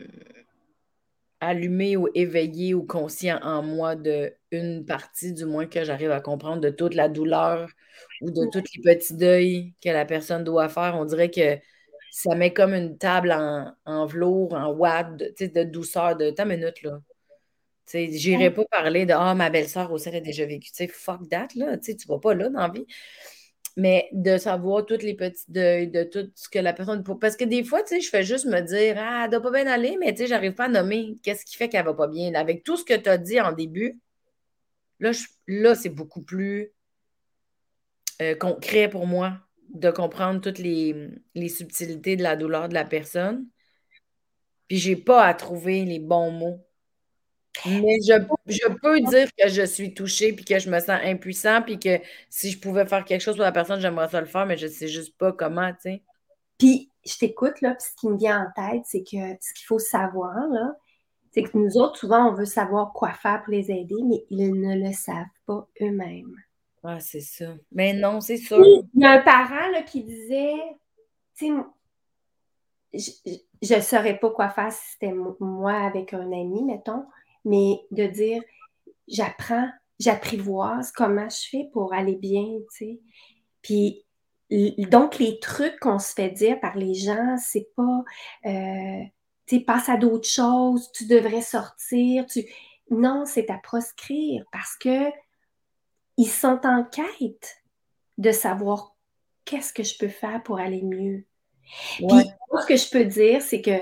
allumé 1.41 1.97
ou 1.97 2.09
éveillé 2.15 2.75
ou 2.75 2.85
conscient 2.85 3.41
en 3.43 3.63
moi 3.63 3.97
de 3.97 4.35
une 4.51 4.85
partie, 4.85 5.33
du 5.33 5.47
moins 5.47 5.67
que 5.67 5.85
j'arrive 5.85 6.11
à 6.11 6.21
comprendre, 6.21 6.61
de 6.61 6.71
toute 6.71 6.95
la 6.95 7.09
douleur 7.09 7.71
ou 8.21 8.31
de 8.31 8.47
tous 8.53 8.65
les 8.75 8.83
petits 8.83 9.17
deuils 9.17 9.75
que 9.83 9.89
la 9.91 10.05
personne 10.05 10.45
doit 10.45 10.69
faire. 10.69 10.95
On 10.97 11.05
dirait 11.07 11.31
que 11.31 11.59
ça 12.11 12.35
met 12.35 12.53
comme 12.53 12.75
une 12.75 12.99
table 12.99 13.33
en, 13.33 14.07
velours, 14.07 14.53
en 14.55 14.73
watt, 14.73 15.17
de, 15.17 15.47
de 15.47 15.63
douceur, 15.65 16.17
de 16.17 16.31
ta 16.31 16.45
minute, 16.45 16.83
là. 16.83 17.01
J'irai 17.93 18.51
pas 18.53 18.65
parler 18.71 19.07
de 19.07 19.13
Ah, 19.13 19.35
ma 19.35 19.51
belle-sœur 19.51 19.91
aussi, 19.93 20.09
elle 20.09 20.17
a 20.17 20.21
déjà 20.21 20.47
vécu. 20.47 20.71
sais 20.73 20.89
fuck 20.89 21.29
that, 21.29 21.49
là. 21.57 21.79
Tu 21.79 21.93
ne 21.93 22.09
vas 22.09 22.19
pas 22.19 22.35
là 22.35 22.49
dans 22.49 22.61
la 22.61 22.69
vie. 22.69 22.87
Mais 23.77 24.09
de 24.13 24.37
savoir 24.37 24.85
tous 24.85 25.03
les 25.03 25.15
petits 25.15 25.51
deuils, 25.51 25.89
de 25.89 26.03
tout 26.03 26.31
ce 26.35 26.49
que 26.49 26.59
la 26.59 26.73
personne. 26.73 27.05
Parce 27.21 27.37
que 27.37 27.45
des 27.45 27.65
fois, 27.65 27.83
tu 27.83 27.95
sais, 27.95 28.01
je 28.01 28.11
fais 28.11 28.23
juste 28.25 28.47
me 28.47 28.61
dire 28.61 28.97
Ah, 28.99 29.23
elle 29.25 29.31
doit 29.31 29.43
pas 29.43 29.51
bien 29.51 29.67
aller, 29.67 29.97
mais 29.99 30.13
tu 30.13 30.19
sais, 30.23 30.27
j'arrive 30.27 30.55
pas 30.55 30.65
à 30.65 30.69
nommer 30.69 31.19
qu'est-ce 31.23 31.45
qui 31.45 31.57
fait 31.57 31.69
qu'elle 31.69 31.85
va 31.85 31.95
pas 31.95 32.09
bien. 32.09 32.35
Avec 32.35 32.65
tout 32.65 32.77
ce 32.77 32.85
que 32.85 32.95
tu 32.95 33.09
as 33.09 33.19
dit 33.19 33.41
en 33.41 33.53
début, 33.53 34.01
là, 34.99 35.13
là 35.47 35.75
c'est 35.75 35.89
beaucoup 35.89 36.23
plus 36.23 36.73
euh, 38.23 38.35
concret 38.35 38.89
pour 38.89 39.07
moi 39.07 39.39
de 39.73 39.91
comprendre 39.91 40.41
toutes 40.41 40.59
les, 40.59 41.09
les 41.35 41.49
subtilités 41.49 42.17
de 42.17 42.23
la 42.23 42.37
douleur 42.37 42.69
de 42.69 42.75
la 42.75 42.85
personne. 42.85 43.47
Puis 44.69 44.79
j'ai 44.79 44.97
pas 44.97 45.25
à 45.25 45.35
trouver 45.35 45.85
les 45.85 46.01
bons 46.01 46.31
mots 46.31 46.67
mais 47.67 47.99
je, 48.03 48.69
peux 48.81 49.01
dire 49.01 49.29
que 49.37 49.49
je 49.49 49.63
suis 49.63 49.95
touchée 49.95 50.33
puis 50.33 50.45
que 50.45 50.59
je 50.59 50.71
me 50.71 50.79
sens 50.79 51.01
impuissant 51.03 51.63
puis 51.63 51.79
que 51.79 51.99
si 52.29 52.51
je 52.51 52.59
pouvais 52.59 52.87
faire 52.87 53.05
quelque 53.05 53.21
chose 53.21 53.37
pour 53.37 53.45
la 53.45 53.53
personne, 53.53 53.81
j'aimerais 53.81 54.09
ça 54.09 54.21
le 54.21 54.27
faire, 54.27 54.47
mais 54.47 54.57
je 54.57 54.67
ne 54.67 54.71
sais 54.71 54.89
juste 54.89 55.17
pas 55.17 55.33
comment, 55.33 55.71
tu 55.73 55.81
sais. 55.81 56.03
Puis 56.59 56.91
je 57.07 57.19
t'écoute, 57.19 57.61
là, 57.61 57.75
puis 57.75 57.87
ce 57.91 57.97
qui 57.97 58.09
me 58.09 58.19
vient 58.19 58.47
en 58.47 58.71
tête, 58.71 58.83
c'est 58.85 59.03
que 59.03 59.17
ce 59.41 59.55
qu'il 59.55 59.67
faut 59.67 59.79
savoir, 59.79 60.47
là, 60.49 60.77
c'est 61.33 61.43
que 61.43 61.57
nous 61.57 61.77
autres, 61.77 61.97
souvent, 61.97 62.29
on 62.29 62.35
veut 62.35 62.45
savoir 62.45 62.93
quoi 62.93 63.13
faire 63.13 63.43
pour 63.43 63.53
les 63.53 63.71
aider, 63.71 64.03
mais 64.05 64.25
ils 64.31 64.53
ne 64.53 64.77
le 64.77 64.93
savent 64.93 65.27
pas 65.47 65.67
eux-mêmes. 65.81 66.37
Ah, 66.83 66.99
c'est 66.99 67.21
ça. 67.21 67.55
Mais 67.73 67.93
non, 67.93 68.21
c'est 68.21 68.37
ça. 68.37 68.57
Il 68.59 69.03
y 69.03 69.05
a 69.05 69.13
un 69.13 69.23
parent 69.23 69.69
là, 69.73 69.83
qui 69.83 70.03
disait, 70.03 70.55
tu 71.37 71.55
sais, 72.93 73.41
je 73.63 73.75
ne 73.75 73.81
saurais 73.81 74.19
pas 74.19 74.31
quoi 74.31 74.49
faire 74.49 74.73
si 74.73 74.93
c'était 74.93 75.15
moi 75.39 75.75
avec 75.75 76.13
un 76.13 76.33
ami, 76.33 76.65
mettons 76.65 77.05
mais 77.45 77.81
de 77.91 78.07
dire 78.07 78.43
j'apprends, 79.09 79.69
j'apprivoise 79.99 80.93
comment 80.93 81.29
je 81.29 81.49
fais 81.51 81.69
pour 81.73 81.93
aller 81.93 82.17
bien, 82.17 82.47
tu 82.77 82.85
sais. 82.87 83.01
Puis 83.63 84.05
donc, 84.51 85.19
les 85.19 85.39
trucs 85.39 85.79
qu'on 85.79 85.99
se 85.99 86.13
fait 86.13 86.31
dire 86.31 86.59
par 86.61 86.77
les 86.77 86.95
gens, 86.95 87.37
c'est 87.39 87.69
pas, 87.77 88.05
euh, 88.47 89.05
tu 89.47 89.59
sais, 89.59 89.61
passe 89.63 89.89
à 89.89 89.97
d'autres 89.97 90.29
choses, 90.29 90.91
tu 90.93 91.07
devrais 91.07 91.43
sortir, 91.43 92.27
tu... 92.27 92.45
Non, 92.91 93.25
c'est 93.25 93.51
à 93.51 93.59
proscrire 93.59 94.45
parce 94.51 94.77
que 94.77 95.11
ils 96.17 96.29
sont 96.29 96.61
en 96.65 96.83
quête 96.85 97.63
de 98.19 98.33
savoir 98.33 98.97
qu'est-ce 99.45 99.73
que 99.73 99.85
je 99.85 99.97
peux 99.97 100.09
faire 100.09 100.43
pour 100.43 100.59
aller 100.59 100.83
mieux. 100.83 101.25
Puis, 101.97 102.09
ce 102.61 102.67
que 102.67 102.77
je 102.77 102.91
peux 102.91 103.05
dire, 103.05 103.41
c'est 103.41 103.63
que 103.63 103.81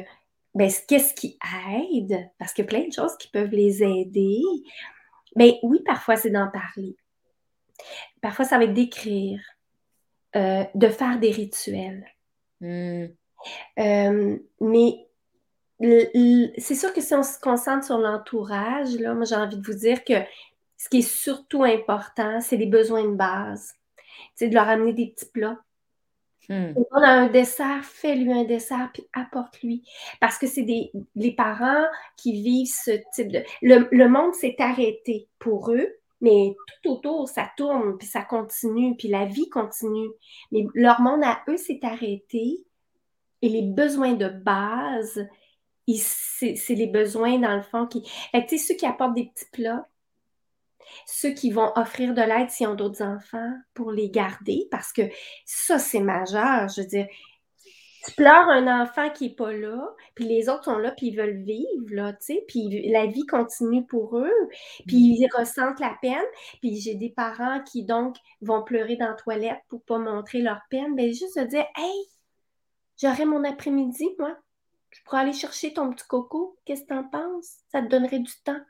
ben, 0.59 0.71
qu'est-ce 0.89 1.15
qui 1.15 1.39
aide? 1.71 2.29
Parce 2.39 2.53
qu'il 2.53 2.65
y 2.65 2.67
a 2.67 2.71
plein 2.71 2.89
de 2.89 2.93
choses 2.93 3.17
qui 3.17 3.29
peuvent 3.29 3.53
les 3.53 3.83
aider. 3.83 4.43
Mais 5.37 5.53
ben, 5.53 5.71
oui, 5.71 5.81
parfois, 5.87 6.17
c'est 6.17 6.31
d'en 6.31 6.51
parler. 6.51 6.97
Parfois, 8.21 8.45
ça 8.45 8.59
va 8.59 8.65
être 8.65 8.75
d'écrire, 8.75 9.41
euh, 10.35 10.65
de 10.75 10.89
faire 10.89 11.21
des 11.21 11.31
rituels. 11.31 12.05
Hmm. 12.61 13.07
Euh, 13.79 14.37
mais 14.61 15.07
c'est 16.59 16.75
sûr 16.75 16.93
que 16.93 17.01
si 17.01 17.15
on 17.15 17.23
se 17.23 17.39
concentre 17.39 17.87
sur 17.87 17.99
l'entourage, 17.99 18.97
là, 18.99 19.15
moi 19.15 19.25
j'ai 19.25 19.37
envie 19.37 19.59
de 19.59 19.65
vous 19.65 19.79
dire 19.79 20.03
que 20.03 20.15
ce 20.77 20.89
qui 20.89 20.99
est 20.99 21.09
surtout 21.09 21.63
important, 21.63 22.41
c'est 22.41 22.57
les 22.57 22.67
besoins 22.67 23.05
de 23.05 23.15
base. 23.15 23.75
C'est 24.35 24.49
de 24.49 24.55
leur 24.55 24.69
amener 24.69 24.93
des 24.93 25.07
petits 25.07 25.31
plats. 25.31 25.57
Hmm. 26.49 26.73
On 26.93 27.03
a 27.03 27.09
un 27.09 27.29
dessert, 27.29 27.85
fais-lui 27.85 28.33
un 28.33 28.45
dessert, 28.45 28.91
puis 28.93 29.07
apporte-lui. 29.13 29.83
Parce 30.21 30.39
que 30.39 30.47
c'est 30.47 30.63
des 30.63 30.91
les 31.15 31.33
parents 31.33 31.85
qui 32.17 32.33
vivent 32.43 32.73
ce 32.73 32.93
type 33.15 33.29
de. 33.29 33.43
Le, 33.61 34.09
monde 34.09 34.35
s'est 34.35 34.57
arrêté 34.59 35.29
pour 35.39 35.71
eux, 35.73 35.89
mais 36.21 36.55
tout 36.83 36.93
autour, 36.93 37.29
ça 37.29 37.51
tourne, 37.57 37.99
puis 37.99 38.07
ça 38.07 38.23
continue, 38.23 38.97
puis 38.97 39.09
la 39.09 39.27
vie 39.27 39.51
continue. 39.51 40.09
Mais 40.51 40.65
leur 40.75 41.01
monde 41.03 41.23
à 41.23 41.43
eux 41.49 41.59
s'est 41.59 41.81
arrêté 41.83 42.65
et 43.43 43.49
les 43.49 43.63
besoins 43.63 44.15
de 44.15 44.29
base, 44.29 45.27
c'est 45.97 46.75
les 46.75 46.87
besoins, 46.87 47.39
dans 47.39 47.57
le 47.57 47.63
fond, 47.63 47.87
qui. 47.87 48.03
Tu 48.03 48.41
sais, 48.49 48.59
ceux 48.59 48.75
qui 48.75 48.87
apportent 48.87 49.15
des 49.15 49.27
petits 49.27 49.51
plats, 49.53 49.87
ceux 51.11 51.31
qui 51.31 51.51
vont 51.51 51.73
offrir 51.75 52.13
de 52.13 52.21
l'aide 52.21 52.51
s'ils 52.51 52.67
ont 52.67 52.75
d'autres 52.75 53.03
enfants 53.03 53.53
pour 53.73 53.93
les 53.93 54.11
garder, 54.11 54.69
parce 54.71 54.93
que 54.93 55.03
ça, 55.47 55.79
c'est 55.79 56.01
majeur. 56.01 56.69
Je 56.69 56.83
veux 56.83 56.87
dire, 56.87 57.07
tu 58.05 58.13
pleures 58.13 58.49
un 58.49 58.83
enfant 58.83 59.09
qui 59.09 59.29
n'est 59.29 59.35
pas 59.35 59.53
là, 59.53 59.89
puis 60.15 60.27
les 60.27 60.51
autres 60.51 60.65
sont 60.65 60.77
là, 60.77 60.93
puis 60.93 61.07
ils 61.07 61.17
veulent 61.17 61.43
vivre, 61.43 61.87
là, 61.89 62.13
tu 62.13 62.35
sais, 62.35 62.45
puis 62.47 62.91
la 62.91 63.07
vie 63.07 63.25
continue 63.25 63.87
pour 63.87 64.19
eux, 64.19 64.49
puis 64.87 64.97
mm. 64.97 65.15
ils 65.15 65.29
ressentent 65.35 65.81
la 65.81 65.97
peine, 66.03 66.27
puis 66.61 66.77
j'ai 66.77 66.95
des 66.95 67.11
parents 67.11 67.63
qui, 67.63 67.85
donc, 67.85 68.17
vont 68.43 68.63
pleurer 68.63 68.97
dans 68.97 69.09
la 69.09 69.15
toilette 69.15 69.61
pour 69.71 69.83
pas 69.85 69.99
montrer 69.99 70.43
leur 70.43 70.61
peine, 70.69 70.95
mais 70.95 71.15
juste 71.15 71.35
se 71.35 71.41
dire, 71.41 71.65
hey, 71.77 72.05
j'aurai 73.01 73.25
mon 73.25 73.45
après-midi, 73.45 74.11
moi, 74.19 74.37
je 74.91 75.01
pourrais 75.05 75.23
aller 75.23 75.33
chercher 75.33 75.73
ton 75.73 75.91
petit 75.91 76.07
coco, 76.07 76.59
qu'est-ce 76.67 76.83
que 76.83 76.89
tu 76.89 76.95
en 76.95 77.05
penses? 77.05 77.61
Ça 77.73 77.81
te 77.81 77.89
donnerait 77.89 78.21
du 78.21 78.33
temps. 78.45 78.61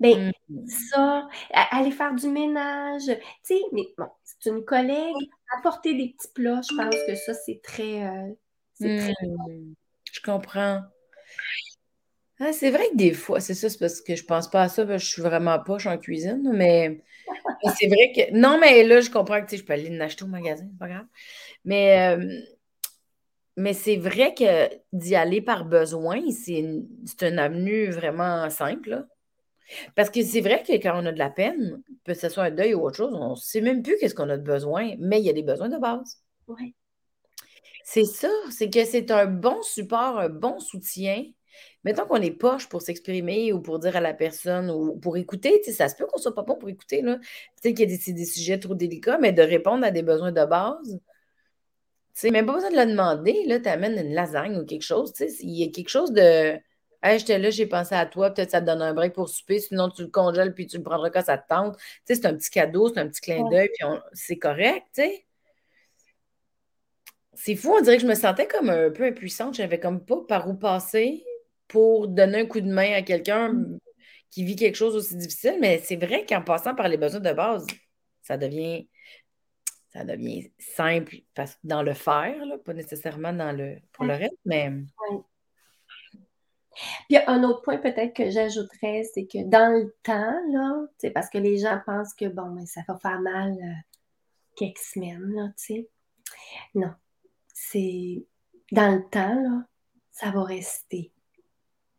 Ben, 0.00 0.32
mm. 0.48 0.68
ça, 0.68 1.28
aller 1.52 1.90
faire 1.90 2.14
du 2.14 2.28
ménage, 2.28 3.06
tu 3.06 3.14
sais, 3.42 3.60
mais 3.72 3.82
bon, 3.96 4.06
c'est 4.24 4.50
une 4.50 4.64
collègue, 4.64 5.16
apporter 5.56 5.94
des 5.94 6.14
petits 6.16 6.32
plats, 6.34 6.60
je 6.68 6.76
pense 6.76 6.94
que 7.06 7.14
ça, 7.16 7.34
c'est 7.34 7.60
très. 7.62 8.06
Euh, 8.06 8.34
mm. 8.80 9.74
Je 10.12 10.20
comprends. 10.22 10.82
Ah, 12.40 12.52
c'est 12.52 12.70
vrai 12.70 12.84
que 12.92 12.96
des 12.96 13.12
fois, 13.12 13.40
c'est 13.40 13.54
ça, 13.54 13.68
c'est 13.68 13.78
parce 13.78 14.00
que 14.00 14.14
je 14.14 14.24
pense 14.24 14.48
pas 14.48 14.62
à 14.62 14.68
ça, 14.68 14.86
parce 14.86 15.02
que 15.02 15.06
je 15.06 15.12
suis 15.12 15.22
vraiment 15.22 15.58
poche 15.58 15.86
en 15.86 15.98
cuisine, 15.98 16.48
mais 16.54 17.02
c'est 17.76 17.88
vrai 17.88 18.12
que. 18.14 18.32
Non, 18.32 18.58
mais 18.60 18.84
là, 18.84 19.00
je 19.00 19.10
comprends 19.10 19.44
que 19.44 19.56
je 19.56 19.64
peux 19.64 19.72
aller 19.72 19.90
l'acheter 19.90 20.24
au 20.24 20.28
magasin, 20.28 20.66
c'est 20.70 20.78
pas 20.78 20.88
grave. 20.88 21.06
Mais. 21.64 22.16
Euh, 22.16 22.40
mais 23.56 23.72
c'est 23.72 23.96
vrai 23.96 24.34
que 24.34 24.72
d'y 24.92 25.16
aller 25.16 25.40
par 25.40 25.64
besoin, 25.64 26.20
c'est 26.30 26.60
une, 26.60 26.86
une 27.20 27.38
avenue 27.40 27.90
vraiment 27.90 28.48
simple. 28.50 28.90
Là. 28.90 29.06
Parce 29.94 30.10
que 30.10 30.22
c'est 30.22 30.40
vrai 30.40 30.62
que 30.62 30.72
quand 30.72 31.00
on 31.00 31.06
a 31.06 31.12
de 31.12 31.18
la 31.18 31.30
peine, 31.30 31.82
que 32.04 32.14
ce 32.14 32.28
soit 32.28 32.44
un 32.44 32.50
deuil 32.50 32.74
ou 32.74 32.82
autre 32.82 32.96
chose, 32.96 33.14
on 33.14 33.30
ne 33.30 33.36
sait 33.36 33.60
même 33.60 33.82
plus 33.82 33.96
qu'est-ce 33.98 34.14
qu'on 34.14 34.30
a 34.30 34.36
de 34.36 34.42
besoin, 34.42 34.94
mais 34.98 35.20
il 35.20 35.26
y 35.26 35.30
a 35.30 35.34
des 35.34 35.42
besoins 35.42 35.68
de 35.68 35.78
base. 35.78 36.22
Oui. 36.46 36.74
C'est 37.84 38.04
ça, 38.04 38.30
c'est 38.50 38.70
que 38.70 38.84
c'est 38.84 39.10
un 39.10 39.26
bon 39.26 39.62
support, 39.62 40.18
un 40.18 40.28
bon 40.28 40.60
soutien. 40.60 41.24
Mettons 41.84 42.06
qu'on 42.06 42.20
est 42.20 42.30
poche 42.30 42.68
pour 42.68 42.82
s'exprimer 42.82 43.52
ou 43.52 43.60
pour 43.60 43.78
dire 43.78 43.96
à 43.96 44.00
la 44.00 44.14
personne 44.14 44.70
ou 44.70 44.96
pour 44.98 45.16
écouter, 45.16 45.62
ça 45.72 45.88
se 45.88 45.96
peut 45.96 46.06
qu'on 46.06 46.18
soit 46.18 46.34
pas 46.34 46.42
bon 46.42 46.56
pour 46.56 46.68
écouter. 46.68 47.02
Peut-être 47.02 47.74
qu'il 47.74 47.80
y 47.80 47.94
a 47.94 47.96
des, 47.96 48.12
des, 48.12 48.24
sujets 48.26 48.58
trop 48.58 48.74
délicats, 48.74 49.18
mais 49.18 49.32
de 49.32 49.42
répondre 49.42 49.84
à 49.84 49.90
des 49.90 50.02
besoins 50.02 50.32
de 50.32 50.44
base. 50.44 51.00
Tu 52.14 52.30
même 52.30 52.46
pas 52.46 52.54
besoin 52.54 52.70
de 52.70 52.76
le 52.76 52.86
demander, 52.86 53.44
là, 53.46 53.60
tu 53.60 53.68
amènes 53.68 53.96
une 54.06 54.12
lasagne 54.12 54.58
ou 54.58 54.64
quelque 54.64 54.82
chose. 54.82 55.12
Il 55.40 55.56
y 55.56 55.64
a 55.64 55.68
quelque 55.70 55.88
chose 55.88 56.12
de 56.12 56.58
Hey, 57.02 57.18
j'étais 57.20 57.38
là, 57.38 57.50
j'ai 57.50 57.66
pensé 57.66 57.94
à 57.94 58.06
toi, 58.06 58.30
peut-être 58.30 58.50
ça 58.50 58.60
te 58.60 58.66
donne 58.66 58.82
un 58.82 58.92
break 58.92 59.12
pour 59.12 59.28
souper, 59.28 59.60
sinon 59.60 59.88
tu 59.88 60.02
le 60.02 60.08
congèles 60.08 60.52
puis 60.52 60.66
tu 60.66 60.78
le 60.78 60.82
prendras 60.82 61.10
quand 61.10 61.24
ça 61.24 61.38
te 61.38 61.48
tente. 61.48 61.76
Tu 61.76 61.84
sais, 62.06 62.14
c'est 62.16 62.26
un 62.26 62.34
petit 62.34 62.50
cadeau, 62.50 62.92
c'est 62.92 62.98
un 63.00 63.08
petit 63.08 63.20
clin 63.20 63.48
d'œil, 63.48 63.68
puis 63.72 63.86
c'est 64.12 64.38
correct, 64.38 64.86
tu 64.94 65.02
sais. 65.02 65.24
C'est 67.34 67.54
fou, 67.54 67.72
on 67.78 67.80
dirait 67.80 67.96
que 67.96 68.02
je 68.02 68.08
me 68.08 68.16
sentais 68.16 68.48
comme 68.48 68.68
un 68.68 68.90
peu 68.90 69.04
impuissante. 69.04 69.54
J'avais 69.54 69.78
comme 69.78 70.04
pas 70.04 70.16
par 70.28 70.48
où 70.48 70.54
passer 70.54 71.24
pour 71.68 72.08
donner 72.08 72.40
un 72.40 72.46
coup 72.46 72.60
de 72.60 72.66
main 72.66 72.94
à 72.94 73.02
quelqu'un 73.02 73.52
mm. 73.52 73.78
qui 74.30 74.44
vit 74.44 74.56
quelque 74.56 74.74
chose 74.74 74.96
aussi 74.96 75.16
difficile, 75.16 75.58
mais 75.60 75.78
c'est 75.78 75.96
vrai 75.96 76.26
qu'en 76.26 76.42
passant 76.42 76.74
par 76.74 76.88
les 76.88 76.96
besoins 76.96 77.20
de 77.20 77.32
base, 77.32 77.66
ça 78.22 78.36
devient 78.36 78.88
ça 79.92 80.04
devient 80.04 80.50
simple 80.58 81.16
dans 81.64 81.82
le 81.82 81.94
faire, 81.94 82.44
là, 82.44 82.58
pas 82.58 82.74
nécessairement 82.74 83.32
dans 83.32 83.52
le 83.52 83.78
pour 83.92 84.04
le 84.04 84.14
reste, 84.14 84.38
mais. 84.44 84.72
Puis 87.08 87.18
un 87.26 87.42
autre 87.44 87.62
point 87.62 87.78
peut-être 87.78 88.14
que 88.14 88.30
j'ajouterais, 88.30 89.04
c'est 89.12 89.26
que 89.26 89.44
dans 89.44 89.72
le 89.72 89.94
temps, 90.02 90.38
là, 90.52 91.10
parce 91.14 91.30
que 91.30 91.38
les 91.38 91.58
gens 91.58 91.80
pensent 91.86 92.14
que 92.14 92.26
bon, 92.26 92.50
mais 92.50 92.66
ça 92.66 92.80
va 92.86 92.96
faire 92.96 93.20
mal 93.20 93.52
euh, 93.52 93.92
quelques 94.56 94.78
semaines, 94.78 95.32
là, 95.34 95.48
tu 95.56 95.74
sais. 95.74 95.88
Non. 96.74 96.92
C'est 97.54 98.24
dans 98.72 98.94
le 98.94 99.02
temps, 99.08 99.34
là, 99.34 99.64
ça 100.12 100.30
va 100.30 100.44
rester. 100.44 101.12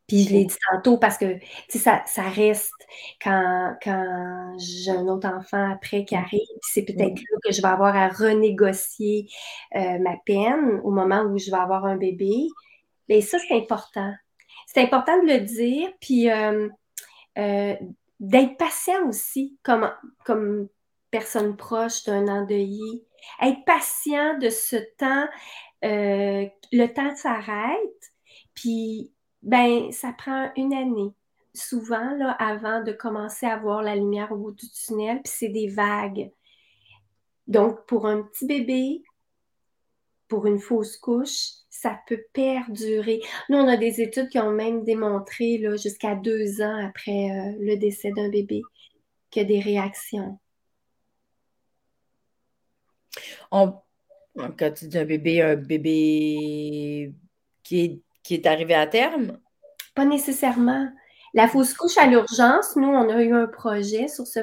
Puis 0.07 0.23
je 0.23 0.34
l'ai 0.34 0.45
dit 0.45 0.55
tantôt 0.71 0.97
parce 0.97 1.19
que 1.19 1.38
ça, 1.69 2.01
ça 2.07 2.23
reste 2.23 2.73
quand, 3.21 3.75
quand 3.84 4.55
j'ai 4.57 4.89
un 4.89 5.07
autre 5.07 5.30
enfant 5.30 5.71
après 5.71 6.03
qui 6.03 6.15
arrive, 6.15 6.41
c'est 6.61 6.82
peut-être 6.82 7.15
là 7.15 7.38
que 7.45 7.51
je 7.51 7.61
vais 7.61 7.67
avoir 7.67 7.95
à 7.95 8.09
renégocier 8.09 9.30
euh, 9.75 9.99
ma 9.99 10.17
peine 10.25 10.82
au 10.84 10.89
moment 10.89 11.21
où 11.21 11.38
je 11.38 11.51
vais 11.51 11.57
avoir 11.57 11.86
un 11.86 11.95
bébé. 11.95 12.47
Mais 13.07 13.21
ça, 13.21 13.38
c'est 13.47 13.55
important 13.55 14.11
c'est 14.72 14.84
important 14.84 15.17
de 15.24 15.28
le 15.28 15.39
dire, 15.39 15.89
puis 15.99 16.30
euh, 16.30 16.70
euh, 17.39 17.76
d'être 18.20 18.55
patient 18.57 19.07
aussi 19.07 19.57
comme, 19.63 19.91
comme 20.26 20.67
personne 21.09 21.57
proche 21.57 22.03
d'un 22.03 22.28
endeuillé. 22.28 23.03
Être 23.41 23.65
patient 23.65 24.38
de 24.38 24.49
ce 24.49 24.76
temps, 24.99 25.28
euh, 25.86 26.45
le 26.72 26.86
temps 26.86 27.15
s'arrête, 27.15 28.11
puis 28.53 29.11
ben 29.41 29.91
ça 29.91 30.13
prend 30.13 30.51
une 30.55 30.74
année 30.76 31.13
souvent 31.55 32.15
là, 32.17 32.32
avant 32.34 32.84
de 32.84 32.91
commencer 32.91 33.47
à 33.47 33.57
voir 33.57 33.82
la 33.82 33.95
lumière 33.95 34.32
au 34.32 34.38
bout 34.38 34.51
du 34.51 34.70
tunnel, 34.70 35.20
puis 35.24 35.34
c'est 35.36 35.49
des 35.49 35.67
vagues. 35.67 36.32
Donc, 37.47 37.88
pour 37.88 38.05
un 38.05 38.22
petit 38.22 38.45
bébé, 38.45 39.01
pour 40.28 40.45
une 40.45 40.59
fausse 40.59 40.95
couche, 40.95 41.59
ça 41.82 41.97
peut 42.07 42.25
perdurer. 42.34 43.21
Nous, 43.47 43.57
on 43.57 43.67
a 43.67 43.77
des 43.77 44.01
études 44.01 44.27
qui 44.27 44.38
ont 44.39 44.51
même 44.51 44.84
démontré 44.84 45.61
jusqu'à 45.77 46.13
deux 46.15 46.61
ans 46.61 46.86
après 46.86 47.32
euh, 47.32 47.55
le 47.59 47.77
décès 47.77 48.11
d'un 48.11 48.30
bébé 48.30 48.61
qu'il 49.30 49.43
y 49.43 49.45
a 49.45 49.47
des 49.47 49.61
réactions. 49.61 50.38
On, 53.51 53.75
quand 54.57 54.73
tu 54.73 54.88
dis 54.88 54.97
un 54.97 55.05
bébé, 55.05 55.41
un 55.41 55.55
bébé 55.55 57.13
qui 57.63 57.80
est, 57.80 58.01
qui 58.23 58.34
est 58.34 58.45
arrivé 58.45 58.73
à 58.73 58.86
terme? 58.86 59.39
Pas 59.95 60.05
nécessairement. 60.05 60.91
La 61.34 61.47
fausse 61.47 61.73
couche 61.73 61.97
à 61.97 62.07
l'urgence, 62.07 62.75
nous, 62.75 62.88
on 62.88 63.09
a 63.09 63.23
eu 63.23 63.34
un 63.34 63.47
projet 63.47 64.07
sur, 64.09 64.27
ce, 64.27 64.39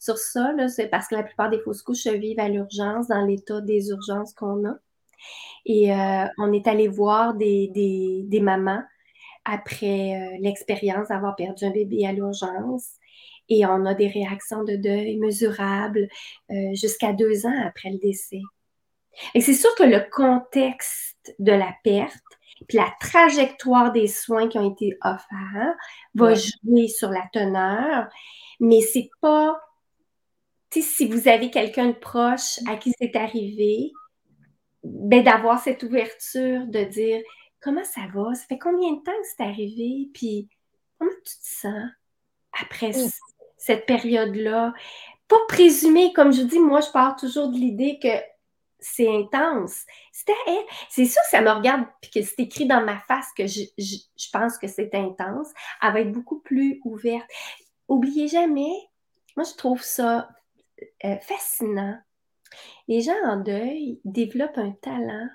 sur 0.00 0.18
ça. 0.18 0.52
C'est 0.68 0.88
parce 0.88 1.06
que 1.06 1.14
la 1.14 1.22
plupart 1.22 1.50
des 1.50 1.60
fausses 1.60 1.82
couches 1.82 2.06
vivent 2.06 2.40
à 2.40 2.48
l'urgence 2.48 3.06
dans 3.06 3.24
l'état 3.24 3.60
des 3.60 3.90
urgences 3.90 4.32
qu'on 4.34 4.66
a. 4.66 4.78
Et 5.64 5.92
euh, 5.92 6.24
on 6.38 6.52
est 6.52 6.66
allé 6.66 6.88
voir 6.88 7.34
des, 7.34 7.68
des, 7.68 8.40
mamans 8.40 8.82
après 9.44 10.14
euh, 10.14 10.38
l'expérience 10.40 11.08
d'avoir 11.08 11.36
perdu 11.36 11.64
un 11.64 11.70
bébé 11.70 12.06
à 12.06 12.12
l'urgence. 12.12 12.96
Et 13.48 13.66
on 13.66 13.86
a 13.86 13.94
des 13.94 14.08
réactions 14.08 14.64
de 14.64 14.76
deuil 14.76 15.18
mesurables 15.18 16.08
euh, 16.50 16.74
jusqu'à 16.74 17.12
deux 17.12 17.46
ans 17.46 17.62
après 17.66 17.90
le 17.90 17.98
décès. 17.98 18.40
Et 19.34 19.40
c'est 19.40 19.54
sûr 19.54 19.74
que 19.74 19.82
le 19.82 20.00
contexte 20.10 21.34
de 21.38 21.52
la 21.52 21.74
perte, 21.84 22.22
puis 22.68 22.78
la 22.78 22.92
trajectoire 23.00 23.92
des 23.92 24.06
soins 24.06 24.48
qui 24.48 24.58
ont 24.58 24.72
été 24.72 24.96
offerts 25.02 25.74
va 26.14 26.34
jouer 26.34 26.88
sur 26.88 27.10
la 27.10 27.24
teneur, 27.32 28.08
mais 28.60 28.80
c'est 28.80 29.10
pas, 29.20 29.60
si 30.70 31.08
vous 31.08 31.28
avez 31.28 31.50
quelqu'un 31.50 31.88
de 31.88 31.92
proche 31.92 32.58
à 32.68 32.76
qui 32.76 32.92
c'est 32.98 33.16
arrivé, 33.16 33.92
ben, 34.84 35.22
d'avoir 35.22 35.60
cette 35.60 35.82
ouverture 35.82 36.66
de 36.66 36.84
dire 36.84 37.22
comment 37.60 37.84
ça 37.84 38.02
va, 38.12 38.34
ça 38.34 38.44
fait 38.46 38.58
combien 38.58 38.92
de 38.92 39.02
temps 39.02 39.12
que 39.12 39.28
c'est 39.36 39.44
arrivé, 39.44 40.10
puis 40.12 40.48
comment 40.98 41.10
tu 41.24 41.38
te 41.38 41.60
sens 41.60 41.90
après 42.60 42.90
mm. 42.90 43.10
cette 43.56 43.86
période-là? 43.86 44.74
Pas 45.28 45.38
présumer, 45.48 46.12
comme 46.12 46.32
je 46.32 46.42
dis, 46.42 46.58
moi 46.58 46.80
je 46.80 46.90
pars 46.90 47.16
toujours 47.16 47.48
de 47.48 47.56
l'idée 47.56 47.98
que 48.02 48.08
c'est 48.82 49.08
intense. 49.08 49.86
C'est 50.90 51.06
sûr 51.06 51.22
que 51.22 51.28
ça 51.30 51.40
me 51.40 51.50
regarde 51.50 51.84
puis 52.00 52.10
que 52.10 52.22
c'est 52.22 52.40
écrit 52.40 52.66
dans 52.66 52.84
ma 52.84 52.98
face 52.98 53.28
que 53.36 53.46
je, 53.46 53.62
pense 54.32 54.58
que 54.58 54.66
c'est 54.66 54.94
intense. 54.94 55.48
Elle 55.80 55.92
va 55.92 56.00
être 56.00 56.12
beaucoup 56.12 56.40
plus 56.40 56.80
ouverte. 56.84 57.26
Oubliez 57.88 58.28
jamais, 58.28 58.74
moi 59.36 59.44
je 59.48 59.56
trouve 59.56 59.82
ça 59.82 60.28
euh, 61.04 61.16
fascinant. 61.20 61.98
Les 62.88 63.00
gens 63.00 63.12
en 63.24 63.36
deuil 63.36 64.00
développent 64.04 64.58
un 64.58 64.72
talent 64.72 65.28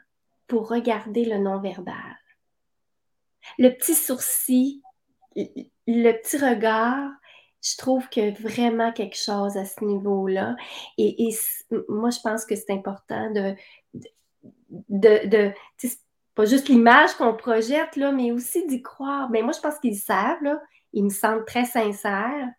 pour 0.47 0.69
regarder 0.69 1.25
le 1.25 1.37
non-verbal. 1.37 2.17
Le 3.57 3.69
petit 3.69 3.95
sourcil, 3.95 4.81
le 5.35 6.11
petit 6.13 6.37
regard, 6.37 7.09
je 7.61 7.77
trouve 7.77 8.07
a 8.09 8.31
vraiment 8.41 8.91
quelque 8.91 9.17
chose 9.17 9.57
à 9.57 9.65
ce 9.65 9.83
niveau-là. 9.83 10.55
Et, 10.97 11.29
moi, 11.89 12.09
je 12.09 12.19
pense 12.21 12.45
que 12.45 12.55
c'est 12.55 12.71
important 12.71 13.31
de, 13.31 13.55
de, 14.89 15.51
pas 16.35 16.45
juste 16.45 16.69
l'image 16.69 17.13
qu'on 17.15 17.33
projette, 17.33 17.95
là, 17.95 18.11
mais 18.11 18.31
aussi 18.31 18.65
d'y 18.67 18.81
croire. 18.81 19.29
Mais 19.29 19.41
moi, 19.41 19.53
je 19.53 19.59
pense 19.59 19.79
qu'ils 19.79 19.97
savent, 19.97 20.41
là, 20.43 20.61
ils 20.93 21.03
me 21.03 21.09
semblent 21.09 21.45
très 21.45 21.65
sincères 21.65 22.49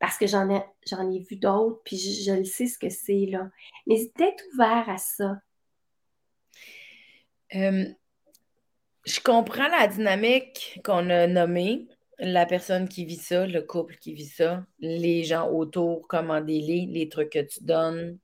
parce 0.00 0.16
que 0.16 0.26
j'en 0.26 0.50
ai, 0.50 0.62
j'en 0.88 1.08
ai 1.10 1.20
vu 1.20 1.36
d'autres, 1.36 1.80
puis 1.84 1.96
je, 1.98 2.32
le 2.32 2.44
sais 2.44 2.66
ce 2.66 2.78
que 2.78 2.88
c'est, 2.88 3.26
là. 3.26 3.50
Mais 3.86 4.10
d'être 4.16 4.42
ouvert 4.54 4.88
à 4.88 4.98
ça. 4.98 5.40
Je 7.52 9.20
comprends 9.22 9.68
la 9.68 9.86
dynamique 9.86 10.80
qu'on 10.84 11.10
a 11.10 11.26
nommée 11.26 11.86
la 12.18 12.44
personne 12.46 12.88
qui 12.88 13.04
vit 13.04 13.16
ça, 13.16 13.46
le 13.46 13.62
couple 13.62 13.96
qui 13.96 14.14
vit 14.14 14.26
ça, 14.26 14.66
les 14.78 15.24
gens 15.24 15.48
autour, 15.50 16.06
comment 16.08 16.40
des 16.40 16.60
les 16.60 17.08
trucs 17.08 17.30
que 17.30 17.40
tu 17.40 17.64
donnes. 17.64 18.18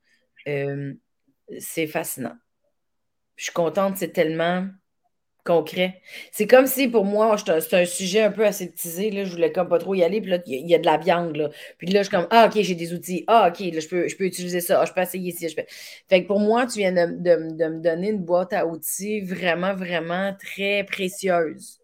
C'est 1.58 1.86
fascinant. 1.86 2.36
Je 3.36 3.44
suis 3.44 3.52
contente, 3.52 3.96
c'est 3.96 4.12
tellement 4.12 4.66
concret. 5.46 6.02
C'est 6.32 6.46
comme 6.46 6.66
si 6.66 6.88
pour 6.88 7.04
moi, 7.04 7.36
c'est 7.38 7.74
un 7.74 7.84
sujet 7.86 8.22
un 8.22 8.30
peu 8.30 8.44
aseptisé. 8.44 9.10
Là, 9.10 9.24
je 9.24 9.32
voulais 9.32 9.52
comme 9.52 9.68
pas 9.68 9.78
trop 9.78 9.94
y 9.94 10.02
aller. 10.02 10.20
Puis 10.20 10.30
là, 10.30 10.38
il 10.46 10.68
y, 10.68 10.74
a 10.74 10.78
de 10.78 10.84
la 10.86 10.98
viande. 10.98 11.36
Là. 11.36 11.50
Puis 11.78 11.88
là, 11.88 12.02
je 12.02 12.08
suis 12.08 12.16
comme 12.16 12.26
Ah, 12.30 12.46
OK, 12.46 12.60
j'ai 12.60 12.74
des 12.74 12.92
outils. 12.92 13.24
Ah, 13.28 13.48
OK, 13.50 13.60
là, 13.60 13.80
je 13.80 13.88
peux, 13.88 14.08
je 14.08 14.16
peux 14.16 14.24
utiliser 14.24 14.60
ça. 14.60 14.82
Ah, 14.82 14.84
je 14.84 14.92
peux 14.92 15.00
essayer 15.00 15.30
ici. 15.30 15.48
Je 15.48 15.56
peux... 15.56 15.64
Fait 16.08 16.22
que 16.22 16.26
pour 16.26 16.40
moi, 16.40 16.66
tu 16.66 16.78
viens 16.80 16.92
de, 16.92 17.06
me 17.06 17.80
donner 17.80 18.10
une 18.10 18.24
boîte 18.24 18.52
à 18.52 18.66
outils 18.66 19.20
vraiment, 19.20 19.74
vraiment 19.74 20.34
très 20.38 20.84
précieuse. 20.84 21.80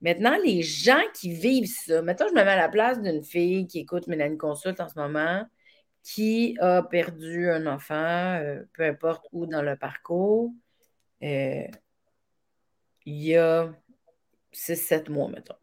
Maintenant, 0.00 0.36
les 0.44 0.62
gens 0.62 1.02
qui 1.14 1.32
vivent 1.32 1.66
ça, 1.66 2.02
maintenant, 2.02 2.26
je 2.28 2.34
me 2.34 2.44
mets 2.44 2.50
à 2.50 2.56
la 2.56 2.68
place 2.68 3.00
d'une 3.00 3.24
fille 3.24 3.66
qui 3.66 3.80
écoute 3.80 4.06
Mélanie 4.06 4.36
Consulte 4.36 4.80
en 4.80 4.88
ce 4.88 4.98
moment, 4.98 5.44
qui 6.06 6.56
a 6.60 6.82
perdu 6.82 7.50
un 7.50 7.66
enfant, 7.66 7.94
euh, 8.40 8.62
peu 8.74 8.84
importe 8.84 9.26
où 9.32 9.46
dans 9.46 9.62
le 9.62 9.76
parcours, 9.76 10.52
euh, 11.22 11.64
il 13.06 13.22
y 13.22 13.36
a 13.36 13.72
6-7 14.52 15.10
mois, 15.10 15.28
mettons. 15.28 15.54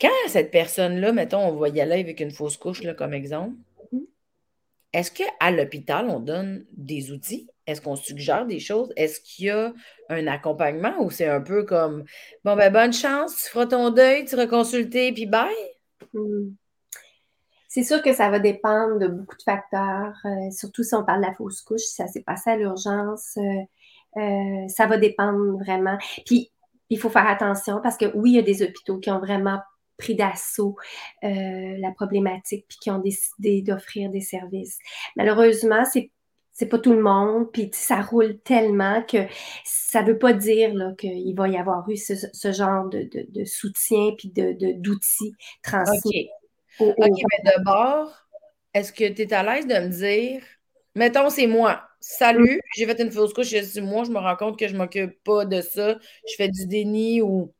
Quand 0.00 0.08
cette 0.28 0.50
personne-là, 0.50 1.12
mettons, 1.12 1.46
on 1.46 1.56
va 1.56 1.68
y 1.68 1.80
aller 1.80 2.00
avec 2.00 2.20
une 2.20 2.30
fausse 2.30 2.56
couche, 2.56 2.82
là, 2.82 2.94
comme 2.94 3.14
exemple, 3.14 3.56
mm-hmm. 3.92 4.06
est-ce 4.94 5.10
qu'à 5.12 5.50
l'hôpital, 5.50 6.08
on 6.08 6.18
donne 6.18 6.64
des 6.72 7.12
outils? 7.12 7.48
Est-ce 7.66 7.80
qu'on 7.80 7.96
suggère 7.96 8.46
des 8.46 8.58
choses? 8.58 8.92
Est-ce 8.96 9.20
qu'il 9.20 9.46
y 9.46 9.50
a 9.50 9.72
un 10.08 10.26
accompagnement 10.26 10.94
ou 11.00 11.10
c'est 11.10 11.28
un 11.28 11.40
peu 11.40 11.64
comme 11.64 12.04
bon 12.44 12.56
ben 12.56 12.72
bonne 12.72 12.92
chance, 12.92 13.36
tu 13.36 13.50
feras 13.50 13.66
ton 13.66 13.90
deuil, 13.90 14.24
tu 14.24 14.30
seras 14.30 14.48
consulté, 14.48 15.12
puis 15.12 15.26
bye? 15.26 15.54
Hmm. 16.12 16.54
C'est 17.68 17.84
sûr 17.84 18.02
que 18.02 18.12
ça 18.12 18.28
va 18.28 18.38
dépendre 18.38 18.98
de 18.98 19.06
beaucoup 19.06 19.36
de 19.36 19.42
facteurs, 19.42 20.14
euh, 20.24 20.50
surtout 20.50 20.82
si 20.82 20.94
on 20.94 21.04
parle 21.04 21.22
de 21.22 21.26
la 21.26 21.34
fausse 21.34 21.62
couche, 21.62 21.82
si 21.82 21.94
ça 21.94 22.06
s'est 22.06 22.22
passé 22.22 22.50
à 22.50 22.56
l'urgence, 22.56 23.38
euh, 23.38 23.62
euh, 24.16 24.68
ça 24.68 24.86
va 24.86 24.98
dépendre 24.98 25.58
vraiment. 25.58 25.98
Puis 26.26 26.50
il 26.90 26.98
faut 26.98 27.10
faire 27.10 27.26
attention 27.26 27.80
parce 27.82 27.96
que 27.96 28.06
oui, 28.14 28.32
il 28.32 28.36
y 28.36 28.38
a 28.38 28.42
des 28.42 28.62
hôpitaux 28.62 28.98
qui 28.98 29.10
ont 29.10 29.20
vraiment 29.20 29.60
pris 29.98 30.14
d'assaut 30.14 30.76
la 31.22 31.92
problématique 31.92 32.66
puis 32.68 32.78
qui 32.80 32.90
ont 32.90 32.98
décidé 32.98 33.62
d'offrir 33.62 34.10
des 34.10 34.20
services. 34.20 34.78
Malheureusement, 35.16 35.84
c'est 35.84 36.10
c'est 36.52 36.66
pas 36.66 36.78
tout 36.78 36.92
le 36.92 37.02
monde, 37.02 37.50
puis 37.50 37.70
ça 37.72 38.02
roule 38.02 38.38
tellement 38.40 39.02
que 39.02 39.26
ça 39.64 40.02
veut 40.02 40.18
pas 40.18 40.34
dire 40.34 40.72
qu'il 40.98 41.34
va 41.34 41.48
y 41.48 41.56
avoir 41.56 41.88
eu 41.88 41.96
ce, 41.96 42.52
genre 42.52 42.88
de, 42.88 43.44
soutien 43.44 44.12
puis 44.18 44.28
d'outils 44.28 45.30
de, 45.30 45.36
transmis. 45.62 46.28
OK, 46.78 46.94
mais 46.98 47.50
d'abord, 47.50 48.12
est-ce 48.74 48.92
que 48.92 49.08
tu 49.08 49.22
es 49.22 49.32
à 49.32 49.42
l'aise 49.42 49.66
de 49.66 49.74
me 49.74 49.88
dire, 49.88 50.42
mettons, 50.94 51.30
c'est 51.30 51.46
moi. 51.46 51.82
Salut, 52.04 52.60
j'ai 52.76 52.84
fait 52.84 53.00
une 53.00 53.12
fausse 53.12 53.32
couche, 53.32 53.52
il 53.52 53.82
moi, 53.84 54.02
je 54.02 54.10
me 54.10 54.18
rends 54.18 54.34
compte 54.34 54.58
que 54.58 54.66
je 54.66 54.74
m'occupe 54.74 55.22
pas 55.22 55.44
de 55.44 55.60
ça, 55.60 55.96
je 56.28 56.34
fais 56.36 56.48
du 56.48 56.66
déni 56.66 57.22
ou 57.22 57.52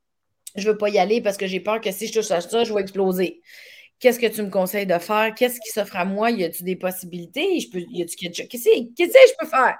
je 0.57 0.68
veux 0.68 0.76
pas 0.76 0.88
y 0.88 0.99
aller 0.99 1.20
parce 1.20 1.36
que 1.36 1.47
j'ai 1.47 1.61
peur 1.61 1.80
que 1.80 1.93
si 1.93 2.09
je 2.09 2.12
touche 2.12 2.32
à 2.32 2.40
ça, 2.40 2.64
je 2.64 2.74
vais 2.74 2.80
exploser. 2.80 3.40
Qu'est-ce 4.01 4.18
que 4.18 4.26
tu 4.26 4.43
me 4.43 4.51
conseilles 4.51 4.86
de 4.86 4.99
faire? 4.99 5.32
Qu'est-ce 5.36 5.61
qui 5.61 5.70
s'offre 5.70 5.95
à 5.95 6.05
moi? 6.05 6.32
Y 6.32 6.43
a-t-il 6.43 6.64
des 6.64 6.74
possibilités? 6.74 7.61
Je 7.61 7.70
peux, 7.70 7.78
y 7.78 8.03
a-t-il 8.03 8.16
quelque 8.16 8.36
chose? 8.36 8.49
Qu'est-ce 8.49 9.12
que 9.12 9.28
je 9.28 9.34
peux 9.38 9.47
faire? 9.47 9.78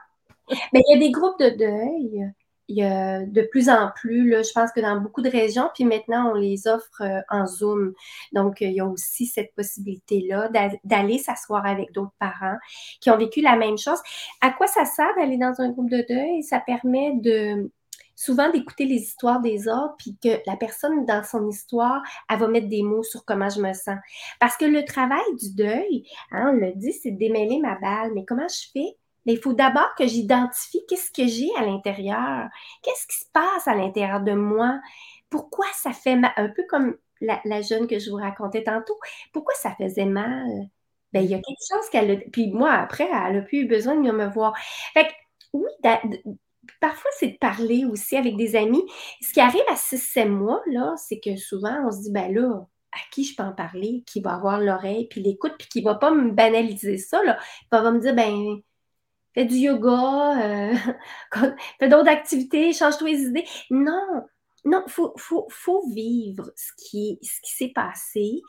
Mais 0.73 0.81
il 0.87 0.95
y 0.95 0.97
a 0.97 1.01
des 1.01 1.11
groupes 1.11 1.41
de 1.41 1.51
deuil. 1.51 2.33
Il 2.69 2.77
y 2.77 2.83
a 2.83 3.25
de 3.25 3.43
plus 3.43 3.69
en 3.69 3.91
plus, 3.95 4.29
là, 4.29 4.43
je 4.43 4.53
pense 4.53 4.73
que 4.73 4.81
dans 4.81 5.01
beaucoup 5.01 5.23
de 5.23 5.29
régions, 5.29 5.69
puis 5.75 5.85
maintenant, 5.85 6.31
on 6.31 6.35
les 6.35 6.67
offre 6.67 7.03
euh, 7.03 7.21
en 7.29 7.47
Zoom. 7.47 7.93
Donc, 8.33 8.61
il 8.61 8.73
y 8.73 8.81
a 8.81 8.87
aussi 8.87 9.27
cette 9.27 9.55
possibilité-là 9.55 10.49
d'aller 10.85 11.19
s'asseoir 11.19 11.67
avec 11.67 11.93
d'autres 11.93 12.15
parents 12.19 12.57
qui 13.01 13.11
ont 13.11 13.17
vécu 13.17 13.41
la 13.41 13.57
même 13.57 13.79
chose. 13.79 13.99
À 14.41 14.51
quoi 14.51 14.67
ça 14.67 14.85
sert 14.85 15.15
d'aller 15.17 15.39
dans 15.39 15.61
un 15.61 15.71
groupe 15.71 15.91
de 15.91 16.05
deuil? 16.09 16.43
Ça 16.43 16.61
permet 16.61 17.15
de, 17.17 17.71
souvent 18.15 18.51
d'écouter 18.51 18.85
les 18.85 19.03
histoires 19.03 19.41
des 19.41 19.69
autres, 19.69 19.95
puis 19.99 20.17
que 20.23 20.41
la 20.47 20.57
personne 20.57 21.05
dans 21.07 21.25
son 21.25 21.49
histoire, 21.49 22.03
elle 22.31 22.39
va 22.39 22.49
mettre 22.49 22.69
des 22.69 22.83
mots 22.83 23.03
sur 23.03 23.25
comment 23.25 23.49
je 23.49 23.61
me 23.61 23.73
sens. 23.73 23.99
Parce 24.39 24.57
que 24.57 24.65
le 24.65 24.85
travail 24.85 25.21
du 25.41 25.55
deuil, 25.55 26.05
hein, 26.31 26.53
on 26.55 26.57
l'a 26.57 26.73
dit, 26.73 26.93
c'est 26.93 27.11
de 27.11 27.19
démêler 27.19 27.59
ma 27.59 27.75
balle. 27.77 28.13
Mais 28.15 28.25
comment 28.25 28.47
je 28.49 28.71
fais? 28.73 28.97
Il 29.27 29.39
faut 29.39 29.53
d'abord 29.53 29.95
que 29.97 30.07
j'identifie 30.07 30.85
qu'est-ce 30.89 31.11
que 31.11 31.27
j'ai 31.29 31.49
à 31.57 31.65
l'intérieur. 31.65 32.49
Qu'est-ce 32.83 33.07
qui 33.07 33.19
se 33.19 33.31
passe 33.33 33.69
à 33.69 33.75
l'intérieur 33.75 34.21
de 34.21 34.33
moi? 34.33 34.81
Pourquoi 35.31 35.67
ça 35.75 35.93
fait 35.93 36.17
mal? 36.17 36.33
Un 36.37 36.49
peu 36.49 36.65
comme 36.69 36.97
la, 37.21 37.63
jeune 37.63 37.87
que 37.87 37.99
je 37.99 38.11
vous 38.11 38.17
racontais 38.17 38.65
tantôt. 38.65 38.99
Pourquoi 39.33 39.55
ça 39.55 39.75
faisait 39.77 40.07
mal? 40.07 40.49
Ben, 41.13 41.21
il 41.21 41.31
y 41.31 41.35
a 41.35 41.39
quelque 41.39 41.67
chose 41.71 41.89
qu'elle 41.91 42.11
a. 42.11 42.17
Puis 42.33 42.51
moi, 42.53 42.73
après, 42.73 43.05
elle 43.05 43.37
n'a 43.37 43.43
plus 43.43 43.61
eu 43.61 43.67
besoin 43.67 43.97
de 43.97 44.11
me 44.11 44.27
voir. 44.27 44.55
Fait 44.95 45.05
que, 45.05 45.13
oui, 45.53 45.71
parfois, 46.81 47.11
c'est 47.19 47.29
de 47.29 47.39
parler 47.39 47.85
aussi 47.85 48.17
avec 48.17 48.37
des 48.37 48.57
amis. 48.57 48.85
Ce 49.21 49.33
qui 49.33 49.41
arrive 49.41 49.63
à 49.69 49.75
6-7 49.75 50.29
mois, 50.29 50.63
c'est 50.97 51.21
que 51.21 51.37
souvent, 51.37 51.87
on 51.87 51.91
se 51.91 52.03
dit, 52.03 52.13
ben 52.13 52.33
là, 52.33 52.67
à 52.93 52.99
qui 53.11 53.25
je 53.25 53.37
peux 53.37 53.43
en 53.43 53.53
parler, 53.53 54.03
qui 54.07 54.21
va 54.21 54.35
avoir 54.35 54.61
l'oreille, 54.61 55.07
puis 55.09 55.23
l'écoute, 55.23 55.55
puis 55.59 55.69
qui 55.69 55.81
ne 55.81 55.85
va 55.85 55.95
pas 55.95 56.11
me 56.11 56.31
banaliser 56.31 56.99
ça, 56.99 57.23
là. 57.25 57.39
Il 57.65 57.69
va 57.71 57.91
me 57.91 58.01
dire, 58.01 58.15
ben, 58.15 58.61
fais 59.35 59.45
du 59.45 59.57
yoga, 59.57 60.43
euh, 60.43 60.75
fais 61.79 61.89
d'autres 61.89 62.09
activités, 62.09 62.73
change-toi 62.73 63.09
les 63.09 63.23
idées. 63.23 63.47
Non, 63.71 64.25
non, 64.65 64.85
il 64.87 64.91
faut, 64.91 65.15
faut, 65.49 65.83
vivre 65.93 66.51
ce 66.57 66.73
qui, 66.85 67.19
ce 67.23 67.41
qui 67.43 67.53
s'est 67.53 67.73
passé. 67.75 68.41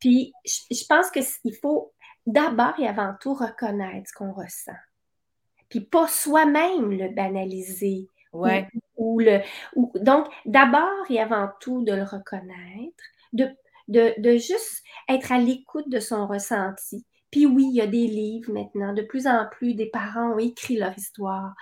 Puis, 0.00 0.32
je, 0.44 0.74
je 0.74 0.84
pense 0.88 1.10
qu'il 1.10 1.54
faut 1.60 1.92
d'abord 2.26 2.74
et 2.78 2.88
avant 2.88 3.14
tout 3.20 3.34
reconnaître 3.34 4.08
ce 4.08 4.12
qu'on 4.14 4.32
ressent 4.32 4.72
puis 5.68 5.80
pas 5.80 6.08
soi-même 6.08 6.90
le 6.90 7.08
banaliser. 7.14 8.08
Ouais. 8.32 8.68
Ou, 8.96 9.20
le, 9.20 9.40
donc, 10.00 10.28
d'abord 10.44 11.10
et 11.10 11.20
avant 11.20 11.48
tout, 11.60 11.82
de 11.84 11.92
le 11.92 12.02
reconnaître, 12.02 13.04
de, 13.32 13.48
de, 13.88 14.36
juste 14.36 14.82
être 15.08 15.32
à 15.32 15.38
l'écoute 15.38 15.88
de 15.88 16.00
son 16.00 16.26
ressenti. 16.26 17.04
Puis 17.30 17.46
oui, 17.46 17.66
il 17.70 17.76
y 17.76 17.80
a 17.80 17.86
des 17.86 18.06
livres 18.06 18.52
maintenant. 18.52 18.92
De 18.94 19.02
plus 19.02 19.26
en 19.26 19.46
plus, 19.50 19.74
des 19.74 19.90
parents 19.90 20.32
ont 20.34 20.38
écrit 20.38 20.76
leur 20.76 20.96
histoire. 20.96 21.52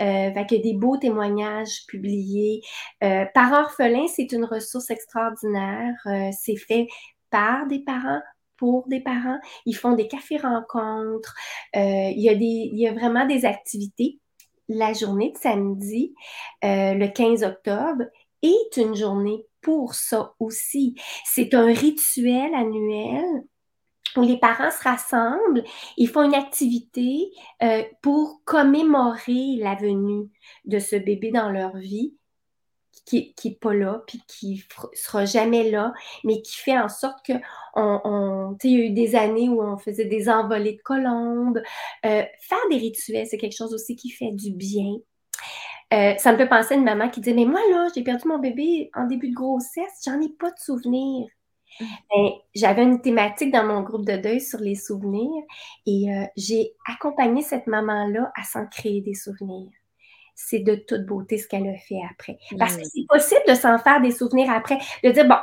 Euh, 0.00 0.32
fait 0.32 0.46
que 0.48 0.62
des 0.62 0.74
beaux 0.74 0.96
témoignages 0.96 1.86
publiés. 1.86 2.62
Euh, 3.02 3.24
par 3.34 3.52
orphelin, 3.52 4.06
c'est 4.08 4.32
une 4.32 4.44
ressource 4.44 4.90
extraordinaire. 4.90 5.94
Euh, 6.06 6.30
c'est 6.32 6.56
fait 6.56 6.88
par 7.30 7.66
des 7.66 7.80
parents, 7.80 8.20
pour 8.56 8.88
des 8.88 9.00
parents. 9.00 9.38
Ils 9.66 9.76
font 9.76 9.92
des 9.92 10.08
cafés-rencontres. 10.08 11.34
Euh, 11.76 12.10
il, 12.10 12.20
y 12.20 12.28
a 12.28 12.34
des, 12.34 12.44
il 12.44 12.78
y 12.78 12.88
a 12.88 12.92
vraiment 12.92 13.26
des 13.26 13.44
activités. 13.44 14.20
La 14.68 14.94
journée 14.94 15.30
de 15.30 15.38
samedi, 15.38 16.14
le 16.62 17.06
15 17.06 17.44
octobre, 17.44 18.04
est 18.42 18.76
une 18.78 18.94
journée 18.94 19.44
pour 19.60 19.94
ça 19.94 20.34
aussi. 20.38 20.94
C'est 21.26 21.54
un 21.54 21.66
rituel 21.66 22.54
annuel 22.54 23.44
où 24.16 24.22
les 24.22 24.38
parents 24.38 24.70
se 24.70 24.82
rassemblent, 24.82 25.64
ils 25.96 26.08
font 26.08 26.22
une 26.22 26.34
activité 26.34 27.30
euh, 27.62 27.82
pour 28.02 28.42
commémorer 28.44 29.56
la 29.58 29.74
venue 29.74 30.28
de 30.64 30.78
ce 30.78 30.96
bébé 30.96 31.30
dans 31.30 31.50
leur 31.50 31.76
vie 31.76 32.14
qui 33.04 33.34
n'est 33.44 33.54
pas 33.54 33.74
là, 33.74 34.02
puis 34.06 34.22
qui 34.26 34.64
sera 34.94 35.24
jamais 35.24 35.70
là, 35.70 35.92
mais 36.24 36.40
qui 36.42 36.56
fait 36.56 36.78
en 36.78 36.88
sorte 36.88 37.24
que 37.26 37.34
on, 37.74 38.56
il 38.64 38.70
y 38.70 38.76
a 38.76 38.84
eu 38.86 38.90
des 38.90 39.14
années 39.14 39.48
où 39.48 39.62
on 39.62 39.76
faisait 39.76 40.06
des 40.06 40.28
envolées 40.28 40.74
de 40.74 40.82
colombes. 40.82 41.60
Euh, 42.06 42.22
faire 42.40 42.58
des 42.70 42.76
rituels, 42.76 43.26
c'est 43.26 43.38
quelque 43.38 43.56
chose 43.56 43.74
aussi 43.74 43.96
qui 43.96 44.10
fait 44.10 44.32
du 44.32 44.52
bien. 44.52 44.96
Euh, 45.92 46.16
ça 46.16 46.32
me 46.32 46.38
fait 46.38 46.48
penser 46.48 46.74
à 46.74 46.76
une 46.76 46.84
maman 46.84 47.08
qui 47.10 47.20
dit 47.20 47.34
Mais 47.34 47.44
moi, 47.44 47.60
là, 47.70 47.88
j'ai 47.94 48.02
perdu 48.02 48.26
mon 48.26 48.38
bébé 48.38 48.90
en 48.94 49.06
début 49.06 49.28
de 49.28 49.34
grossesse, 49.34 50.02
j'en 50.04 50.20
ai 50.20 50.30
pas 50.30 50.50
de 50.50 50.58
souvenirs. 50.58 51.28
Ben, 51.80 52.30
j'avais 52.54 52.82
une 52.82 53.00
thématique 53.00 53.52
dans 53.52 53.64
mon 53.64 53.82
groupe 53.82 54.06
de 54.06 54.16
deuil 54.16 54.40
sur 54.40 54.60
les 54.60 54.76
souvenirs 54.76 55.42
et 55.86 56.12
euh, 56.12 56.24
j'ai 56.36 56.72
accompagné 56.86 57.42
cette 57.42 57.66
maman-là 57.66 58.32
à 58.36 58.44
s'en 58.44 58.66
créer 58.66 59.00
des 59.00 59.14
souvenirs 59.14 59.70
c'est 60.34 60.60
de 60.60 60.74
toute 60.74 61.06
beauté 61.06 61.38
ce 61.38 61.46
qu'elle 61.46 61.68
a 61.68 61.76
fait 61.76 62.00
après. 62.10 62.38
Parce 62.58 62.76
que 62.76 62.84
c'est 62.84 63.06
possible 63.08 63.42
de 63.48 63.54
s'en 63.54 63.78
faire 63.78 64.00
des 64.00 64.10
souvenirs 64.10 64.50
après, 64.50 64.78
de 65.02 65.10
dire, 65.10 65.26
bon, 65.26 65.36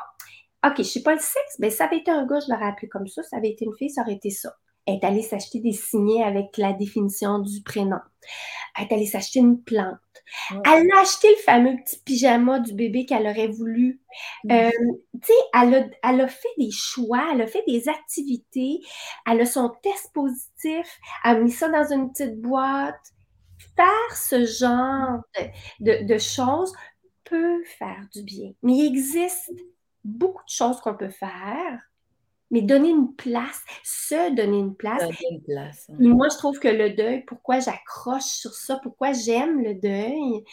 OK, 0.66 0.74
je 0.78 0.82
ne 0.82 0.84
sais 0.84 1.02
pas 1.02 1.14
le 1.14 1.20
sexe, 1.20 1.58
mais 1.60 1.70
ça 1.70 1.86
avait 1.86 1.98
été 1.98 2.12
un 2.12 2.26
gars, 2.26 2.40
je 2.40 2.52
l'aurais 2.52 2.68
appelé 2.68 2.88
comme 2.88 3.08
ça, 3.08 3.24
ça 3.24 3.38
avait 3.38 3.50
été 3.50 3.66
une 3.66 3.74
fille, 3.74 3.90
ça 3.90 4.02
aurait 4.02 4.14
été 4.14 4.30
ça. 4.30 4.54
Elle 4.86 4.96
est 4.96 5.04
allée 5.04 5.22
s'acheter 5.22 5.60
des 5.60 5.72
signets 5.72 6.24
avec 6.24 6.58
la 6.58 6.74
définition 6.74 7.40
du 7.40 7.62
prénom. 7.64 8.00
Elle 8.78 8.86
est 8.86 8.94
allée 8.94 9.06
s'acheter 9.06 9.40
une 9.40 9.62
plante. 9.62 9.98
Elle 10.66 10.88
a 10.94 11.02
acheté 11.02 11.30
le 11.30 11.42
fameux 11.44 11.76
petit 11.84 12.00
pyjama 12.04 12.60
du 12.60 12.74
bébé 12.74 13.06
qu'elle 13.06 13.28
aurait 13.28 13.48
voulu. 13.48 14.02
Euh, 14.50 14.70
tu 15.14 15.28
sais, 15.28 15.34
elle 15.54 15.76
a, 15.76 16.10
elle 16.10 16.22
a, 16.22 16.28
fait 16.28 16.48
des 16.58 16.72
choix, 16.72 17.30
elle 17.34 17.42
a 17.42 17.48
fait 17.48 17.64
des 17.68 17.90
activités, 17.90 18.80
elle 19.30 19.42
a 19.42 19.46
son 19.46 19.70
test 19.82 20.12
positif, 20.14 21.00
elle 21.24 21.38
a 21.38 21.40
mis 21.40 21.52
ça 21.52 21.70
dans 21.70 21.92
une 21.92 22.12
petite 22.12 22.40
boîte 22.42 23.14
faire 23.76 24.16
ce 24.16 24.46
genre 24.46 25.22
de, 25.80 26.18
choses 26.18 26.74
peut 27.24 27.64
faire 27.64 28.08
du 28.14 28.24
bien. 28.24 28.52
Mais 28.64 28.74
il 28.74 28.88
existe 28.88 29.52
beaucoup 30.04 30.44
de 30.44 30.50
choses 30.50 30.82
qu'on 30.82 30.96
peut 30.96 31.10
faire, 31.10 31.91
mais 32.52 32.62
donner 32.62 32.90
une 32.90 33.16
place, 33.16 33.64
se 33.84 34.36
donner 34.36 34.60
une 34.60 34.76
place. 34.76 35.02
moi, 35.90 36.28
je 36.30 36.38
trouve 36.38 36.60
que 36.60 36.68
le 36.68 36.92
deuil, 36.92 37.24
pourquoi 37.26 37.60
j'accroche 37.60 38.24
sur 38.24 38.54
ça, 38.54 38.80
pourquoi 38.84 39.14
j'aime 39.14 39.62
le 39.64 39.74
deuil, 39.74 40.44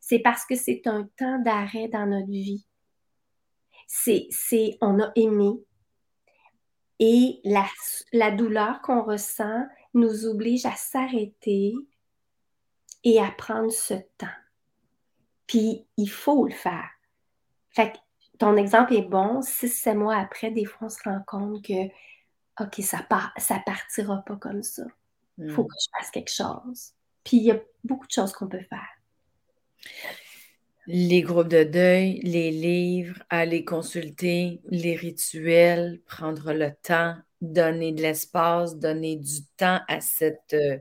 c'est 0.00 0.20
parce 0.20 0.46
que 0.46 0.56
c'est 0.56 0.86
un 0.86 1.08
temps 1.18 1.38
d'arrêt 1.40 1.88
dans 1.88 2.06
notre 2.06 2.30
vie. 2.30 2.64
C'est, 3.86 4.28
c'est, 4.30 4.78
on 4.80 5.00
a 5.00 5.10
aimé. 5.16 5.50
Et 7.00 7.40
la, 7.44 7.66
la 8.12 8.30
douleur 8.30 8.80
qu'on 8.82 9.02
ressent 9.02 9.66
nous 9.94 10.26
oblige 10.26 10.66
à 10.66 10.76
s'arrêter, 10.76 11.74
et 13.04 13.20
à 13.20 13.30
prendre 13.30 13.72
ce 13.72 13.94
temps. 14.18 14.26
Puis, 15.46 15.86
il 15.96 16.10
faut 16.10 16.44
le 16.44 16.52
faire. 16.52 16.90
Fait 17.70 17.94
ton 18.40 18.56
exemple 18.56 18.94
est 18.94 19.02
bon. 19.02 19.42
Six, 19.42 19.68
sept 19.68 19.94
mois 19.94 20.16
après, 20.16 20.50
des 20.50 20.64
fois, 20.64 20.86
on 20.86 20.88
se 20.88 21.02
rend 21.04 21.20
compte 21.26 21.62
que, 21.62 21.86
OK, 22.60 22.80
ça 22.80 23.04
part, 23.08 23.32
ça 23.36 23.62
partira 23.64 24.24
pas 24.26 24.36
comme 24.36 24.62
ça. 24.62 24.82
Il 25.38 25.50
faut 25.50 25.62
hmm. 25.62 25.68
que 25.68 25.74
je 25.78 25.88
fasse 25.98 26.10
quelque 26.10 26.32
chose. 26.32 26.92
Puis, 27.22 27.36
il 27.36 27.42
y 27.44 27.50
a 27.52 27.60
beaucoup 27.84 28.06
de 28.06 28.12
choses 28.12 28.32
qu'on 28.32 28.48
peut 28.48 28.64
faire. 28.68 28.88
Les 30.86 31.20
groupes 31.20 31.48
de 31.48 31.64
deuil, 31.64 32.20
les 32.22 32.50
livres, 32.50 33.22
aller 33.28 33.64
consulter, 33.64 34.62
les 34.64 34.96
rituels, 34.96 36.00
prendre 36.06 36.54
le 36.54 36.74
temps, 36.82 37.16
donner 37.42 37.92
de 37.92 38.00
l'espace, 38.00 38.78
donner 38.78 39.16
du 39.16 39.44
temps 39.58 39.80
à 39.86 40.00
cette 40.00 40.54
euh, 40.54 40.78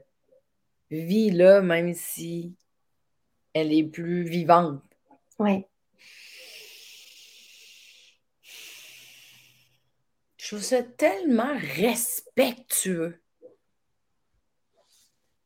vie-là, 0.91 1.61
même 1.61 1.93
si 1.93 2.55
elle 3.53 3.73
est 3.73 3.83
plus 3.83 4.23
vivante. 4.23 4.81
Oui. 5.39 5.65
Je 10.39 10.47
trouve 10.47 10.63
ça 10.63 10.81
tellement 10.81 11.53
respectueux. 11.75 13.21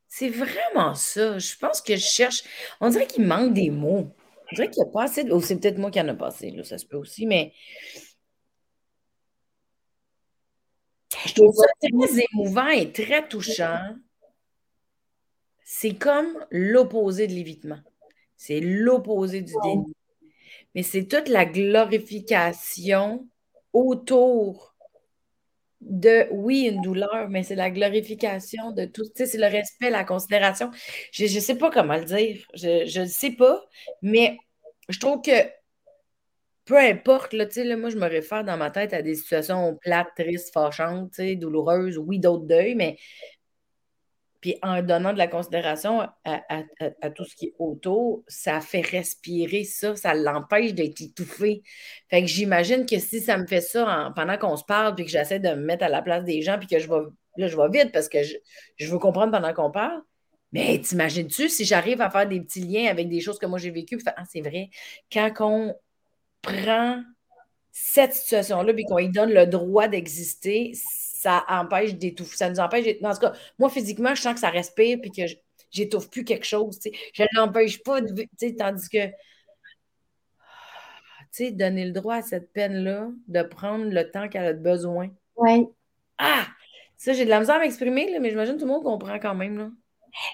C'est 0.08 0.30
vraiment 0.30 0.94
ça. 0.94 1.40
Je 1.40 1.58
pense 1.58 1.82
que 1.82 1.96
je 1.96 2.06
cherche. 2.06 2.44
On 2.80 2.90
dirait 2.90 3.08
qu'il 3.08 3.26
manque 3.26 3.54
des 3.54 3.72
mots. 3.72 4.16
On 4.52 4.56
dirait 4.56 4.70
qu'il 4.70 4.84
n'y 4.84 4.90
a 4.90 4.92
pas 4.92 5.06
assez 5.06 5.24
de. 5.24 5.32
Oh, 5.32 5.42
c'est 5.42 5.60
peut-être 5.60 5.80
moi 5.80 5.90
qui 5.90 6.00
en 6.00 6.08
a 6.10 6.14
passé, 6.14 6.52
là, 6.52 6.64
ça 6.64 6.78
se 6.78 6.86
peut 6.86 6.98
aussi, 6.98 7.26
mais. 7.26 7.54
Je 11.26 11.34
trouve 11.34 11.56
ça 11.56 11.66
très 11.82 12.26
émouvant 12.32 12.70
et 12.70 12.92
très 12.92 13.28
touchant 13.28 13.96
c'est 15.64 15.96
comme 15.96 16.46
l'opposé 16.52 17.26
de 17.26 17.34
l'évitement. 17.34 17.80
C'est 18.38 18.60
l'opposé 18.60 19.42
du 19.42 19.54
déni. 19.64 19.96
Mais 20.76 20.84
c'est 20.84 21.08
toute 21.08 21.30
la 21.30 21.46
glorification 21.46 23.28
autour 23.74 24.73
de, 25.90 26.28
oui, 26.32 26.70
une 26.72 26.82
douleur, 26.82 27.28
mais 27.30 27.44
c'est 27.44 27.56
la 27.56 27.70
glorification 27.72 28.72
de 28.72 28.86
tout. 28.86 29.04
C'est 29.16 29.38
le 29.38 29.48
respect, 29.48 29.90
la 29.90 30.04
considération. 30.04 30.72
Je 31.12 31.24
ne 31.24 31.40
sais 31.40 31.58
pas 31.58 31.70
comment 31.72 31.98
le 31.98 32.06
dire. 32.06 32.46
Je 32.54 33.00
ne 33.02 33.06
sais 33.06 33.32
pas, 33.32 33.64
mais 34.02 34.38
je 34.90 35.00
trouve 35.00 35.22
que 35.22 35.32
peu 36.66 36.78
importe, 36.78 37.34
là, 37.34 37.46
là, 37.56 37.78
moi, 37.78 37.90
je 37.90 37.98
me 37.98 38.08
réfère 38.08 38.44
dans 38.46 38.58
ma 38.58 38.72
tête 38.72 38.94
à 38.94 39.02
des 39.02 39.16
situations 39.16 39.78
plates, 39.82 40.08
tristes, 40.16 40.54
fâchantes, 40.54 41.20
douloureuses, 41.20 41.98
oui, 41.98 42.20
d'autres 42.20 42.46
deuils, 42.46 42.76
mais 42.76 42.98
puis 44.44 44.58
en 44.62 44.82
donnant 44.82 45.14
de 45.14 45.18
la 45.18 45.30
considération 45.30 46.02
à, 46.26 47.10
tout 47.16 47.24
ce 47.24 47.34
qui 47.34 47.46
est 47.46 47.56
autour, 47.60 48.26
ça 48.28 48.60
fait 48.60 48.82
respirer 48.82 49.64
ça, 49.64 49.96
ça 49.96 50.14
l'empêche 50.14 50.74
d'être 50.74 51.00
étouffé. 51.00 51.64
Fait 52.10 52.20
que 52.20 52.28
j'imagine 52.28 52.86
que 52.86 53.00
si 53.00 53.22
ça 53.22 53.38
me 53.38 53.48
fait 53.48 53.62
ça 53.62 54.12
pendant 54.18 54.38
qu'on 54.38 54.58
se 54.58 54.66
parle, 54.66 54.96
puis 54.96 55.06
que 55.06 55.12
j'essaie 55.12 55.40
de 55.40 55.48
me 55.48 55.64
mettre 55.64 55.86
à 55.86 55.88
la 55.88 56.02
place 56.02 56.26
des 56.26 56.42
gens, 56.42 56.60
puis 56.60 56.68
que 56.68 56.78
je 56.78 56.90
vais, 56.90 57.06
là, 57.38 57.48
je 57.48 57.56
vais 57.56 57.70
vite 57.72 57.94
parce 57.94 58.10
que 58.10 58.18
je, 58.22 58.92
veux 58.92 59.00
comprendre 59.00 59.32
pendant 59.32 59.54
qu'on 59.54 59.72
parle. 59.72 60.02
Mais 60.52 60.78
t'imagines-tu 60.78 61.48
si 61.48 61.64
j'arrive 61.64 62.02
à 62.02 62.10
faire 62.10 62.28
des 62.28 62.42
petits 62.42 62.60
liens 62.60 62.92
avec 62.92 63.08
des 63.08 63.22
choses 63.22 63.40
que 63.40 63.46
moi 63.46 63.60
j'ai 63.60 63.72
vécues, 63.72 63.98
ah, 64.08 64.24
c'est 64.30 64.42
vrai, 64.42 64.72
quand 65.10 65.32
on 65.40 65.74
prend 66.42 67.02
cette 67.72 68.14
situation-là, 68.14 68.74
puis 68.74 68.84
qu'on 68.84 68.98
lui 68.98 69.08
donne 69.08 69.32
le 69.32 69.48
droit 69.48 69.88
d'exister, 69.88 70.74
ça 71.24 71.46
empêche 71.48 71.96
d'étouffer. 71.96 72.38
Ça 72.38 72.50
nous 72.50 72.60
empêche 72.60 72.84
d'étouffer. 72.84 73.06
En 73.06 73.14
tout 73.14 73.20
cas, 73.22 73.34
moi, 73.58 73.70
physiquement, 73.70 74.14
je 74.16 74.22
sens 74.22 74.34
que 74.34 74.40
ça 74.40 74.50
respire 74.50 75.00
puis 75.02 75.12
que 75.12 75.24
j'étouffe 75.72 76.10
plus 76.10 76.24
quelque 76.24 76.46
chose. 76.46 76.80
Je 77.14 77.24
ne 77.24 77.28
l'empêche 77.36 77.82
pas, 77.84 78.02
de, 78.02 78.28
tandis 78.58 78.90
que 78.90 79.10
sais, 81.34 81.52
donner 81.52 81.86
le 81.86 81.92
droit 81.92 82.16
à 82.16 82.22
cette 82.22 82.54
peine-là 82.54 83.10
de 83.28 83.42
prendre 83.42 83.86
le 83.86 84.10
temps 84.12 84.30
qu'elle 84.30 84.46
a 84.46 84.54
besoin. 84.54 85.10
Oui. 85.36 85.68
Ah! 86.18 86.46
Ça, 86.98 87.14
j'ai 87.14 87.26
de 87.26 87.30
la 87.30 87.40
misère 87.40 87.56
à 87.56 87.60
m'exprimer, 87.60 88.18
mais 88.20 88.30
j'imagine 88.30 88.56
que 88.56 88.60
tout 88.60 88.66
le 88.66 88.72
monde 88.72 88.84
comprend 88.84 89.20
quand 89.20 89.36
même. 89.36 89.58
Là. 89.58 89.70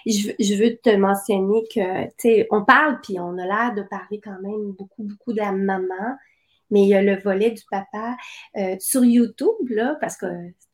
Je, 0.06 0.30
je, 0.38 0.62
veux 0.62 0.76
te 0.76 0.94
mentionner 0.94 1.62
que, 1.74 2.04
tu 2.04 2.12
sais, 2.18 2.46
on 2.50 2.64
parle, 2.64 3.00
puis 3.02 3.18
on 3.18 3.38
a 3.38 3.46
l'air 3.46 3.74
de 3.74 3.82
parler 3.82 4.20
quand 4.22 4.38
même 4.42 4.72
beaucoup, 4.72 5.02
beaucoup 5.02 5.32
de 5.32 5.38
la 5.38 5.52
maman, 5.52 6.16
mais 6.70 6.82
il 6.82 6.88
y 6.88 6.94
a 6.94 7.02
le 7.02 7.18
volet 7.20 7.50
du 7.50 7.62
papa 7.70 8.16
euh, 8.56 8.76
sur 8.78 9.04
YouTube, 9.04 9.68
là, 9.68 9.96
parce 10.00 10.16
que 10.16 10.26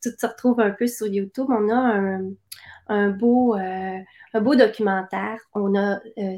tout 0.03 0.11
se 0.19 0.27
retrouve 0.27 0.61
un 0.61 0.71
peu 0.71 0.87
sur 0.87 1.07
YouTube. 1.07 1.47
On 1.49 1.69
a 1.71 2.21
un, 2.89 3.11
beau, 3.11 3.57
euh, 3.57 3.99
un 4.35 4.41
beau 4.41 4.55
documentaire. 4.55 5.39
On 5.55 5.75
a 5.75 6.01
euh, 6.19 6.37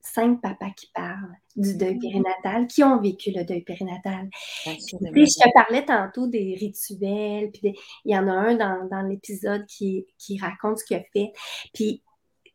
cinq 0.00 0.40
papas 0.40 0.70
qui 0.76 0.90
parlent 0.94 1.36
du 1.56 1.76
deuil 1.76 1.96
mm. 1.96 2.00
périnatal, 2.00 2.66
qui 2.66 2.84
ont 2.84 3.00
vécu 3.00 3.32
le 3.34 3.44
deuil 3.44 3.62
périnatal. 3.62 4.28
je 4.64 4.96
te 4.96 5.52
parlais 5.54 5.84
tantôt 5.84 6.26
des 6.26 6.56
rituels, 6.58 7.50
puis 7.50 7.74
il 8.04 8.14
y 8.14 8.18
en 8.18 8.28
a 8.28 8.32
un 8.32 8.54
dans, 8.88 9.02
l'épisode 9.02 9.66
qui, 9.66 10.06
qui 10.18 10.38
raconte 10.38 10.78
ce 10.78 10.84
qu'il 10.84 10.96
a 10.96 11.02
fait. 11.12 11.32
Puis 11.74 12.02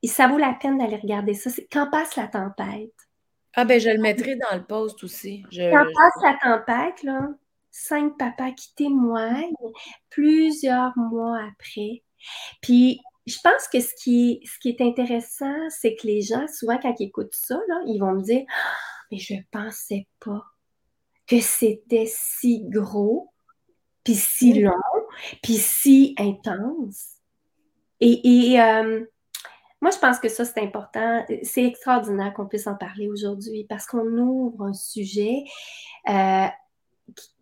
ça 0.06 0.28
vaut 0.28 0.38
la 0.38 0.54
peine 0.54 0.78
d'aller 0.78 0.98
regarder 0.98 1.34
ça. 1.34 1.50
C'est 1.50 1.68
Quand 1.72 1.90
passe 1.90 2.16
la 2.16 2.28
tempête? 2.28 2.92
Ah 3.56 3.66
ben 3.66 3.80
je 3.80 3.90
le 3.90 4.00
mettrai 4.00 4.36
dans 4.36 4.58
le 4.58 4.64
post 4.64 5.04
aussi. 5.04 5.44
Quand 5.52 5.86
passe 5.96 6.24
la 6.24 6.38
tempête, 6.42 7.04
là, 7.04 7.30
cinq 7.72 8.18
papas 8.18 8.52
qui 8.52 8.74
témoignent 8.76 9.54
plusieurs 10.10 10.98
mois 10.98 11.40
après. 11.52 12.04
Puis 12.62 13.00
je 13.26 13.38
pense 13.44 13.68
que 13.72 13.80
ce 13.80 13.94
qui, 14.02 14.42
ce 14.46 14.60
qui 14.60 14.70
est 14.70 14.82
intéressant, 14.82 15.70
c'est 15.70 15.96
que 15.96 16.08
les 16.08 16.22
gens, 16.22 16.46
souvent, 16.48 16.78
quand 16.82 16.94
ils 17.00 17.08
écoutent 17.08 17.34
ça, 17.34 17.56
là, 17.68 17.82
ils 17.88 18.00
vont 18.00 18.14
me 18.14 18.22
dire 18.22 18.44
ah, 18.50 18.76
Mais 19.12 19.18
je 19.18 19.36
ne 19.36 19.42
pensais 19.52 20.08
pas 20.20 20.44
que 21.28 21.40
c'était 21.40 22.06
si 22.08 22.64
gros, 22.66 23.32
puis 24.04 24.16
si 24.16 24.62
long, 24.62 24.74
puis 25.42 25.56
si 25.56 26.16
intense. 26.18 27.14
Et, 28.02 28.60
euh, 28.60 29.06
moi, 29.84 29.92
je 29.92 29.98
pense 29.98 30.18
que 30.18 30.30
ça, 30.30 30.46
c'est 30.46 30.62
important. 30.62 31.26
C'est 31.44 31.66
extraordinaire 31.66 32.34
qu'on 32.34 32.46
puisse 32.46 32.68
en 32.68 32.76
parler 32.76 33.10
aujourd'hui 33.10 33.66
parce 33.68 33.86
qu'on 33.86 34.08
ouvre 34.18 34.68
un 34.68 34.74
sujet. 34.74 35.44
Euh, 36.08 36.48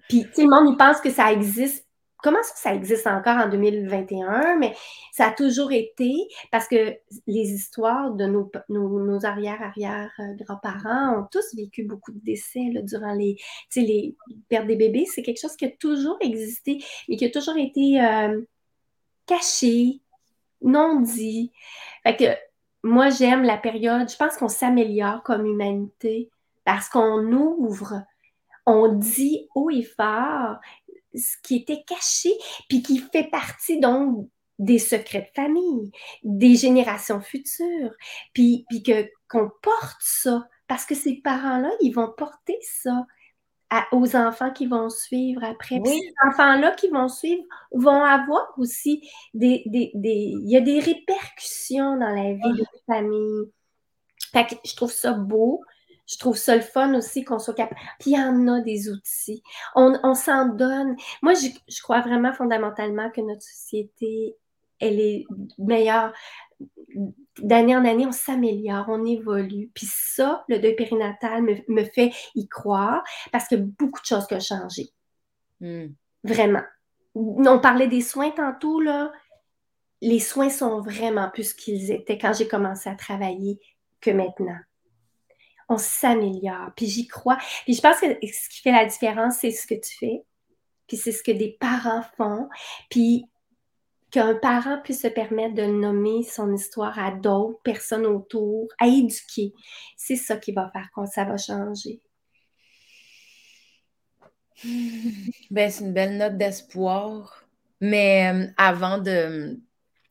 puis, 0.10 0.26
tout 0.34 0.42
le 0.42 0.50
monde, 0.50 0.74
il 0.74 0.76
pense 0.76 1.00
que 1.02 1.12
ça 1.12 1.32
existe 1.32 1.86
comment 2.18 2.42
ça, 2.42 2.54
ça 2.56 2.74
existe 2.74 3.06
encore 3.06 3.38
en 3.38 3.48
2021, 3.48 4.58
mais 4.58 4.74
ça 5.12 5.28
a 5.28 5.32
toujours 5.32 5.72
été 5.72 6.16
parce 6.52 6.68
que 6.68 6.96
les 7.28 7.52
histoires 7.52 8.12
de 8.12 8.26
nos, 8.26 8.52
nos, 8.70 9.24
arrière-arrière-grands-parents 9.24 11.20
ont 11.20 11.28
tous 11.32 11.56
vécu 11.56 11.84
beaucoup 11.84 12.12
de 12.12 12.22
décès 12.24 12.72
durant 12.82 13.14
les, 13.14 13.38
les 13.76 14.16
pertes 14.50 14.66
des 14.66 14.78
bébés. 14.78 15.06
C'est 15.06 15.22
quelque 15.22 15.42
chose 15.42 15.56
qui 15.56 15.66
a 15.66 15.72
toujours 15.80 16.18
existé, 16.22 16.84
mais 17.08 17.18
qui 17.18 17.26
a 17.26 17.30
toujours 17.30 17.58
été 17.58 18.02
euh, 18.02 18.42
caché, 19.28 20.02
non 20.62 21.02
dit. 21.02 21.52
Que 22.06 22.36
moi, 22.84 23.10
j'aime 23.10 23.44
la 23.44 23.58
période, 23.58 24.10
je 24.10 24.18
pense 24.18 24.38
qu'on 24.38 24.50
s'améliore 24.50 25.24
comme 25.24 25.46
humanité 25.46 26.30
parce 26.64 26.90
qu'on 26.90 27.32
ouvre, 27.32 28.04
on 28.66 28.94
dit 28.94 29.48
haut 29.56 29.70
et 29.70 29.84
fort 29.84 30.58
ce 31.14 31.36
qui 31.44 31.58
était 31.58 31.84
caché, 31.86 32.32
puis 32.70 32.82
qui 32.82 33.00
fait 33.00 33.30
partie 33.30 33.80
donc 33.80 34.30
des 34.60 34.80
secrets 34.80 35.30
de 35.36 35.42
famille, 35.42 35.92
des 36.24 36.56
générations 36.56 37.20
futures, 37.20 37.92
puis, 38.34 38.66
puis 38.70 38.84
que, 38.84 39.10
qu'on 39.28 39.50
porte 39.62 40.00
ça, 40.00 40.48
parce 40.68 40.86
que 40.86 40.96
ces 40.96 41.16
parents-là, 41.16 41.72
ils 41.82 41.92
vont 41.92 42.14
porter 42.16 42.58
ça 42.62 43.06
aux 43.92 44.16
enfants 44.16 44.52
qui 44.52 44.68
vont 44.68 44.90
suivre 44.90 45.44
après. 45.44 45.80
Puis 45.80 45.94
ces 45.94 46.30
enfants-là 46.30 46.72
qui 46.72 46.90
vont 46.90 47.08
suivre 47.08 47.44
vont 47.72 48.04
avoir 48.04 48.54
aussi 48.58 49.08
des, 49.34 49.64
des, 49.66 49.92
des, 49.94 50.34
Il 50.42 50.50
y 50.50 50.58
a 50.58 50.62
des 50.62 50.80
répercussions 50.80 51.98
dans 51.98 52.10
la 52.10 52.34
vie 52.34 52.54
de 52.54 52.64
la 52.64 52.96
famille. 52.96 53.52
Fait 54.34 54.46
que 54.46 54.56
je 54.66 54.76
trouve 54.76 54.92
ça 54.92 55.14
beau. 55.14 55.62
Je 56.08 56.18
trouve 56.18 56.36
ça 56.36 56.56
le 56.56 56.62
fun 56.62 56.94
aussi 56.96 57.24
qu'on 57.24 57.40
soit 57.40 57.54
capable. 57.54 57.80
Puis 58.00 58.12
il 58.12 58.18
y 58.18 58.22
en 58.22 58.48
a 58.50 58.60
des 58.60 58.90
outils. 58.90 59.42
On, 59.76 60.14
s'en 60.14 60.48
donne. 60.48 60.98
Moi, 61.22 61.34
je, 61.36 61.48
je, 61.70 61.82
crois 61.82 62.02
vraiment 62.02 62.34
fondamentalement 62.34 63.10
que 63.12 63.22
notre 63.22 63.44
société, 63.44 64.36
elle 64.80 65.00
est 65.00 65.26
meilleure. 65.58 66.12
D'année 67.40 67.76
en 67.76 67.86
année, 67.86 68.06
on 68.06 68.12
s'améliore, 68.12 68.86
on 68.90 69.06
évolue. 69.06 69.72
Puis 69.74 69.88
ça, 69.90 70.44
le 70.48 70.60
deuil 70.60 70.76
périnatal 70.76 71.42
me, 71.42 71.56
me, 71.68 71.84
fait 71.84 72.12
y 72.36 72.48
croire 72.48 73.04
parce 73.32 73.48
que 73.48 73.56
beaucoup 73.56 74.02
de 74.02 74.06
choses 74.06 74.28
ont 74.32 74.40
changé. 74.40 74.90
Hmm. 75.60 75.88
Vraiment. 76.24 76.64
On 77.16 77.60
parlait 77.60 77.88
des 77.88 78.02
soins 78.02 78.32
tantôt, 78.32 78.82
là. 78.82 79.12
Les 80.02 80.20
soins 80.20 80.50
sont 80.50 80.82
vraiment 80.82 81.30
plus 81.30 81.50
ce 81.50 81.56
qu'ils 81.56 81.92
étaient 81.92 82.18
quand 82.18 82.34
j'ai 82.34 82.48
commencé 82.48 82.90
à 82.90 82.96
travailler 82.96 83.60
que 84.02 84.12
maintenant 84.12 84.58
on 85.72 85.78
s'améliore. 85.78 86.72
Puis 86.76 86.88
j'y 86.88 87.08
crois. 87.08 87.38
Puis 87.64 87.74
je 87.74 87.82
pense 87.82 88.00
que 88.00 88.08
ce 88.08 88.50
qui 88.50 88.62
fait 88.62 88.72
la 88.72 88.86
différence, 88.86 89.38
c'est 89.40 89.52
ce 89.52 89.66
que 89.66 89.76
tu 89.76 89.98
fais. 89.98 90.24
Puis 90.88 90.98
c'est 90.98 91.12
ce 91.12 91.24
que 91.24 91.32
des 91.32 91.58
parents 91.60 92.04
font. 92.18 92.50
Puis 92.90 93.26
qu'un 94.12 94.36
parent 94.36 94.82
puisse 94.84 95.02
se 95.02 95.08
permettre 95.08 95.56
de 95.56 95.66
nommer 95.66 96.24
son 96.24 96.54
histoire 96.54 97.00
à 97.00 97.12
d'autres 97.12 97.62
personnes 97.64 98.06
autour, 98.06 98.68
à 98.80 98.88
éduquer. 98.88 99.54
C'est 99.96 100.18
ça 100.18 100.38
qui 100.38 100.52
va 100.52 100.70
faire 100.72 100.90
que 100.96 101.06
ça 101.06 101.24
va 101.24 101.38
changer. 101.38 102.02
Ben, 105.50 105.72
c'est 105.72 105.84
une 105.84 105.94
belle 105.94 106.18
note 106.18 106.38
d'espoir. 106.38 107.46
Mais 107.80 108.32
euh, 108.32 108.48
avant 108.58 109.00
de, 109.00 109.60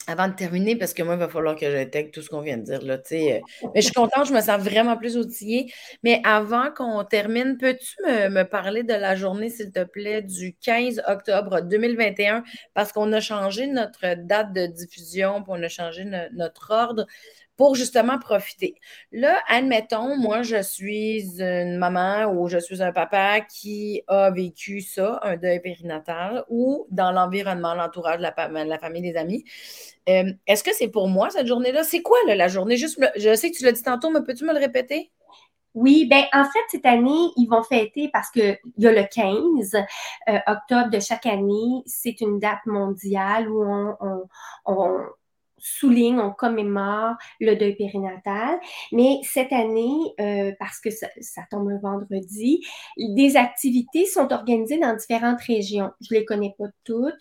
avant 0.07 0.29
de 0.29 0.35
terminer, 0.35 0.77
parce 0.77 0.95
que 0.95 1.03
moi, 1.03 1.15
il 1.15 1.21
va 1.21 1.29
falloir 1.29 1.55
que 1.55 1.71
j'intègre 1.71 2.11
tout 2.11 2.23
ce 2.23 2.31
qu'on 2.31 2.41
vient 2.41 2.57
de 2.57 2.63
dire. 2.63 2.83
Là, 2.83 2.95
euh, 2.95 3.41
mais 3.75 3.81
je 3.81 3.81
suis 3.83 3.93
contente, 3.93 4.27
je 4.27 4.33
me 4.33 4.41
sens 4.41 4.61
vraiment 4.61 4.97
plus 4.97 5.17
outillée. 5.17 5.73
Mais 6.03 6.21
avant 6.25 6.71
qu'on 6.77 7.05
termine, 7.05 7.59
peux-tu 7.59 7.97
me, 8.03 8.43
parler 8.43 8.83
de 8.83 8.95
la 8.95 9.15
journée, 9.15 9.51
s'il 9.51 9.71
te 9.71 9.85
plaît, 9.85 10.23
du 10.23 10.57
15 10.57 11.03
octobre 11.07 11.61
2021? 11.61 12.43
Parce 12.75 12.93
qu'on 12.93 13.13
a 13.13 13.21
changé 13.21 13.67
notre 13.67 14.15
date 14.17 14.53
de 14.53 14.67
diffusion, 14.67 15.43
puis 15.43 15.53
on 15.55 15.63
a 15.63 15.69
changé 15.69 16.05
notre 16.33 16.71
ordre 16.71 17.07
pour 17.61 17.75
justement 17.75 18.19
profiter. 18.19 18.75
Là, 19.13 19.39
admettons, 19.47 20.17
moi, 20.17 20.41
je 20.41 20.63
suis 20.63 21.43
une 21.43 21.77
maman 21.77 22.25
ou 22.33 22.49
je 22.49 22.57
suis 22.57 22.83
un 22.83 22.91
papa 22.91 23.43
qui 23.43 24.03
a 24.09 24.31
vécu 24.31 24.81
ça, 24.81 25.21
un 25.23 25.37
deuil 25.37 25.61
périnatal, 25.61 26.43
ou 26.49 26.87
dans 26.91 27.13
l'environnement, 27.13 27.75
l'entourage, 27.75 28.19
la, 28.19 28.33
famille, 28.33 29.03
des 29.03 29.15
amis. 29.15 29.45
Euh, 30.09 30.33
est-ce 30.47 30.65
que 30.65 30.71
c'est 30.73 30.89
pour 30.89 31.09
moi 31.09 31.29
cette 31.29 31.47
journée-là? 31.47 31.85
C'est 31.85 32.01
quoi 32.01 32.17
la 32.27 32.49
journée? 32.49 32.79
Juste, 32.79 32.99
je 33.17 33.35
sais 33.35 33.51
que 33.51 33.59
tu 33.59 33.65
l'as 33.65 33.73
dit 33.73 33.83
tantôt, 33.83 34.09
mais 34.09 34.23
peux-tu 34.23 34.47
me 34.47 34.55
le 34.55 34.59
répéter? 34.59 35.13
Oui, 35.75 36.07
ben 36.09 36.25
en 36.33 36.45
fait, 36.45 36.65
cette 36.71 36.87
année, 36.87 37.29
ils 37.37 37.47
vont 37.47 37.63
fêter 37.63 38.09
parce 38.11 38.31
qu'il 38.31 38.59
y 38.79 38.87
a 38.87 38.91
le 38.93 39.05
15 39.05 39.75
euh, 39.75 40.39
octobre 40.47 40.89
de 40.89 40.99
chaque 40.99 41.27
année. 41.27 41.83
C'est 41.85 42.23
une 42.23 42.39
date 42.39 42.65
mondiale 42.65 43.51
où 43.51 43.63
on 44.65 45.07
souligne, 45.61 46.19
on 46.21 46.31
commémore 46.31 47.15
le 47.41 47.55
deuil 47.55 47.75
périnatal. 47.75 48.59
Mais 48.93 49.21
cette 49.23 49.53
année, 49.53 49.99
euh, 50.21 50.53
parce 50.59 50.81
que 50.81 50.91
ça, 50.91 51.09
tombe 51.51 51.69
un 51.69 51.79
vendredi, 51.79 52.65
des 52.97 53.37
activités 53.37 54.07
sont 54.07 54.33
organisées 54.33 54.79
dans 54.79 54.95
différentes 54.95 55.41
régions. 55.41 55.91
Je 56.01 56.15
les 56.15 56.25
connais 56.25 56.55
pas 56.59 56.67
toutes. 56.85 57.19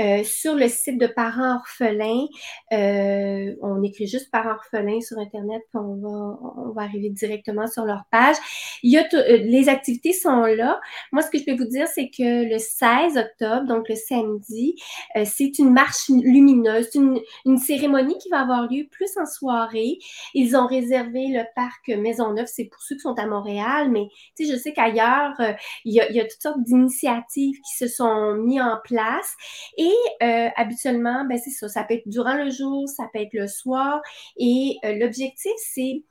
Euh, 0.00 0.22
sur 0.24 0.54
le 0.54 0.68
site 0.68 0.98
de 0.98 1.06
parents 1.06 1.56
orphelins, 1.56 2.26
euh, 2.72 3.54
on 3.62 3.82
écrit 3.82 4.06
juste 4.06 4.30
parents 4.30 4.54
orphelins 4.54 5.00
sur 5.00 5.18
Internet, 5.18 5.62
on 5.74 5.96
va, 5.96 6.38
on 6.56 6.72
va 6.72 6.82
arriver 6.82 7.10
directement 7.10 7.66
sur 7.66 7.84
leur 7.84 8.04
page. 8.10 8.36
Il 8.82 8.92
y 8.92 8.98
a 8.98 9.02
les 9.12 9.68
activités 9.68 10.12
sont 10.12 10.42
là. 10.42 10.80
Moi, 11.12 11.22
ce 11.22 11.30
que 11.30 11.38
je 11.38 11.44
peux 11.44 11.56
vous 11.56 11.68
dire, 11.68 11.86
c'est 11.88 12.08
que 12.08 12.48
le 12.50 12.58
16 12.58 13.18
octobre, 13.18 13.66
donc 13.66 13.88
le 13.88 13.94
samedi, 13.94 14.76
c'est 15.24 15.58
une 15.58 15.72
marche 15.72 16.08
lumineuse, 16.08 16.88
une, 16.94 17.20
une 17.44 17.58
série 17.58 17.81
cérémonie 17.82 18.18
qui 18.18 18.28
va 18.28 18.40
avoir 18.40 18.68
lieu 18.70 18.86
plus 18.90 19.10
en 19.18 19.26
soirée. 19.26 19.98
Ils 20.34 20.56
ont 20.56 20.66
réservé 20.66 21.28
le 21.28 21.42
parc 21.54 21.88
Maisonneuve, 21.88 22.46
c'est 22.46 22.66
pour 22.66 22.82
ceux 22.82 22.94
qui 22.94 23.00
sont 23.00 23.18
à 23.18 23.26
Montréal, 23.26 23.90
mais 23.90 24.08
je 24.38 24.56
sais 24.56 24.72
qu'ailleurs, 24.72 25.32
euh, 25.40 25.52
il, 25.84 25.94
y 25.94 26.00
a, 26.00 26.24
toutes 26.24 26.42
sortes 26.42 26.62
d'initiatives 26.62 27.56
qui 27.56 27.76
se 27.76 27.88
sont 27.88 28.34
mises 28.34 28.60
en 28.60 28.78
place. 28.84 29.34
Et 29.76 29.92
euh, 30.22 30.48
habituellement, 30.56 31.24
ben, 31.28 31.38
c'est 31.38 31.50
ça, 31.50 31.68
ça 31.68 31.84
peut 31.84 31.94
être 31.94 32.08
durant 32.08 32.34
le 32.34 32.50
jour, 32.50 32.88
ça 32.88 33.04
peut 33.12 33.20
être 33.20 33.34
le 33.34 33.48
soir. 33.48 34.00
Et 34.36 34.76
euh, 34.84 34.96
l'objectif, 34.98 35.52
c'est 35.56 36.04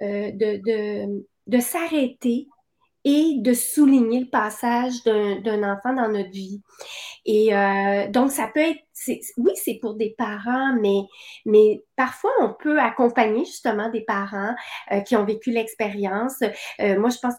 de, 0.00 1.24
de 1.48 1.58
s'arrêter 1.60 2.46
et 3.08 3.38
de 3.38 3.54
souligner 3.54 4.20
le 4.20 4.28
passage 4.28 5.02
d'un 5.02 5.62
enfant 5.62 5.94
dans 5.94 6.08
notre 6.08 6.30
vie. 6.30 6.60
Et 7.24 7.56
euh, 7.56 8.06
donc, 8.08 8.30
ça 8.30 8.50
peut 8.52 8.60
être, 8.60 8.80
oui, 9.38 9.52
c'est 9.54 9.78
pour 9.80 9.94
des 9.94 10.14
parents, 10.18 10.74
mais, 10.78 11.00
mais 11.46 11.82
parfois, 11.96 12.30
on 12.42 12.52
peut 12.52 12.78
accompagner 12.78 13.46
justement 13.46 13.90
des 13.90 14.02
parents 14.02 14.54
euh, 14.92 15.00
qui 15.00 15.16
ont 15.16 15.24
vécu 15.24 15.50
l'expérience. 15.52 16.42
Euh, 16.80 17.00
moi, 17.00 17.08
je 17.08 17.16
pense 17.18 17.34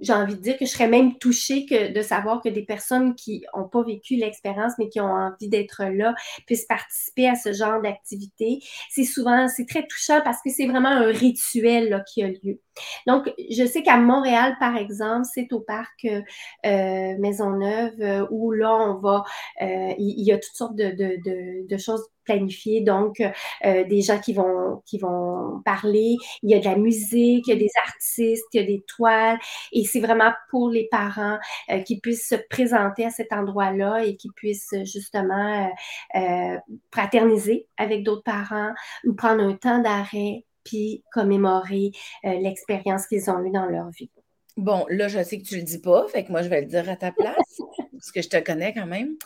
j'ai 0.00 0.12
envie 0.12 0.34
de 0.34 0.40
dire 0.40 0.58
que 0.58 0.66
je 0.66 0.70
serais 0.70 0.88
même 0.88 1.18
touchée 1.18 1.66
que 1.66 1.92
de 1.92 2.02
savoir 2.02 2.42
que 2.42 2.48
des 2.48 2.64
personnes 2.64 3.14
qui 3.14 3.44
n'ont 3.54 3.68
pas 3.68 3.82
vécu 3.82 4.16
l'expérience, 4.16 4.72
mais 4.78 4.88
qui 4.88 5.00
ont 5.00 5.12
envie 5.12 5.48
d'être 5.48 5.84
là, 5.84 6.14
puissent 6.46 6.66
participer 6.66 7.28
à 7.28 7.34
ce 7.34 7.52
genre 7.52 7.80
d'activité. 7.80 8.58
C'est 8.90 9.04
souvent, 9.04 9.48
c'est 9.48 9.66
très 9.66 9.86
touchant 9.86 10.20
parce 10.22 10.38
que 10.42 10.50
c'est 10.50 10.66
vraiment 10.66 10.88
un 10.88 11.06
rituel 11.06 11.90
là, 11.90 12.00
qui 12.00 12.22
a 12.22 12.28
lieu. 12.28 12.60
Donc, 13.06 13.32
je 13.50 13.64
sais 13.64 13.82
qu'à 13.82 13.96
Montréal, 13.98 14.56
par 14.58 14.76
exemple, 14.76 15.26
c'est 15.32 15.52
au 15.52 15.60
parc 15.60 16.04
euh, 16.04 17.18
Maisonneuve 17.18 18.00
euh, 18.00 18.26
où 18.30 18.52
là, 18.52 18.74
on 18.74 18.98
va, 18.98 19.24
euh, 19.62 19.94
il 19.98 20.24
y, 20.24 20.32
a 20.32 20.38
toutes 20.38 20.56
sortes 20.56 20.76
de, 20.76 20.90
de, 20.90 21.16
de, 21.24 21.68
de 21.68 21.76
choses 21.76 22.02
planifiées. 22.24 22.80
Donc, 22.80 23.20
euh, 23.20 23.84
des 23.84 24.02
gens 24.02 24.18
qui 24.18 24.32
vont, 24.32 24.82
qui 24.86 24.98
vont 24.98 25.60
parler. 25.64 26.16
Il 26.42 26.50
y 26.50 26.54
a 26.54 26.58
de 26.58 26.64
la 26.64 26.76
musique, 26.76 27.46
il 27.46 27.50
y 27.50 27.52
a 27.52 27.56
des 27.56 27.70
artistes, 27.86 28.44
il 28.52 28.60
y 28.60 28.64
a 28.64 28.66
des 28.66 28.84
toiles. 28.86 29.38
Et 29.72 29.84
c'est 29.84 30.00
vraiment 30.00 30.32
pour 30.50 30.70
les 30.70 30.88
parents 30.90 31.38
euh, 31.70 31.80
qui 31.80 32.00
puissent 32.00 32.28
se 32.28 32.36
présenter 32.50 33.04
à 33.04 33.10
cet 33.10 33.32
endroit-là 33.32 34.04
et 34.04 34.16
qui 34.16 34.28
puissent 34.34 34.74
justement 34.84 35.70
euh, 36.14 36.56
fraterniser 36.92 37.66
avec 37.76 38.02
d'autres 38.02 38.24
parents 38.24 38.72
ou 39.04 39.14
prendre 39.14 39.42
un 39.42 39.54
temps 39.54 39.80
d'arrêt 39.80 40.44
puis 40.64 41.04
commémorer 41.12 41.90
l'expérience 42.22 43.06
qu'ils 43.06 43.28
ont 43.28 43.44
eue 43.44 43.50
dans 43.50 43.66
leur 43.66 43.90
vie. 43.90 44.10
Bon, 44.56 44.86
là, 44.88 45.08
je 45.08 45.22
sais 45.22 45.38
que 45.38 45.42
tu 45.42 45.56
ne 45.56 45.60
le 45.60 45.66
dis 45.66 45.80
pas, 45.80 46.06
fait 46.08 46.24
que 46.24 46.30
moi, 46.30 46.40
je 46.40 46.48
vais 46.48 46.62
le 46.62 46.66
dire 46.66 46.88
à 46.88 46.96
ta 46.96 47.12
place, 47.12 47.60
parce 47.92 48.12
que 48.12 48.22
je 48.22 48.28
te 48.28 48.38
connais 48.38 48.72
quand 48.72 48.86
même. 48.86 49.16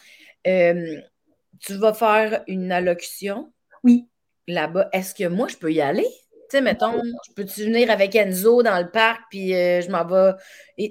Tu 1.61 1.75
vas 1.75 1.95
faire 1.95 2.43
une 2.47 2.73
allocution? 2.73 3.53
Oui. 3.85 4.07
Là-bas. 4.47 4.89
Est-ce 4.93 5.15
que 5.15 5.29
moi, 5.29 5.49
je 5.49 5.57
peux 5.57 5.73
y 5.73 5.81
aller? 5.81 6.07
Tu 6.51 6.57
sais, 6.57 6.61
mettons, 6.63 7.03
je 7.27 7.33
peux-tu 7.35 7.65
venir 7.65 7.91
avec 7.91 8.15
Enzo 8.15 8.63
dans 8.63 8.79
le 8.79 8.91
parc, 8.91 9.21
puis 9.29 9.55
euh, 9.55 9.83
je 9.83 9.91
m'en 9.91 10.07
vais 10.07 10.33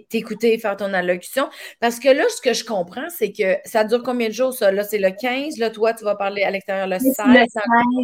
t'écouter 0.08 0.56
faire 0.60 0.78
ton 0.78 0.94
allocution? 0.94 1.50
Parce 1.80 2.00
que 2.00 2.10
là, 2.10 2.24
ce 2.30 2.42
que 2.42 2.54
je 2.54 2.64
comprends, 2.64 3.10
c'est 3.10 3.32
que 3.32 3.58
ça 3.66 3.84
dure 3.84 4.04
combien 4.04 4.28
de 4.28 4.34
jours, 4.34 4.54
ça? 4.54 4.72
Là, 4.72 4.84
c'est 4.84 5.00
le 5.00 5.10
15. 5.10 5.58
Là, 5.58 5.72
toi, 5.72 5.96
tu 5.96 6.04
vas 6.04 6.16
parler 6.16 6.44
à 6.44 6.52
l'extérieur 6.52 6.86
le 6.86 7.00
16. 7.00 7.16
Le 7.26 7.46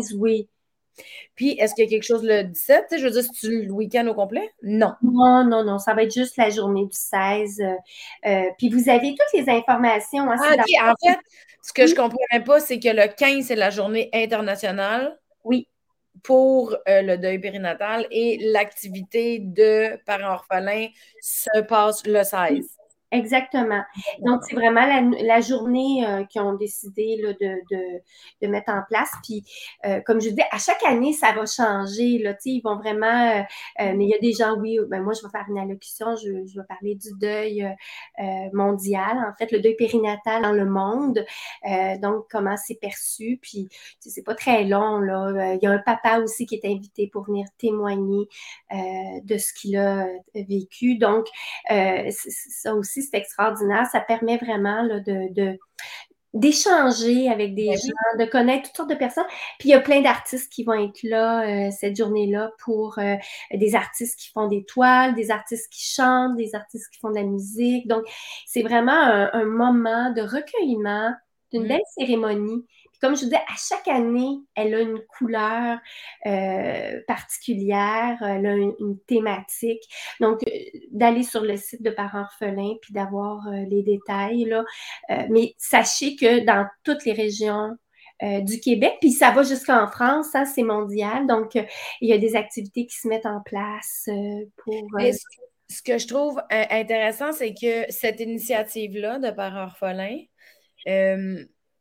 16, 0.02 0.18
oui. 0.18 0.50
Puis, 1.36 1.52
est-ce 1.60 1.74
qu'il 1.74 1.86
y 1.86 1.88
a 1.88 1.90
quelque 1.90 2.04
chose 2.04 2.24
le 2.24 2.44
17? 2.44 2.86
je 2.98 3.04
veux 3.04 3.12
dire, 3.12 3.24
c'est 3.34 3.48
le 3.48 3.72
week-end 3.72 4.06
au 4.08 4.14
complet? 4.14 4.50
Non. 4.62 4.94
Non, 5.02 5.44
non, 5.44 5.64
non. 5.64 5.80
Ça 5.80 5.94
va 5.94 6.04
être 6.04 6.14
juste 6.14 6.38
la 6.38 6.50
journée 6.50 6.86
du 6.86 6.96
16. 6.96 7.60
Euh, 7.60 7.74
euh, 8.26 8.44
puis, 8.58 8.70
vous 8.70 8.90
avez 8.90 9.10
toutes 9.10 9.40
les 9.40 9.50
informations. 9.50 10.30
Hein, 10.30 10.38
ah, 10.40 10.92
En 10.92 11.08
fait, 11.08 11.18
ce 11.62 11.74
que 11.74 11.88
je 11.88 11.92
ne 11.94 11.98
comprenais 11.98 12.44
pas, 12.44 12.60
c'est 12.60 12.80
que 12.80 12.90
le 12.90 13.08
15, 13.08 13.46
c'est 13.46 13.56
la 13.56 13.70
journée 13.70 14.10
internationale. 14.14 15.18
Oui. 15.44 15.68
Pour 16.22 16.76
euh, 16.88 17.02
le 17.02 17.18
deuil 17.18 17.40
périnatal 17.40 18.06
et 18.12 18.38
l'activité 18.52 19.40
de 19.40 20.00
parents 20.06 20.36
orphelins 20.36 20.88
se 21.22 21.62
passe 21.62 22.06
le 22.06 22.24
16. 22.24 22.78
Exactement. 23.14 23.84
Donc, 24.26 24.42
c'est 24.44 24.56
vraiment 24.56 24.88
la, 25.22 25.40
journée 25.40 26.04
euh, 26.04 26.24
qu'ils 26.24 26.42
ont 26.42 26.56
décidé 26.56 27.22
de, 28.42 28.48
mettre 28.48 28.72
en 28.72 28.82
place. 28.90 29.12
Puis, 29.24 29.46
euh, 29.86 30.02
comme 30.02 30.20
je 30.20 30.30
dis, 30.30 30.42
à 30.50 30.58
chaque 30.58 30.84
année, 30.84 31.14
ça 31.14 31.32
va 31.32 31.46
changer. 31.46 32.18
Là, 32.18 32.36
ils 32.44 32.62
vont 32.62 32.76
vraiment. 32.78 33.38
Euh, 33.38 33.94
mais 33.96 34.06
il 34.06 34.10
y 34.10 34.16
a 34.16 34.20
des 34.20 34.34
gens, 34.34 34.58
oui, 34.58 34.80
ben 34.88 35.04
moi, 35.04 35.14
je 35.14 35.22
vais 35.22 35.30
faire 35.30 35.46
une 35.48 35.60
allocution, 35.60 36.16
je, 36.16 36.60
vais 36.60 36.66
parler 36.68 36.96
du 36.96 37.10
deuil 37.20 37.68
mondial, 38.52 39.18
en 39.18 39.34
fait, 39.38 39.52
le 39.52 39.60
deuil 39.60 39.76
périnatal 39.76 40.42
dans 40.42 40.52
le 40.52 40.66
monde. 40.66 41.24
donc, 42.02 42.26
comment 42.32 42.58
c'est 42.58 42.80
perçu. 42.80 43.38
Puis, 43.40 43.70
c'est 44.00 44.24
pas 44.24 44.36
très 44.36 44.64
long. 44.64 44.98
Là. 44.98 45.54
Il 45.54 45.60
y 45.62 45.68
a 45.68 45.72
un 45.72 45.80
papa 45.86 46.18
aussi 46.20 46.48
qui 46.48 46.56
est 46.56 46.66
invité 46.66 47.08
pour 47.14 47.26
venir 47.26 47.46
témoigner 47.60 48.28
de 48.72 49.38
ce 49.38 49.54
qu'il 49.54 49.78
a 49.78 50.08
vécu. 50.34 50.98
Donc, 50.98 51.28
ça 51.68 52.74
aussi, 52.74 53.03
c'est 53.10 53.18
extraordinaire. 53.18 53.86
Ça 53.92 54.00
permet 54.00 54.38
vraiment 54.38 54.84
de, 54.86 55.58
d'échanger 56.34 57.30
avec 57.30 57.54
des 57.54 57.74
gens, 57.74 58.18
de 58.20 58.26
connaître 58.26 58.70
toutes 58.70 58.78
sortes 58.78 58.90
de 58.90 58.96
personnes. 58.96 59.26
Puis 59.60 59.70
il 59.70 59.72
y 59.72 59.76
a 59.76 59.80
plein 59.80 60.02
d'artistes 60.02 60.52
qui 60.52 60.64
vont 60.64 60.74
être 60.74 61.04
là 61.04 61.44
euh, 61.44 61.72
cette 61.72 61.96
journée-là 61.96 62.52
pour 62.64 62.98
euh, 62.98 63.16
des 63.54 63.76
artistes 63.76 64.20
qui 64.20 64.30
font 64.32 64.48
des 64.48 64.66
toiles, 64.66 65.16
des 65.16 65.32
artistes 65.32 65.72
qui 65.72 65.86
chantent, 65.86 66.36
des 66.36 66.56
artistes 66.56 66.90
qui 66.92 67.00
font 67.00 67.10
de 67.10 67.16
la 67.16 67.24
musique. 67.24 67.88
Donc, 67.88 68.04
c'est 68.48 68.64
vraiment 68.64 68.92
un, 68.92 69.46
moment 69.46 70.12
de 70.12 70.22
recueillement, 70.22 71.14
d'une 71.52 71.66
mmh. 71.66 71.68
belle 71.68 71.82
cérémonie 71.98 72.66
comme 73.04 73.18
je 73.18 73.26
vous 73.26 73.30
disais, 73.32 73.36
à 73.36 73.56
chaque 73.58 73.88
année, 73.90 74.40
elle 74.56 74.74
a 74.74 74.80
une 74.80 75.02
couleur 75.18 75.78
euh, 76.26 77.02
particulière, 77.06 78.18
elle 78.22 78.46
a 78.46 78.56
une, 78.56 78.98
thématique. 79.08 79.82
Donc, 80.22 80.40
euh, 80.48 80.52
d'aller 80.92 81.24
sur 81.24 81.42
le 81.42 81.58
site 81.58 81.84
de 81.84 81.90
Parents 81.90 82.22
Orphelins 82.22 82.76
puis 82.82 82.94
d'avoir 82.94 83.46
euh, 83.48 83.66
les 83.70 83.84
détails. 83.84 84.46
Là. 84.46 84.64
mais 85.30 85.54
sachez 85.58 86.16
que 86.16 86.46
dans 86.46 86.66
toutes 86.86 87.04
les 87.04 87.12
régions 87.12 87.76
du 88.22 88.62
Québec, 88.62 88.94
puis 89.02 89.12
ça 89.12 89.32
va 89.32 89.44
jusqu'en 89.44 89.86
France, 89.88 90.28
ça 90.32 90.46
c'est 90.46 90.64
mondial. 90.64 91.28
Donc, 91.28 91.56
il 91.56 92.10
y 92.10 92.14
a 92.14 92.18
des 92.18 92.38
activités 92.38 92.86
qui 92.86 92.96
se 92.96 93.10
mettent 93.10 93.26
en 93.26 93.42
place 93.42 94.08
pour. 94.64 94.74
ce 95.70 95.82
que 95.82 95.98
je 95.98 96.08
trouve 96.08 96.42
intéressant, 96.50 97.34
c'est 97.34 97.54
que 97.54 97.92
cette 97.92 98.22
initiative-là 98.22 99.20
de 99.20 99.30
Parents 99.32 99.64
Orphelins, 99.64 100.20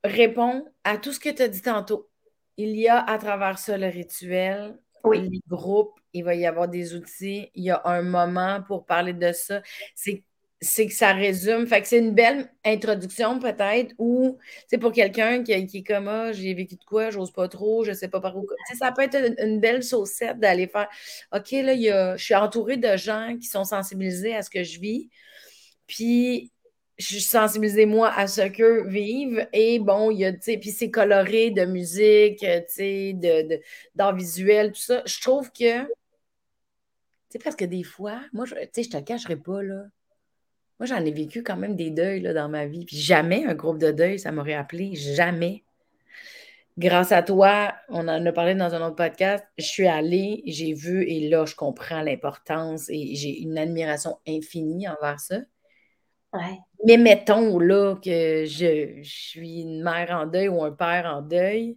répond 0.04 0.64
à 0.84 0.98
tout 0.98 1.12
ce 1.12 1.20
que 1.20 1.30
tu 1.30 1.42
as 1.42 1.48
dit 1.48 1.62
tantôt. 1.62 2.08
Il 2.56 2.76
y 2.76 2.88
a 2.88 2.98
à 2.98 3.18
travers 3.18 3.58
ça 3.58 3.78
le 3.78 3.86
rituel, 3.86 4.78
oui. 5.04 5.28
les 5.28 5.40
groupes, 5.48 5.98
il 6.12 6.24
va 6.24 6.34
y 6.34 6.46
avoir 6.46 6.68
des 6.68 6.94
outils, 6.94 7.50
il 7.54 7.64
y 7.64 7.70
a 7.70 7.80
un 7.84 8.02
moment 8.02 8.62
pour 8.66 8.84
parler 8.84 9.14
de 9.14 9.32
ça. 9.32 9.62
C'est 9.94 10.24
c'est 10.62 10.86
que 10.86 10.94
ça 10.94 11.12
résume. 11.12 11.66
Fait 11.66 11.82
que 11.82 11.88
c'est 11.88 11.98
une 11.98 12.14
belle 12.14 12.48
introduction, 12.64 13.40
peut-être, 13.40 13.92
ou 13.98 14.38
c'est 14.68 14.78
pour 14.78 14.92
quelqu'un 14.92 15.42
qui, 15.42 15.66
qui, 15.66 15.78
est 15.78 15.82
comme 15.82 16.08
ah, 16.08 16.32
j'ai 16.32 16.54
vécu 16.54 16.76
de 16.76 16.84
quoi, 16.84 17.10
j'ose 17.10 17.32
pas 17.32 17.48
trop, 17.48 17.84
je 17.84 17.92
sais 17.92 18.08
pas 18.08 18.20
par 18.20 18.36
où. 18.36 18.46
ça 18.78 18.92
peut 18.92 19.02
être 19.02 19.16
une, 19.42 19.60
belle 19.60 19.82
saucette 19.82 20.38
d'aller 20.38 20.68
faire 20.68 20.88
OK, 21.32 21.50
là, 21.50 21.74
y 21.74 21.90
a, 21.90 22.16
je 22.16 22.24
suis 22.24 22.34
entourée 22.36 22.76
de 22.76 22.96
gens 22.96 23.36
qui 23.40 23.48
sont 23.48 23.64
sensibilisés 23.64 24.36
à 24.36 24.42
ce 24.42 24.50
que 24.50 24.62
je 24.62 24.78
vis. 24.78 25.10
Puis 25.88 26.51
je 27.02 27.18
suis 27.18 27.20
sensibilisée, 27.20 27.86
moi, 27.86 28.12
à 28.14 28.26
ce 28.26 28.48
qu'eux 28.48 28.86
vivent. 28.88 29.46
Et 29.52 29.78
bon, 29.78 30.10
il 30.10 30.20
y 30.20 30.24
a, 30.24 30.32
tu 30.32 30.40
sais, 30.42 30.58
puis 30.58 30.70
c'est 30.70 30.90
coloré 30.90 31.50
de 31.50 31.64
musique, 31.64 32.38
tu 32.40 32.46
sais, 32.68 33.12
de, 33.14 33.60
d'art 33.94 34.14
visuel, 34.14 34.72
tout 34.72 34.80
ça. 34.80 35.02
Je 35.06 35.20
trouve 35.20 35.50
que, 35.50 35.82
tu 35.82 35.88
sais, 37.30 37.38
presque 37.38 37.64
des 37.64 37.82
fois, 37.82 38.20
moi, 38.32 38.46
tu 38.46 38.54
sais, 38.72 38.82
je 38.84 38.90
te 38.90 39.00
cacherai 39.00 39.36
pas, 39.36 39.62
là. 39.62 39.84
Moi, 40.78 40.86
j'en 40.86 41.04
ai 41.04 41.12
vécu 41.12 41.42
quand 41.42 41.56
même 41.56 41.76
des 41.76 41.90
deuils, 41.90 42.20
là, 42.20 42.32
dans 42.32 42.48
ma 42.48 42.66
vie. 42.66 42.84
Puis 42.84 42.96
jamais 42.96 43.44
un 43.46 43.54
groupe 43.54 43.78
de 43.78 43.92
deuil, 43.92 44.18
ça 44.18 44.32
m'aurait 44.32 44.54
appelé. 44.54 44.94
Jamais. 44.94 45.64
Grâce 46.78 47.12
à 47.12 47.22
toi, 47.22 47.74
on 47.90 48.08
en 48.08 48.24
a 48.24 48.32
parlé 48.32 48.54
dans 48.54 48.74
un 48.74 48.86
autre 48.86 48.96
podcast, 48.96 49.44
je 49.58 49.64
suis 49.64 49.86
allée, 49.86 50.42
j'ai 50.46 50.72
vu, 50.72 51.04
et 51.06 51.28
là, 51.28 51.44
je 51.44 51.54
comprends 51.54 52.00
l'importance 52.00 52.88
et 52.88 53.14
j'ai 53.14 53.40
une 53.40 53.58
admiration 53.58 54.18
infinie 54.26 54.88
envers 54.88 55.20
ça. 55.20 55.40
Mais 56.84 56.96
mettons 56.96 57.58
là 57.58 57.96
que 57.96 58.44
je, 58.44 59.02
suis 59.02 59.60
une 59.60 59.82
mère 59.82 60.10
en 60.10 60.26
deuil 60.26 60.48
ou 60.48 60.62
un 60.62 60.72
père 60.72 61.06
en 61.06 61.22
deuil, 61.22 61.76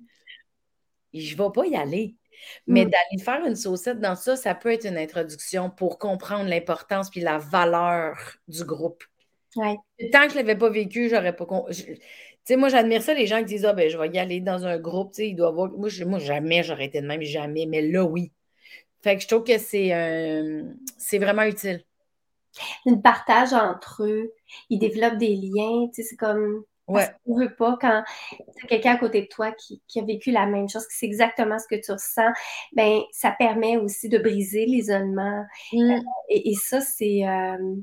je 1.14 1.36
ne 1.36 1.43
vais 1.43 1.51
pas 1.53 1.66
y 1.66 1.76
aller. 1.76 2.16
Mais 2.68 2.86
mm. 2.86 2.89
d'aller 2.89 3.24
faire 3.24 3.45
une 3.45 3.56
saucette 3.56 3.99
dans 3.99 4.16
ça, 4.16 4.36
ça 4.36 4.56
peut 4.56 4.72
être 4.72 4.86
une 4.86 4.97
introduction 4.97 5.70
pour 5.70 5.99
comprendre 5.99 6.49
l'importance 6.49 7.10
puis 7.10 7.22
la 7.22 7.38
valeur 7.38 8.18
du 8.47 8.64
groupe. 8.64 9.03
Tant 9.56 9.78
que 10.28 10.34
je 10.34 10.34
ne 10.34 10.41
l'avais 10.41 10.58
pas 10.58 10.70
vécu, 10.70 11.10
j'aurais 11.10 11.36
pas. 11.36 11.45
Tu 11.70 11.97
sais, 12.43 12.58
moi, 12.58 12.70
j'admire 12.70 13.01
ça, 13.01 13.14
les 13.14 13.26
gens 13.26 13.39
qui 13.39 13.45
disent 13.45 13.66
Ah, 13.66 13.74
ben, 13.74 13.89
je 13.89 13.97
vais 13.97 14.10
y 14.10 14.20
aller 14.20 14.41
dans 14.41 14.66
un 14.66 14.78
groupe, 14.78 15.14
tu 15.14 15.18
sais, 15.18 15.30
il 15.30 15.36
doit 15.36 15.47
avoir. 15.47 15.72
Moi, 15.72 15.89
moi 16.06 16.20
jamais 16.20 16.62
j'aurais 16.62 16.86
été 16.86 17.01
de 17.01 17.08
même, 17.08 17.22
jamais, 17.22 17.66
mais 17.66 17.82
là, 17.82 18.03
oui. 18.03 18.32
Fait 19.01 19.16
que 19.16 19.22
je 19.22 19.28
trouve 19.28 19.43
que 19.43 19.58
c'est 19.58 19.91
c'est 20.97 21.20
vraiment 21.20 21.43
utile. 21.43 21.84
Une 22.86 23.01
partage 23.01 23.53
entre 23.53 24.03
eux, 24.03 24.34
ils 24.70 24.80
développent 24.80 25.18
des 25.18 25.36
liens, 25.36 25.88
tu 25.88 26.01
sais, 26.01 26.03
c'est 26.03 26.16
comme 26.16 26.64
Ouais. 26.88 27.08
Tu 27.26 27.34
veux 27.34 27.56
pas 27.56 27.78
quand 27.82 28.03
tu 28.60 28.68
quelqu'un 28.68 28.93
à 28.93 28.97
côté 28.97 29.22
de 29.24 29.28
toi 29.28 29.51
qui, 29.51 29.82
a 29.99 30.03
vécu 30.03 30.32
la 30.32 30.45
même 30.45 30.70
chose, 30.70 30.86
que 30.86 30.93
c'est 30.93 31.08
exactement 31.08 31.58
ce 31.58 31.68
que 31.68 31.82
tu 31.82 31.91
ressens, 31.91 32.32
ben 32.74 33.01
ça 33.12 33.32
permet 33.32 33.78
aussi 33.78 34.08
de 34.08 34.20
briser 34.20 34.66
l'isolement. 34.66 35.45
Mm. 35.74 35.91
Euh, 35.91 35.99
et, 36.30 36.53
ça, 36.53 36.82
c'est 36.82 37.28
euh, 37.28 37.76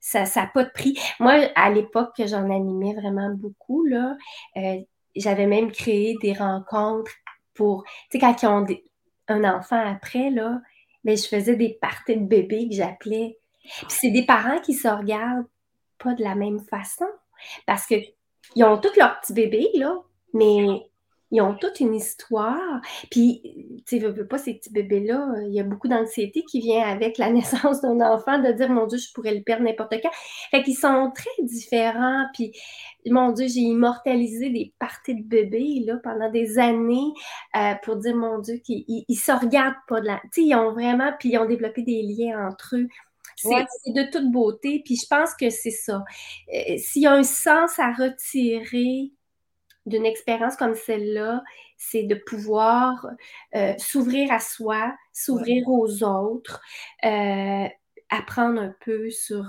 ça 0.00 0.24
n'a 0.36 0.46
pas 0.46 0.64
de 0.64 0.70
prix. 0.70 0.96
Moi, 1.18 1.50
à 1.56 1.70
l'époque 1.70 2.14
que 2.16 2.26
j'en 2.26 2.48
animais 2.50 2.94
vraiment 2.94 3.30
beaucoup, 3.34 3.84
là, 3.84 4.16
euh, 4.56 4.80
j'avais 5.16 5.46
même 5.46 5.72
créé 5.72 6.16
des 6.22 6.32
rencontres 6.32 7.10
pour, 7.54 7.82
tu 7.84 7.90
sais, 8.12 8.18
quand 8.20 8.42
ils 8.42 8.46
ont 8.46 8.66
un 9.28 9.44
enfant 9.44 9.82
après, 9.84 10.30
là, 10.30 10.60
ben, 11.02 11.16
je 11.16 11.26
faisais 11.26 11.56
des 11.56 11.78
parties 11.80 12.16
de 12.16 12.24
bébés 12.24 12.68
que 12.68 12.76
j'appelais. 12.76 13.38
Puis 13.88 13.98
c'est 14.00 14.10
des 14.10 14.24
parents 14.24 14.60
qui 14.60 14.74
se 14.74 14.88
regardent 14.88 15.46
pas 15.98 16.14
de 16.14 16.22
la 16.22 16.34
même 16.34 16.60
façon. 16.60 17.06
Parce 17.66 17.86
qu'ils 17.86 18.64
ont 18.64 18.78
tous 18.78 18.96
leurs 18.98 19.20
petits 19.20 19.32
bébés, 19.32 19.70
là, 19.74 19.96
mais 20.32 20.82
ils 21.32 21.40
ont 21.40 21.54
toute 21.54 21.80
une 21.80 21.94
histoire. 21.94 22.80
Puis, 23.10 23.42
tu 23.86 23.98
sais, 23.98 24.08
veux 24.08 24.26
pas 24.26 24.38
ces 24.38 24.54
petits 24.54 24.72
bébés-là, 24.72 25.34
il 25.46 25.52
y 25.52 25.60
a 25.60 25.64
beaucoup 25.64 25.88
d'anxiété 25.88 26.44
qui 26.44 26.60
vient 26.60 26.86
avec 26.86 27.18
la 27.18 27.30
naissance 27.32 27.80
d'un 27.80 28.00
enfant, 28.00 28.38
de 28.38 28.52
dire, 28.52 28.70
mon 28.70 28.86
Dieu, 28.86 28.98
je 28.98 29.12
pourrais 29.12 29.34
le 29.34 29.42
perdre 29.42 29.64
n'importe 29.64 29.94
quand. 30.02 30.10
Fait 30.50 30.62
qu'ils 30.62 30.76
sont 30.76 31.10
très 31.14 31.42
différents. 31.42 32.26
Puis, 32.32 32.52
mon 33.06 33.32
Dieu, 33.32 33.48
j'ai 33.48 33.60
immortalisé 33.60 34.50
des 34.50 34.72
parties 34.78 35.16
de 35.16 35.22
bébés, 35.22 35.82
là, 35.84 35.96
pendant 36.02 36.30
des 36.30 36.58
années 36.58 37.12
euh, 37.56 37.74
pour 37.82 37.96
dire, 37.96 38.14
mon 38.14 38.38
Dieu, 38.38 38.58
qu'ils 38.58 39.04
ne 39.08 39.14
se 39.14 39.32
regardent 39.32 39.74
pas 39.88 40.00
de 40.00 40.06
la... 40.06 40.20
Tu 40.32 40.42
sais, 40.42 40.42
ils 40.42 40.54
ont 40.54 40.72
vraiment... 40.72 41.12
Puis, 41.18 41.30
ils 41.30 41.38
ont 41.38 41.46
développé 41.46 41.82
des 41.82 42.02
liens 42.02 42.48
entre 42.48 42.76
eux. 42.76 42.86
C'est 43.36 43.92
de 43.92 44.10
toute 44.10 44.30
beauté. 44.30 44.82
Puis 44.84 44.96
je 44.96 45.06
pense 45.06 45.34
que 45.34 45.50
c'est 45.50 45.70
ça. 45.70 46.04
Euh, 46.52 46.76
s'il 46.78 47.02
y 47.02 47.06
a 47.06 47.12
un 47.12 47.22
sens 47.22 47.78
à 47.78 47.92
retirer 47.92 49.12
d'une 49.84 50.06
expérience 50.06 50.56
comme 50.56 50.74
celle-là, 50.74 51.42
c'est 51.76 52.02
de 52.02 52.14
pouvoir 52.14 53.06
euh, 53.54 53.74
s'ouvrir 53.78 54.32
à 54.32 54.40
soi, 54.40 54.94
s'ouvrir 55.12 55.68
aux 55.68 56.02
autres, 56.02 56.60
euh, 57.04 57.68
apprendre 58.08 58.60
un 58.60 58.74
peu 58.84 59.10
sur, 59.10 59.44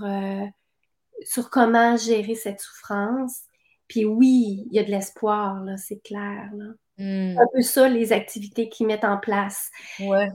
sur 1.24 1.50
comment 1.50 1.98
gérer 1.98 2.36
cette 2.36 2.60
souffrance. 2.60 3.42
Puis 3.88 4.06
oui, 4.06 4.68
il 4.70 4.76
y 4.76 4.80
a 4.80 4.84
de 4.84 4.92
l'espoir, 4.92 5.64
là, 5.64 5.78
c'est 5.78 6.04
clair. 6.04 6.50
Là. 6.54 6.66
Hmm. 6.98 7.38
Un 7.40 7.48
peu 7.54 7.62
ça, 7.62 7.88
les 7.88 8.12
activités 8.12 8.70
qu'ils 8.70 8.88
mettent 8.88 9.06
en 9.06 9.18
place. 9.18 9.72
Ouais. 10.00 10.30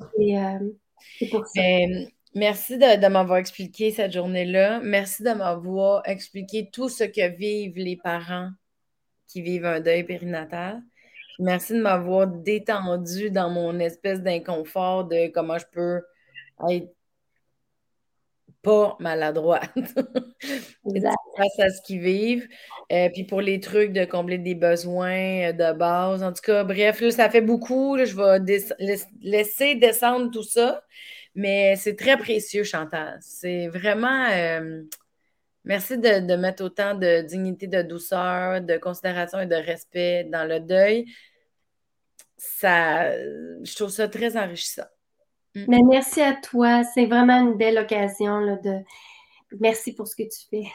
c'est 1.18 1.28
pour 1.28 1.46
ça. 1.46 1.60
Merci 2.34 2.78
de, 2.78 3.08
m'avoir 3.08 3.38
expliqué 3.38 3.90
cette 3.90 4.12
journée-là. 4.12 4.80
Merci 4.82 5.22
de 5.22 5.32
m'avoir 5.32 6.02
expliqué 6.06 6.70
tout 6.72 6.88
ce 6.88 7.04
que 7.04 7.28
vivent 7.28 7.76
les 7.76 7.96
parents 7.96 8.50
qui 9.28 9.42
vivent 9.42 9.66
un 9.66 9.80
deuil 9.80 10.04
périnatal. 10.04 10.82
Merci 11.38 11.74
de 11.74 11.82
m'avoir 11.82 12.26
détendu 12.26 13.30
dans 13.30 13.50
mon 13.50 13.78
espèce 13.78 14.22
d'inconfort 14.22 15.04
de 15.04 15.28
comment 15.28 15.58
je 15.58 15.66
peux 15.72 16.02
être 16.70 16.94
pas 18.62 18.96
maladroite. 19.00 19.70
face 21.36 21.58
à 21.58 21.70
ce 21.70 21.82
qu'ils 21.82 22.00
vivent. 22.00 22.48
Euh, 22.92 23.08
puis 23.12 23.24
pour 23.24 23.40
les 23.40 23.60
trucs 23.60 23.92
de 23.92 24.04
combler 24.04 24.38
des 24.38 24.54
besoins 24.54 25.50
euh, 25.50 25.52
de 25.52 25.76
base. 25.76 26.22
En 26.22 26.32
tout 26.32 26.42
cas, 26.42 26.64
bref, 26.64 27.00
là, 27.00 27.10
ça 27.10 27.28
fait 27.28 27.40
beaucoup. 27.40 27.98
je 27.98 28.16
vais 28.16 28.62
laisser 29.20 29.74
descendre 29.74 30.30
tout 30.30 30.42
ça. 30.42 30.82
Mais 31.34 31.76
c'est 31.76 31.96
très 31.96 32.16
précieux, 32.16 32.64
Chantal. 32.64 33.18
C'est 33.20 33.68
vraiment. 33.68 34.26
Euh, 34.30 34.82
merci 35.64 35.96
de, 35.96 36.26
de, 36.26 36.36
mettre 36.36 36.64
autant 36.64 36.94
de 36.94 37.22
dignité, 37.22 37.66
de 37.66 37.82
douceur, 37.82 38.60
de 38.60 38.76
considération 38.76 39.40
et 39.40 39.46
de 39.46 39.54
respect 39.54 40.24
dans 40.24 40.44
le 40.44 40.60
deuil. 40.60 41.06
Ça, 42.36 43.12
je 43.16 43.74
trouve 43.74 43.90
ça 43.90 44.08
très 44.08 44.36
enrichissant. 44.36 44.88
Mm. 45.54 45.64
Mais 45.68 45.80
merci 45.88 46.20
à 46.20 46.34
toi. 46.34 46.84
C'est 46.84 47.06
vraiment 47.06 47.40
une 47.40 47.56
belle 47.56 47.78
occasion 47.78 48.38
là, 48.38 48.56
de. 48.56 48.80
Merci 49.60 49.94
pour 49.94 50.08
ce 50.08 50.16
que 50.16 50.22
tu 50.22 50.46
fais. 50.50 50.70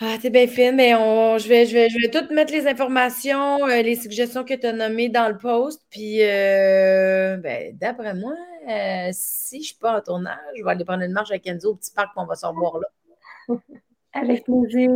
Ah, 0.00 0.16
t'es 0.20 0.30
bien 0.30 0.46
fine, 0.46 0.76
mais 0.76 0.94
on, 0.94 1.38
je, 1.38 1.48
vais, 1.48 1.66
je, 1.66 1.74
vais, 1.74 1.88
je 1.88 1.98
vais 2.00 2.08
toutes 2.08 2.30
mettre 2.30 2.52
les 2.52 2.68
informations, 2.68 3.66
euh, 3.66 3.82
les 3.82 3.96
suggestions 3.96 4.44
que 4.44 4.54
tu 4.54 4.64
as 4.64 4.72
nommées 4.72 5.08
dans 5.08 5.28
le 5.28 5.36
post. 5.36 5.82
Puis, 5.90 6.22
euh, 6.22 7.36
ben, 7.38 7.76
d'après 7.76 8.14
moi, 8.14 8.34
euh, 8.68 9.08
si 9.12 9.62
je 9.62 9.68
suis 9.68 9.76
pas 9.76 9.98
en 9.98 10.00
tournage, 10.02 10.38
je 10.56 10.62
vais 10.62 10.70
aller 10.70 10.84
prendre 10.84 11.02
une 11.02 11.12
marche 11.12 11.30
avec 11.30 11.46
Enzo 11.46 11.72
au 11.72 11.74
petit 11.74 11.90
parc, 11.90 12.10
on 12.16 12.26
va 12.26 12.34
se 12.34 12.46
revoir 12.46 12.78
là. 12.78 13.56
Avec 14.12 14.44
plaisir. 14.44 14.90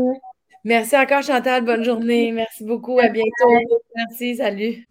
Merci 0.64 0.96
encore, 0.96 1.22
Chantal. 1.22 1.64
Bonne 1.64 1.84
journée. 1.84 2.32
Merci 2.32 2.64
beaucoup. 2.64 2.98
À 2.98 3.08
bientôt. 3.08 3.50
Merci. 3.94 4.36
Salut. 4.36 4.86